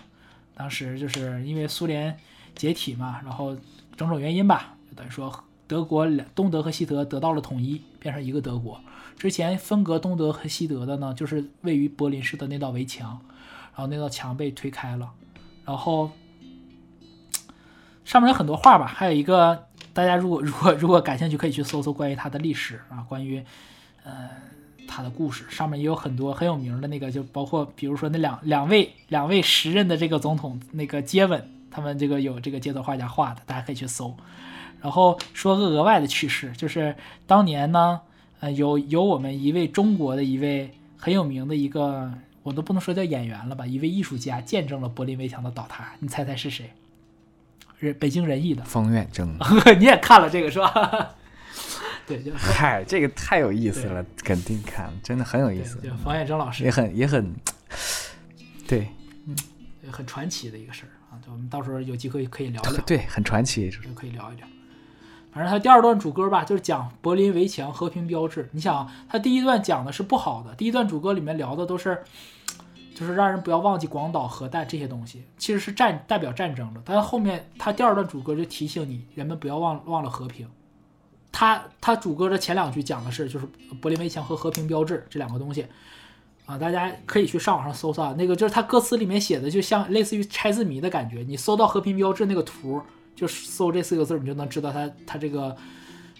[0.54, 2.16] 当时就是因为苏联
[2.54, 3.56] 解体嘛，然后。
[3.98, 8.80] 种种原因吧，就等于说德国两东德和西德得到了统一，变成一个德国。
[9.18, 13.20] 之前分隔东德和西德的呢，就是位于柏林市的那道围墙，
[13.74, 15.10] 然后那道墙被推开了，
[15.64, 16.12] 然后
[18.04, 23.44] 上面有很多画吧，还有一个大家如果如果如果感兴趣，可以去搜搜关于它的历史啊，关于
[24.04, 24.30] 呃
[24.86, 31.57] 它的故事，上面也有很多很有名的那个，就包括比如说那两两位两位时任的这个总统那个接吻。
[31.78, 34.12] 他们这个有这个街头画家画的，大家可以去搜。
[34.82, 38.00] 然后说个额外的趣事，就是当年呢，
[38.40, 45.92] 呃，有有我们一位中国的一位很有名的一个，我都不能说叫演员了吧，一位艺术家见证了柏林围墙的倒塌。
[46.00, 46.72] 你猜猜是谁？
[47.78, 49.38] 人北京人艺的冯远征。
[49.78, 51.14] 你也看了这个是吧？
[52.08, 55.78] 对，就嗨，这个太有意思了，肯定看，真的很有意思。
[55.80, 57.32] 就冯远征老师也很也很，
[58.66, 58.88] 对，
[59.26, 59.36] 嗯，
[59.92, 60.90] 很传奇的一个事儿。
[61.26, 64.46] 我们到时候有机会可以聊聊，对，很传奇，就可以聊一聊。
[65.30, 68.48] 反正他第二段主歌吧，就是讲柏林围墙和平标志。
[68.52, 72.02] 你想，他第一段讲的是不好的，第一段主歌里面聊的都是，
[72.94, 76.80] 就是让人不要忘记广岛核弹这些东西，其实是战代表战争的。
[76.84, 80.48] 但是后面他第二段主歌就提醒你，人们不要忘忘了和平。
[81.30, 83.46] 他他主歌的前两句讲的是，就是
[83.80, 85.66] 柏林围墙和和平标志这两个东西。
[86.48, 91.22] 啊，大家可以去上网上搜搜啊，那个就是他歌词里面写的，就像类似于拆字谜的感觉。
[91.28, 92.80] 你搜到和平标志那个图，
[93.14, 95.54] 就搜这四个字，你就能知道他他这个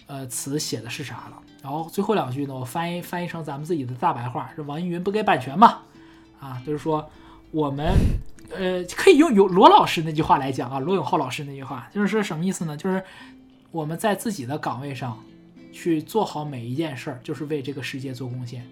[0.05, 1.41] 呃词写的是啥了。
[1.63, 5.79] 然后最后两句呢，我翻译翻译成咱们自己的大白话，是网易云不给版权嘛？
[6.39, 7.09] 啊，就是说
[7.49, 7.95] 我们
[8.55, 12.77] 呃可以用有罗老师那句话来讲啊，罗永浩老师那句话，就是说什么意思呢？
[12.77, 13.03] 就是
[13.71, 15.17] 我们在自己的岗位上
[15.71, 18.63] 去做好每一件事儿，就是为这个世界做贡献。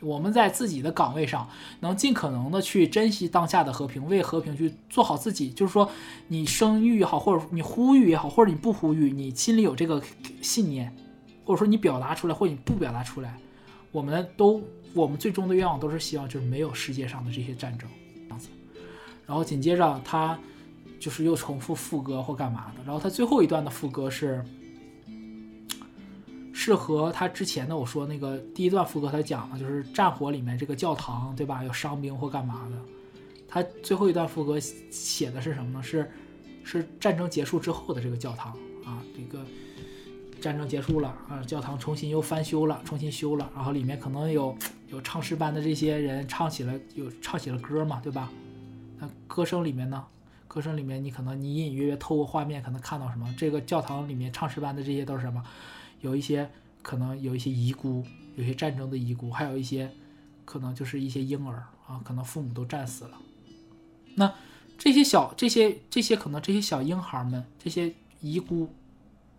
[0.00, 1.48] 我们在自己的岗位上，
[1.80, 5.50] 能尽可能的去珍惜当下的和平，为和平去做好自己。
[5.50, 5.90] 就是说，
[6.28, 10.00] 你声誉也好，或者你呼吁也好，或者你不呼吁，你心里有这个
[10.40, 10.94] 信念，
[11.44, 13.36] 或者说你表达出来，或者你不表达出来，
[13.90, 14.62] 我们都，
[14.94, 17.88] 我们最终的愿望都是希望就是没有世界上的这些战争
[18.24, 18.48] 这样子。
[19.26, 20.38] 然后紧接着他
[21.00, 22.84] 就是又重复副歌或干嘛的。
[22.84, 24.44] 然后他最后一段的副歌是。
[26.60, 31.62] 是和他之前的我说那个第一段副歌他讲了，就是战火里面这个教堂，对吧？
[31.62, 32.76] 有伤兵或干嘛的。
[33.46, 35.80] 他最后一段副歌写的是什么呢？
[35.80, 36.10] 是
[36.64, 38.52] 是战争结束之后的这个教堂
[38.84, 39.44] 啊，这个
[40.40, 44.52] 战争结束了啊，教堂重新又翻修了，重新修了，然后里面可能有
[44.88, 48.28] 有唱诗班的这些人唱起了有唱起了歌嘛，对吧？
[48.98, 50.04] 那歌声里面呢，
[50.48, 53.32] 歌声里面你可能你隐隐约约透过画面可能看到什么？
[53.38, 55.40] 这个教堂里面唱诗班的这些都是什么？
[56.00, 56.50] 有一些
[56.82, 58.04] 可能有一些遗孤，
[58.36, 59.90] 有些战争的遗孤，还有一些
[60.44, 63.18] 可能就是一些婴儿啊，可能父母都战死了。
[64.14, 64.32] 那
[64.76, 68.68] 这些小这些这些可能这些小婴孩们，这些遗孤，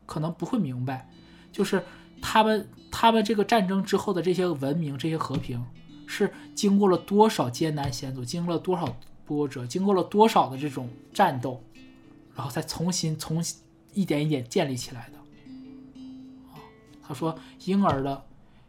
[0.06, 1.10] 可能不会明白，
[1.52, 1.84] 就是
[2.22, 5.66] 他们他们这个战争之后的这些文明，这些和平，
[6.08, 11.64] 是经过了多少艰难险阻，经过了多少波折，经过了多少的这种战斗，
[12.36, 13.62] 然后再重新重新
[13.94, 15.19] 一点一点建立起来的。
[17.10, 18.24] 他说：“婴儿的，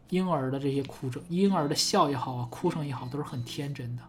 [0.09, 4.01] 婴儿的这些哭声，婴儿的笑也好啊，哭声也好，都是很天真的。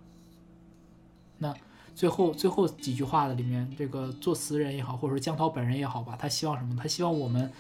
[1.36, 1.54] 那
[1.94, 6.74] 最后最后几句话的里面，这个作词人也好，或者说江涛本人也好吧，他希望什么？
[6.80, 7.52] 他希望我们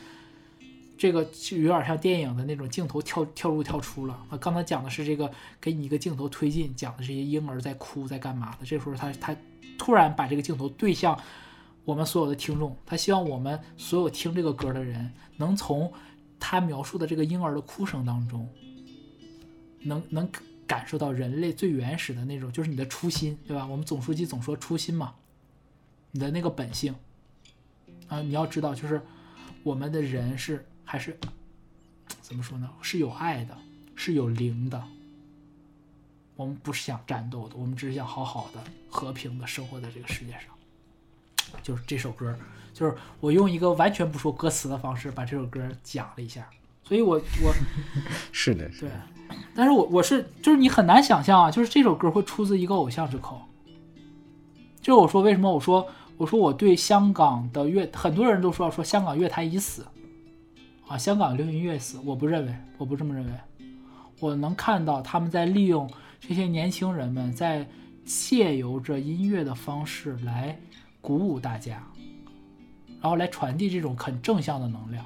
[0.96, 4.18] 这个就有点像电影的那种镜头跳跳入跳出了。
[4.30, 5.30] 他刚才讲的是这个，
[5.60, 8.64] 给你一个镜头推进，讲的这些婴儿在哭，在干嘛的。
[8.64, 9.36] 这时候他他
[9.78, 11.20] 突然把这个镜头对向
[11.84, 15.92] 我们所有的听众，他希望我们所有听这个歌的人，能从
[16.44, 18.48] 他描述的这个婴儿的哭声当中，
[19.82, 20.28] 能能
[20.66, 23.64] 感受到人类最原始的那种，就是你的初心，对吧？
[23.64, 25.14] 我们总书记总说初心嘛，
[26.10, 26.96] 你的那个本性
[28.08, 29.00] 啊，你要知道，就是
[29.62, 31.16] 我们的人是还是
[32.20, 32.68] 怎么说呢？
[32.82, 33.56] 是有爱的，
[33.94, 34.82] 是有灵的。
[36.34, 40.51] 我们不是想战斗的，我们只是想好好的、和平的生活在这个世界上。
[41.62, 42.36] 就是这首歌，
[42.72, 46.48] 就是我用一个完全不说歌词的方式把这首歌讲了一下，
[46.84, 47.54] 所以我我
[48.32, 48.90] 是的，对，
[49.54, 53.40] 但是我我是就是你很难想象啊，就是这首歌会出自一个偶像之口。
[54.80, 59.86] 就是我说为什么我说我说我对香港的乐很多人都说说香港乐坛已死
[60.88, 63.32] 啊，香港流行音乐死，我不认为，我不这么认为，
[64.18, 65.88] 我能看到他们在利用
[66.20, 67.66] 这些年轻人们在
[68.04, 70.58] 借由着音乐的方式来。
[71.02, 71.82] 鼓舞大家，
[73.02, 75.04] 然后来传递这种很正向的能量，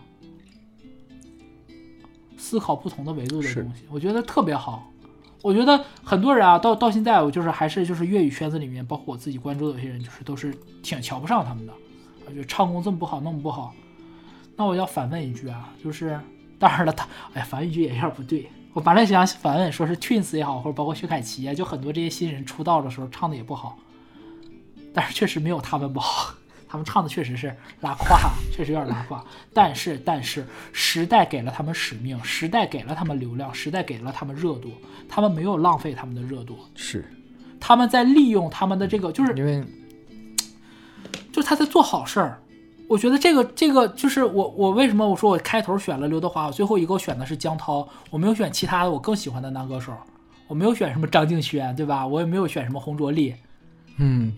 [2.37, 4.93] 思考不同的维度的东西，我觉得特别好。
[5.43, 10.53] 我觉得很多人啊，到到现在，我就是还是就是粤语圈子里面，包括我自己关注的有些人，就是都是
[10.83, 11.73] 挺瞧不上他们的，
[12.27, 13.73] 我觉得唱功这么不好，那么不好。
[14.57, 16.19] 那我要反问一句啊，就是
[16.59, 18.51] 当然了，他哎，反问一句也有点不对。
[18.73, 23.79] 我本来想反问，说是 Twins 也好，或者包括薛凯琪啊，就很多这些新人出道的时候唱的也不好。
[24.97, 26.33] 但是确实没有他们不好，
[26.67, 28.17] 他们唱的确实是拉胯，
[28.51, 29.23] 确实有点拉胯。
[29.53, 34.73] 但是，但是时代给了他们使命，时代给了他们流量，时代给了他们热度，
[35.07, 37.05] 他们没有浪费他们的热度，是
[37.61, 39.63] 他们在利用他们的这个，就是因为，
[41.31, 42.41] 就是他在做好事儿。
[42.89, 49.93] 我觉得这个这个就是我我为什么我说我开头选了刘德华，我最后一个我选的是江涛，我没有选其他的我更喜欢的男歌手，
[50.47, 52.07] 我没有选什么张敬轩，对吧？
[52.07, 53.35] 我也没有选什么洪卓立，
[53.99, 54.33] 嗯。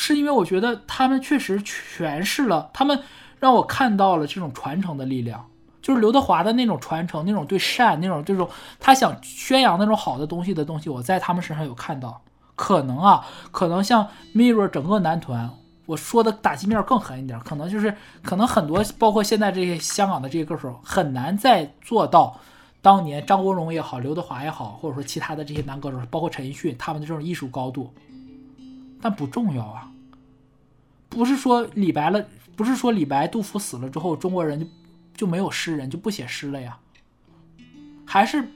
[0.00, 3.02] 是因为我觉得他们确实诠释了，他们
[3.40, 5.44] 让我看到了这种传承的力量，
[5.82, 8.48] 就是刘德华的那种传承，那种对善，那种这种
[8.78, 12.22] 他想宣扬那种好的东西的东西，我在他们身上有看到。
[12.54, 14.06] 可能啊，可能像
[14.36, 15.50] Mirror 整个男团，
[15.86, 17.92] 我说的打击面更狠一点，可能就是
[18.22, 22.38] 可能很多，包括现在这些香港的这些歌手，很难再做到
[22.80, 27.92] 当年张国荣也好，刘德华也好，或者说其他的这些男歌手，包括陈奕迅他们的这种艺术高度。
[29.00, 29.90] 但不重要啊，
[31.08, 32.26] 不是说李白了，
[32.56, 34.66] 不是说李白、杜甫死了之后，中国人就
[35.16, 36.78] 就没有诗人，就不写诗了呀？
[38.04, 38.48] 还是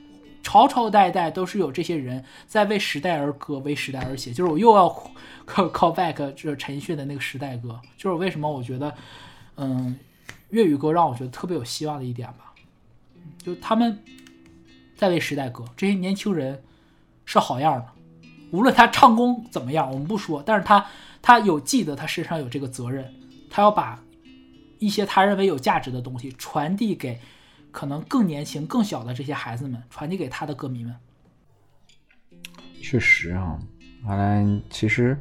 [0.42, 4.32] 朝朝代代都是有这些人在为时代而歌，为时代而写。
[4.32, 4.88] 就是我又要
[5.46, 8.94] call back 这陈奕迅的那个时代歌，就是为什么我觉得，
[9.56, 9.96] 嗯，
[10.50, 12.52] 粤语歌让我觉得特别有希望的一点吧，
[13.38, 14.02] 就他们
[14.96, 16.60] 在为时代歌，这些年轻人
[17.24, 17.91] 是好样的。
[18.52, 20.84] 无论他唱功怎么样，我们不说，但是他
[21.22, 23.10] 他有记得他身上有这个责任，
[23.48, 23.98] 他要把
[24.78, 27.18] 一些他认为有价值的东西传递给
[27.70, 30.94] 可能更年轻、更小的这些孩子们，传递给他的歌迷们。
[32.82, 33.58] 确实啊，
[34.06, 35.18] 阿兰其实，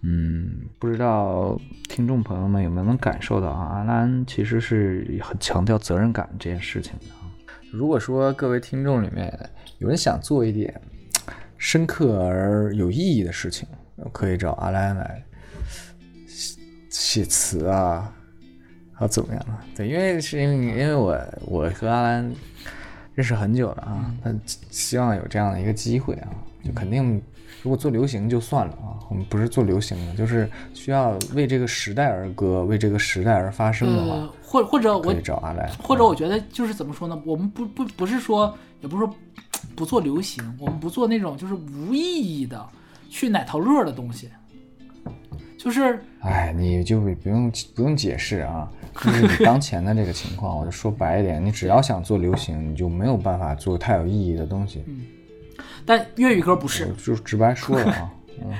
[0.00, 3.80] 嗯，不知道听众朋友们有没有能感受到啊？
[3.80, 7.06] 阿兰其实是很强调责任感这件事情的。
[7.70, 10.80] 如果说各位听众里面有人想做一点。
[11.62, 13.68] 深刻而有意义的事情，
[14.10, 15.22] 可以找阿兰来
[16.90, 18.12] 写词啊，
[18.92, 19.62] 还怎么样啊？
[19.76, 21.16] 对，因为是因为因为我
[21.46, 22.34] 我和阿兰
[23.14, 24.34] 认识很久了啊，他
[24.70, 26.28] 希望有这样的一个机会啊，
[26.64, 27.22] 就肯定
[27.62, 37.22] 如果做流行就算了啊，我们不是做流行的，就是需要为这个时代而歌，为这个时代而发声的话，或或者我可以找阿兰，或者我觉得就是怎么说呢？
[37.24, 38.52] 我们不不不是说，
[38.82, 39.14] 也不是说。
[39.74, 42.68] 不做流行，我们不做那种就是无意义的
[43.08, 44.28] 去奶头乐的东西，
[45.56, 54.84] 就是，哎，你就不用不用解释啊，就是你当前的这个情况，我就说白一点，你只要想做流行，你就没有办法做太有意义的东西。
[54.86, 55.00] 嗯，
[55.86, 58.12] 但粤语歌不是，就直白说了啊，
[58.44, 58.54] 嗯，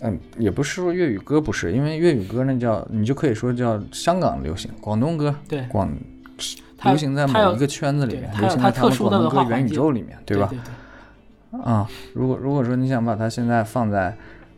[0.00, 5.88] 嗯，也不是说粤语歌不是，因为粤语歌那叫你就可以说叫香港流行，广东歌，对，广。
[6.84, 10.50] 流行在某一个圈子里面，流行在他们广东歌元宇宙里面，对吧？
[11.62, 14.12] 啊，如果如果说你想把它现在放在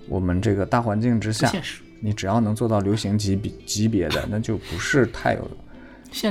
[0.08, 1.52] 我们这个大环境之下，
[2.00, 5.50] 你只要能做到流行级别级别的，那就不是太有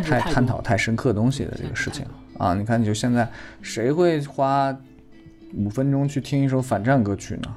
[0.02, 2.06] 太探讨太深刻东西的这个事情
[2.38, 2.54] 啊。
[2.56, 3.30] 你看，你就现在
[3.62, 4.76] 谁会花
[5.54, 7.56] 五分钟去听一首反战歌曲呢？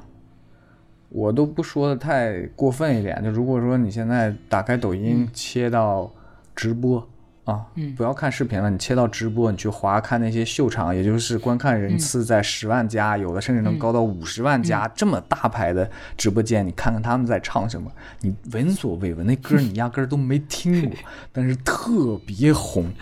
[1.08, 6.12] 我都不说的太过分一点，就如果说你现在打开抖音切到
[6.54, 7.08] 直播。
[7.48, 7.94] 啊，嗯。
[7.94, 20.98] 不要看视频了，你切到直播，你去划看那些秀场，也就是观看人次在十万加，有的甚至能高到五十万加，这么大牌的直播间，你看看他们在唱什么，你闻所未闻，那歌你压根儿都没听过，
[21.32, 22.92] 但是特别红。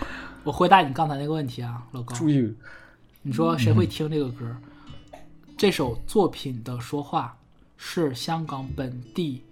[0.44, 2.54] 我回答你刚才那个问题啊，老高，注意，
[3.22, 4.56] 你说谁会听这个歌？
[5.58, 7.36] 这首作品的说话
[7.76, 9.42] 是香港本地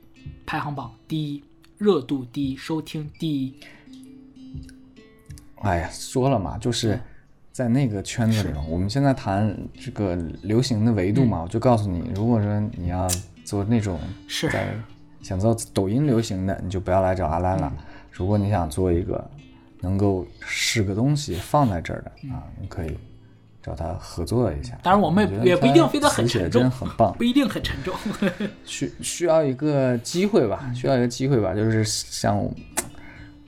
[0.46, 1.42] 排行榜第一，
[1.78, 3.54] 热度第一，收听第一。
[5.64, 6.98] 哎呀，说了嘛，就是
[7.50, 8.62] 在那个圈子里嘛。
[8.68, 13.08] 我们现在谈这个流行的维度嘛，我就告诉你，如果说你要
[13.44, 14.74] 做那种是在
[15.22, 17.72] 想做抖音流行的，你就不要来找阿兰了。
[18.10, 19.28] 如果你想做一个
[19.80, 22.96] 能够是个东西放在这儿的啊，你可以
[23.62, 24.78] 找他合作一下。
[24.82, 27.12] 当然，我们也不一定非得很沉重，很棒。
[27.18, 27.94] 不一定很沉重。
[28.64, 32.46] 需需要一个机会吧，需要一个机会吧，就是像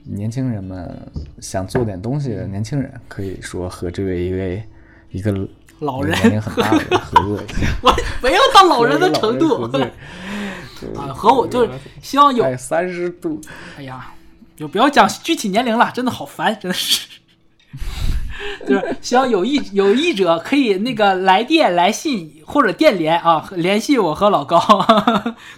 [0.09, 1.11] 年轻人们
[1.41, 4.63] 想做点东西的年轻人，可以说和这位一位
[5.11, 5.33] 一个
[5.81, 9.63] 老人年龄很大的人合作一下， 我不要到老人的程度
[10.97, 11.71] 啊，和我就是
[12.03, 13.41] 希望有哎，三十度，
[13.77, 14.15] 哎呀，
[14.57, 17.09] 就不要讲具体年龄了，真的好烦，真的是。
[18.67, 24.59] 就是希望有意有意者可以那个来电、来信或者电联啊，联系我和老高，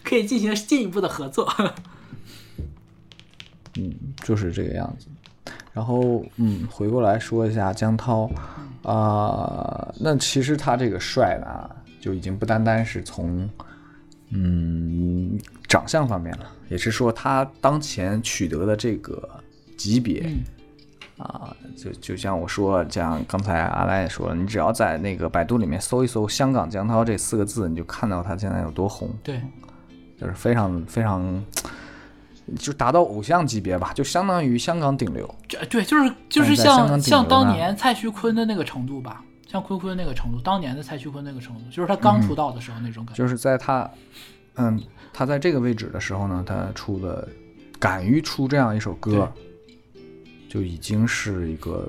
[0.04, 1.52] 可以进行进一步的合作。
[3.78, 5.06] 嗯，就是这个样子。
[5.72, 8.28] 然后，嗯，回过来说一下江涛，
[8.82, 13.48] 啊、那其实他这个帅呢，就已经不单单是从，
[14.30, 15.38] 嗯，
[15.68, 19.26] 长相方面了，也是说他当前取得的这个
[19.76, 20.42] 级别，嗯
[21.18, 29.09] 啊，就就像我说，像刚才阿来也说了，你只要在那个百度里面搜一搜“香港江涛”这四个字，你就看到他现在有多红。
[29.22, 29.40] 对，
[30.20, 31.44] 就是非常非常，
[32.56, 35.34] 就达到偶像级别吧，就相当于香港顶流。
[35.48, 43.22] 这对就是就是像像当年蔡徐坤的那个程度吧，像坤坤那个程度，当年的蔡徐坤那个程度，就是他刚出道的时候那种感觉。
[43.22, 43.90] 就是在他，
[44.56, 44.80] 嗯，
[45.12, 47.28] 他在这个位置的时候呢，他出了
[47.78, 49.32] 敢于出这样一首歌，
[50.48, 51.88] 就已经是一个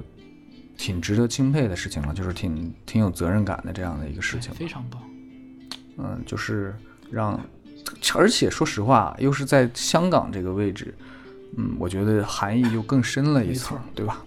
[0.77, 4.53] 挺值得钦佩的事情了，就是挺挺有责任感的这样的一个事情。
[4.53, 5.01] 非常棒。
[5.97, 6.73] 嗯，就是
[7.11, 7.37] 让，
[8.15, 10.93] 而且说实话，又是在香港这个位置，
[11.57, 14.23] 嗯，我觉得含义又更深了一层，对吧？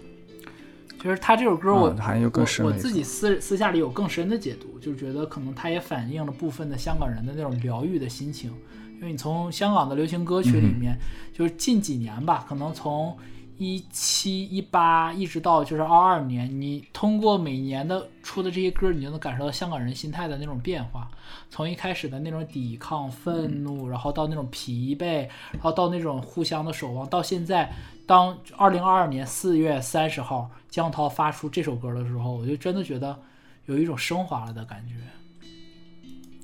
[1.03, 8.53] 就是他这首歌我，嗯含义又更深我自己私私下里有更深的解读，就是觉得可能它也反映了部分的香港人的那种疗愈的心情。
[9.01, 10.97] 因为你从香港的流行歌曲里面，
[11.33, 13.17] 就是近几年吧，可能从
[13.63, 21.09] 一七一八一直到就是二二年，你通过每年的出的这些歌，你就能感受到香港人心态的那种变化。
[21.49, 27.73] 从一开始的那种抵抗、愤怒，然后到那种疲惫，然后到那种互相的守望，到现在，
[28.07, 33.19] 当二零二二年四月三十号江涛发出这首歌的时候，我就真的觉得
[33.67, 34.95] 有一种升华了的感觉，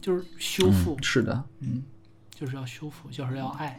[0.01, 1.83] 就是修复，嗯是的，嗯
[2.31, 3.79] 就是要修复，就是要爱。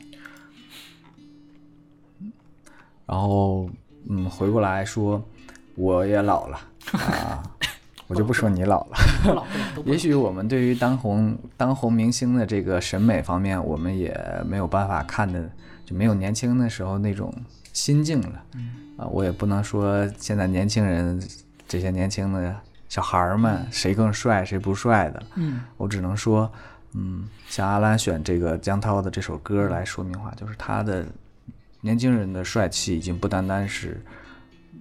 [3.10, 3.68] 然后，
[4.08, 5.24] 嗯，回过来说，
[5.76, 6.60] 我也老了
[6.92, 7.42] 啊，
[8.06, 8.98] 我就不说你老了。
[9.24, 14.16] 不老不老 都不老也许我们对于当红当红明星的这个审美方面，我们也
[14.46, 15.50] 没有办法看的，
[15.86, 17.34] 就没有年轻的时候那种
[17.74, 18.44] 心境了。
[18.98, 21.20] 啊，我也不能说现在年轻人
[21.68, 22.56] 这些年轻的
[22.90, 26.52] 小孩儿们谁更帅谁不帅的，嗯，我只能说，
[26.94, 31.06] 嗯，像阿兰选这个江涛的这首歌来说明话，就是他的
[31.82, 34.04] 年轻人的帅气已经不单单是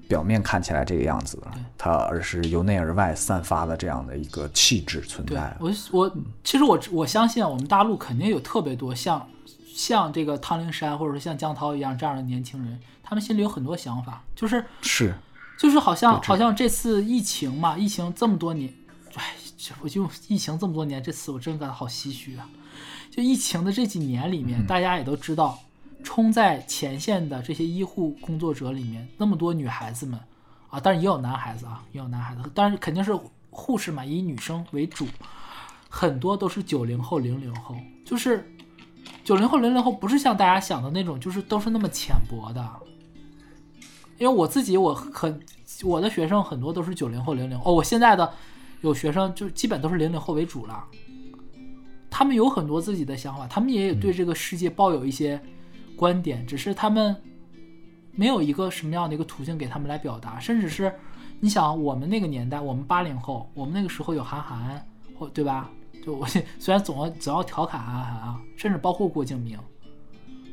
[0.09, 5.57] 表面看起来这个样子了，他而是由内而外散发的这样的一个气质存在。
[5.61, 9.29] 我我其实我我相信我们大陆肯定有特别多像
[9.75, 15.15] 像这个汤灵山或者说像江涛一样这样的年轻人，他们心里有很多想法，就是是，
[15.59, 18.73] 就是好像好像这次疫情嘛，疫情这么多年，
[19.15, 19.35] 哎，
[19.83, 22.49] 我就疫情这么多年，这次我真感到好唏嘘啊！
[23.11, 25.59] 就疫情的这几年里面，大家也都知道，
[26.09, 30.18] 冲在前线的这些医护工作者里面，那么多女孩子们
[30.70, 33.14] 啊，当然也有男孩子啊，也有男孩子，当然肯定是
[33.51, 35.06] 护士嘛，以女生为主，
[35.90, 37.76] 很多都是九零后、零零后，
[38.06, 38.51] 就是
[39.22, 42.66] 九零后、零零后，不是像大家想的那种，就是都是那么浅薄的。
[44.16, 45.39] 因为我自己，我很
[45.85, 48.32] 我的学生很多都是九零后、零零哦，我现在的
[48.80, 50.82] 有学生就基本都是零零后为主了。
[52.09, 55.39] 他们有很多自己的想法，他们也对这个世界抱有一些
[55.99, 57.15] 观点，只是他们
[58.12, 60.95] 没有一个什么样的一个途径给他们来表达，甚至是
[61.41, 64.87] 你想我们那个年代，我们八零后，我们那个时候有韩寒，
[65.19, 65.69] 或对吧？
[66.07, 66.25] 就我
[66.59, 69.59] 虽然总要总要调侃韩寒啊，甚至包括郭敬明，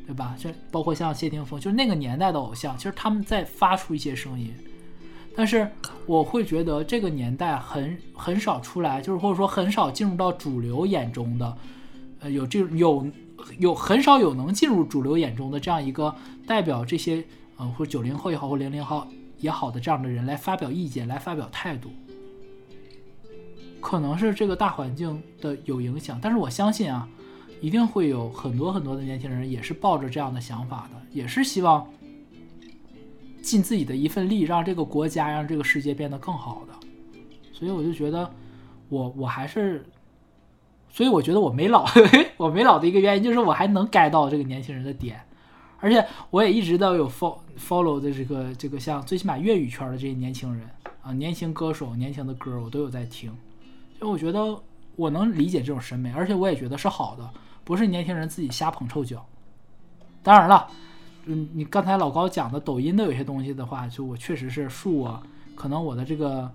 [0.07, 0.35] 对吧？
[0.39, 4.53] 这包括像谢霆锋，就是那个年代的偶像，其实他们在发出一些声音，
[5.35, 5.69] 但是
[6.07, 11.57] 我会觉得这个年代很很少出来，就是或者说很少进入到主流眼中的，
[12.19, 13.05] 呃，有这有
[13.59, 16.15] 有很少有能进入主流眼中的这样一个
[16.47, 17.23] 代表这些
[17.57, 19.07] 呃或者九零后也好或零零后
[19.39, 21.89] 也好的这样的人来发表意见来发表态度，
[23.79, 27.07] 可能是这个大环境的有影响，但是我相信啊。
[27.61, 31.87] 一定会有很多很多的年轻人也是抱着这样的想法的，也是希望
[33.41, 36.73] 尽自己的一份力，让这个国家、让这个世界变得更好的。
[37.53, 38.29] 所以我就觉得，
[38.89, 39.83] 我我还是，
[40.95, 41.85] 所以我觉得我没老，
[42.37, 45.19] 我没老的一个原因就是我还能 get 到这个年轻人的点，
[45.81, 50.65] 而且我也一直都有 follow follow 的这个这个像最起码粤语圈的这些年轻人
[51.01, 53.29] 啊，年轻歌手、年轻的歌我都有在听，
[53.99, 54.57] 所以我觉得
[54.95, 57.29] 我能理解这种审美，而且我也觉得是好的。
[57.65, 59.25] 不是年轻人自己瞎捧臭脚，
[60.23, 60.65] 当然了，
[61.25, 65.21] 嗯，你刚才老高讲的抖音的有些东西的话，就我确实是恕我，
[65.55, 66.49] 可能我的这个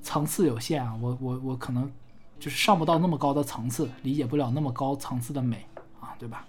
[0.00, 1.90] 层次有限啊，我我我可能
[2.42, 5.64] 就是上不到那么高的层次，理解不了那么高层次的美
[6.00, 6.44] 啊，对吧？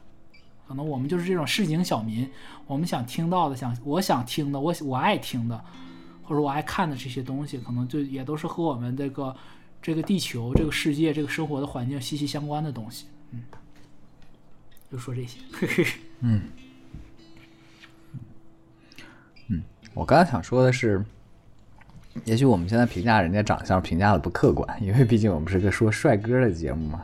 [0.67, 2.27] 可能我们就是这种市井小民，
[2.65, 5.63] 我们想听到的，想我想听的，我我爱听的，
[6.23, 9.35] 或者我爱看的这些东西，可能就也都是和我们这个
[9.81, 13.43] 这个地球、这个世界、这个生活的环境息息相关的东西，嗯。
[14.91, 15.39] 就说这些，
[16.21, 16.49] 嗯，
[19.47, 19.63] 嗯，
[19.95, 21.03] 我刚才想说的是，
[22.25, 27.01] 也许我们现在评价人家长相评价的不客观，因为毕竟我们是个说帅哥的节目嘛，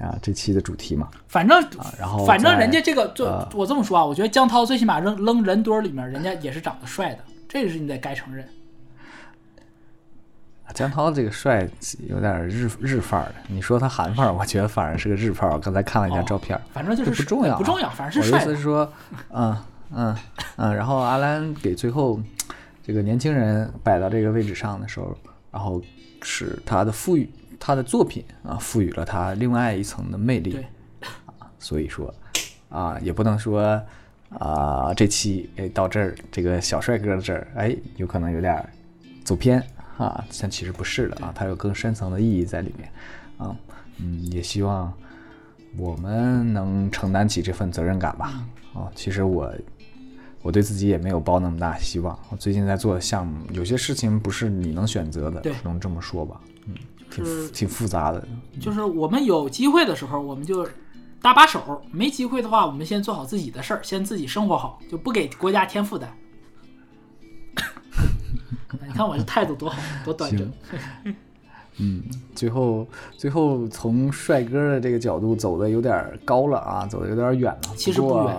[0.00, 3.24] 啊，这期的主题嘛，反正，啊然后反正人家这个，就
[3.54, 7.18] 我这么说啊，我觉得江涛最起码扔扔人堆里面，人家也是长得帅的，
[7.48, 8.46] 这个是你得该承认。
[10.74, 11.68] 江涛这个帅
[12.08, 15.52] 有点日日范儿的，你说他韩范儿，我觉得反而是个日范儿。
[15.52, 18.38] 我刚才看了一下照片，反正就是不重要，不重要，反正是帅。
[18.38, 18.90] 我意思是说，
[19.34, 19.54] 嗯
[19.90, 20.16] 嗯
[20.56, 22.18] 嗯，然后阿兰给最后
[22.82, 25.16] 这个年轻人摆到这个位置上的时候，
[25.50, 25.80] 然后
[26.22, 27.28] 使他的赋予
[27.60, 30.58] 他的作品啊，赋予了他另外一层的魅力。
[31.38, 32.12] 啊， 所以说
[32.68, 33.80] 啊，也不能说
[34.30, 38.68] 啊，这期哎到这儿这个小帅哥的这儿哎，有可能有点
[39.24, 39.62] 走偏。
[39.98, 42.90] 啊，但其实不是的啊，它有更深层的意义在里面，
[43.36, 43.54] 啊，
[43.98, 44.92] 嗯，也希望
[45.76, 48.42] 我们能承担起这份责任感吧。
[48.74, 49.54] 啊，其实我
[50.42, 52.18] 我对自己也没有抱那么大希望。
[52.30, 56.40] 我最近在做的项目，有些事情不是你能选择的，能这么说吧？
[56.66, 56.74] 嗯，
[57.10, 58.26] 挺挺复杂的。
[58.60, 60.68] 就是我们有机会的时候，我们就
[61.20, 61.60] 搭把手；
[61.90, 66.12] 没机会的话，我们先做好自己的事儿，先自己生活好，就不给国家添负担。
[68.86, 70.52] 你看我这态度多好，多端正。
[71.84, 72.00] 嗯，
[72.32, 72.86] 最后
[73.16, 77.74] 最后从帅哥的这个角度走的有点高了啊，走的有点远了。
[77.76, 78.36] 其实不远，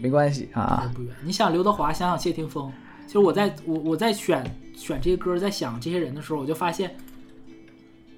[0.00, 0.90] 没关系啊。
[0.94, 1.14] 不远。
[1.22, 2.72] 你想刘德华，想想谢霆锋。
[3.06, 4.42] 其实我在我我在选
[4.74, 6.96] 选这些歌，在想这些人的时候，我就发现，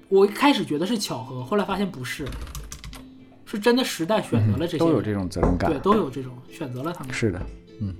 [0.07, 2.25] 我一开始觉得是巧合，后来发现不是，
[3.45, 4.77] 是真的时代选择了这些。
[4.77, 5.69] 都有这种责任感。
[5.69, 7.13] 对，都有这种选择了他们。
[7.13, 7.41] 是的，
[7.81, 7.93] 嗯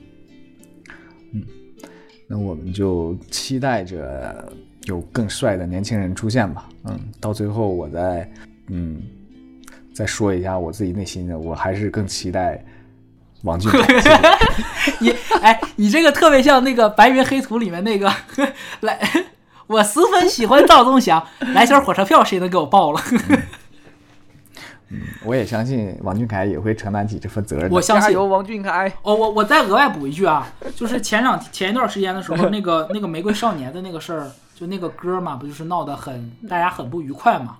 [1.33, 1.43] 嗯。
[2.27, 4.53] 那我们就期待着
[4.85, 6.67] 有更帅的年轻人出现吧。
[6.85, 8.31] 嗯，到最后我再
[8.67, 9.01] 嗯
[9.93, 12.63] 再说一下我自己内心的，我还是更期待
[13.43, 14.37] 王俊凯。
[14.99, 18.11] 你哎，你这个特别像那个《白云黑土》里面那个
[18.81, 18.99] 来，
[19.67, 23.01] 我十分喜欢赵忠祥，来钱火车票谁能给我报了？
[24.89, 27.69] 嗯，我也相信王俊凯也会承担起这份责任。
[27.71, 28.91] 我相信由王俊凯。
[29.03, 34.31] 哦，我我再额外补一句啊，就是前两前一段时间的时候， 那个那个玫瑰少年的那个事儿，
[34.61, 37.57] 就那个歌嘛，不就是闹得很大家很不愉快嘛？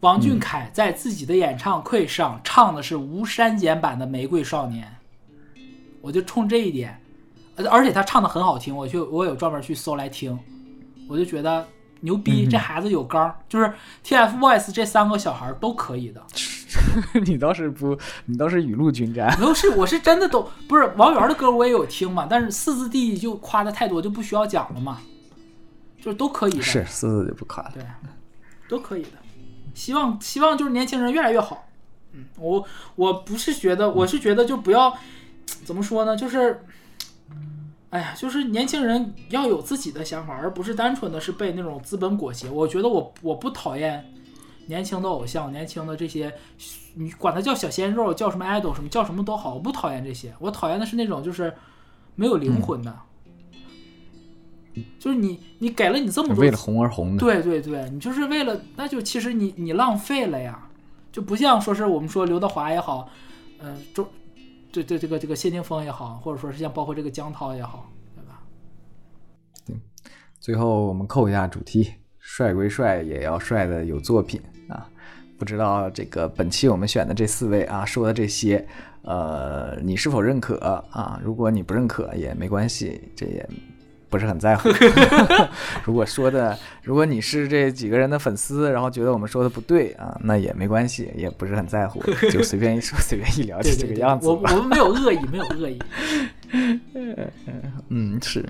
[0.00, 4.98] 王俊凯在自己的演唱会上唱的是无删减版的《玫瑰少年》，
[6.00, 7.00] 我就冲这一点，
[7.70, 10.36] 而且他唱的很好听，我就我有专门去搜来听，
[11.08, 11.64] 我就觉得。
[12.02, 13.70] 牛逼，这孩子有刚，就是
[14.06, 16.22] TFBOYS 这三个小孩都可以的。
[17.26, 17.94] 你倒是不，
[18.24, 19.38] 你倒是雨露均沾。
[19.38, 22.26] 没有，是我是真的都不是王源的歌，我也有听嘛。
[22.28, 24.98] 但是四字弟弟就夸的太多，就不需要讲了嘛。
[26.00, 26.62] 就是都可以的。
[26.62, 27.70] 是四字就不夸了。
[27.74, 27.84] 对，
[28.68, 29.10] 都可以的。
[29.74, 31.68] 希望希望就是年轻人越来越好。
[32.12, 32.66] 嗯，我
[32.96, 34.96] 我不是觉得，我是觉得就不要
[35.64, 36.64] 怎么说呢，就是。
[37.90, 42.48] 哎呀，就是年轻人要有自己的想法，而不是单纯的是被那种资本裹挟。
[42.48, 44.14] 我觉得我我不讨厌
[44.66, 46.32] 年轻的偶像，年轻的这些，
[46.94, 50.32] 你管他叫小鲜肉，叫什么 idol，什么叫什么都好，我不讨厌这些。
[50.38, 51.52] 我讨厌的是那种就是
[52.14, 52.96] 没有灵魂的，
[54.98, 60.68] 就是你你给了你这么多，为了红而红的，对对对，你就是为了，那就其实你你浪费了呀，
[61.10, 63.08] 就不像说是我们说刘德华也好。
[63.62, 64.08] 嗯，周，
[64.72, 68.42] 对对，这个这个谢霆锋也好，或者说是像包括这个江涛也好，对吧？
[69.68, 69.80] 嗯，
[70.38, 74.88] 最后我们扣一下主题，帅归帅，也要帅的有作品啊！
[75.36, 78.66] 不知道这个本期我们选的这四位啊，说的这些，
[79.02, 80.56] 呃，你是否认可
[80.90, 81.20] 啊？
[81.22, 83.46] 如果你不认可也没关系，这也。
[84.10, 84.68] 不是很在乎。
[85.84, 94.26] 如果说的，如果你是这几个人的粉丝，然后觉得我们说的不对啊，那也没关系，也不是很在乎，就随便一说， 随便一聊，就这个样子。
[94.26, 95.78] 我我们没有恶意，没有恶意。
[97.88, 98.44] 嗯，是，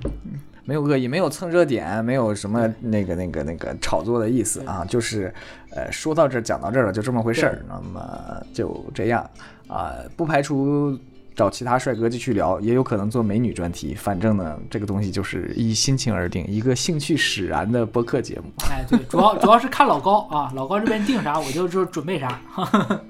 [0.64, 5.32] 没有恶意，没有蹭热点，没有什么那个那个那个炒作的意思啊，就是
[5.70, 7.62] 呃，说到这儿讲到这儿了，就这么回事儿。
[7.68, 9.28] 那么就这样
[9.68, 10.98] 啊，不排除。
[11.40, 13.94] 找其他帅哥继续聊，也有可能做美女专题。
[13.94, 18.52] 反正呢，这个东西就是依心情而定，一个兴趣使然的播客节目。
[18.70, 22.38] 哎，对，主要主要是看老高啊，老高这边定啥，我就就准备啥。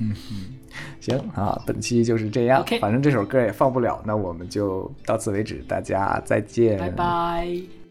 [0.00, 0.14] 嗯，
[0.98, 2.62] 行啊，本期就是这样。
[2.62, 7.85] OK，反正这首歌也放不了，那我们就到此为止，大家再见，拜拜。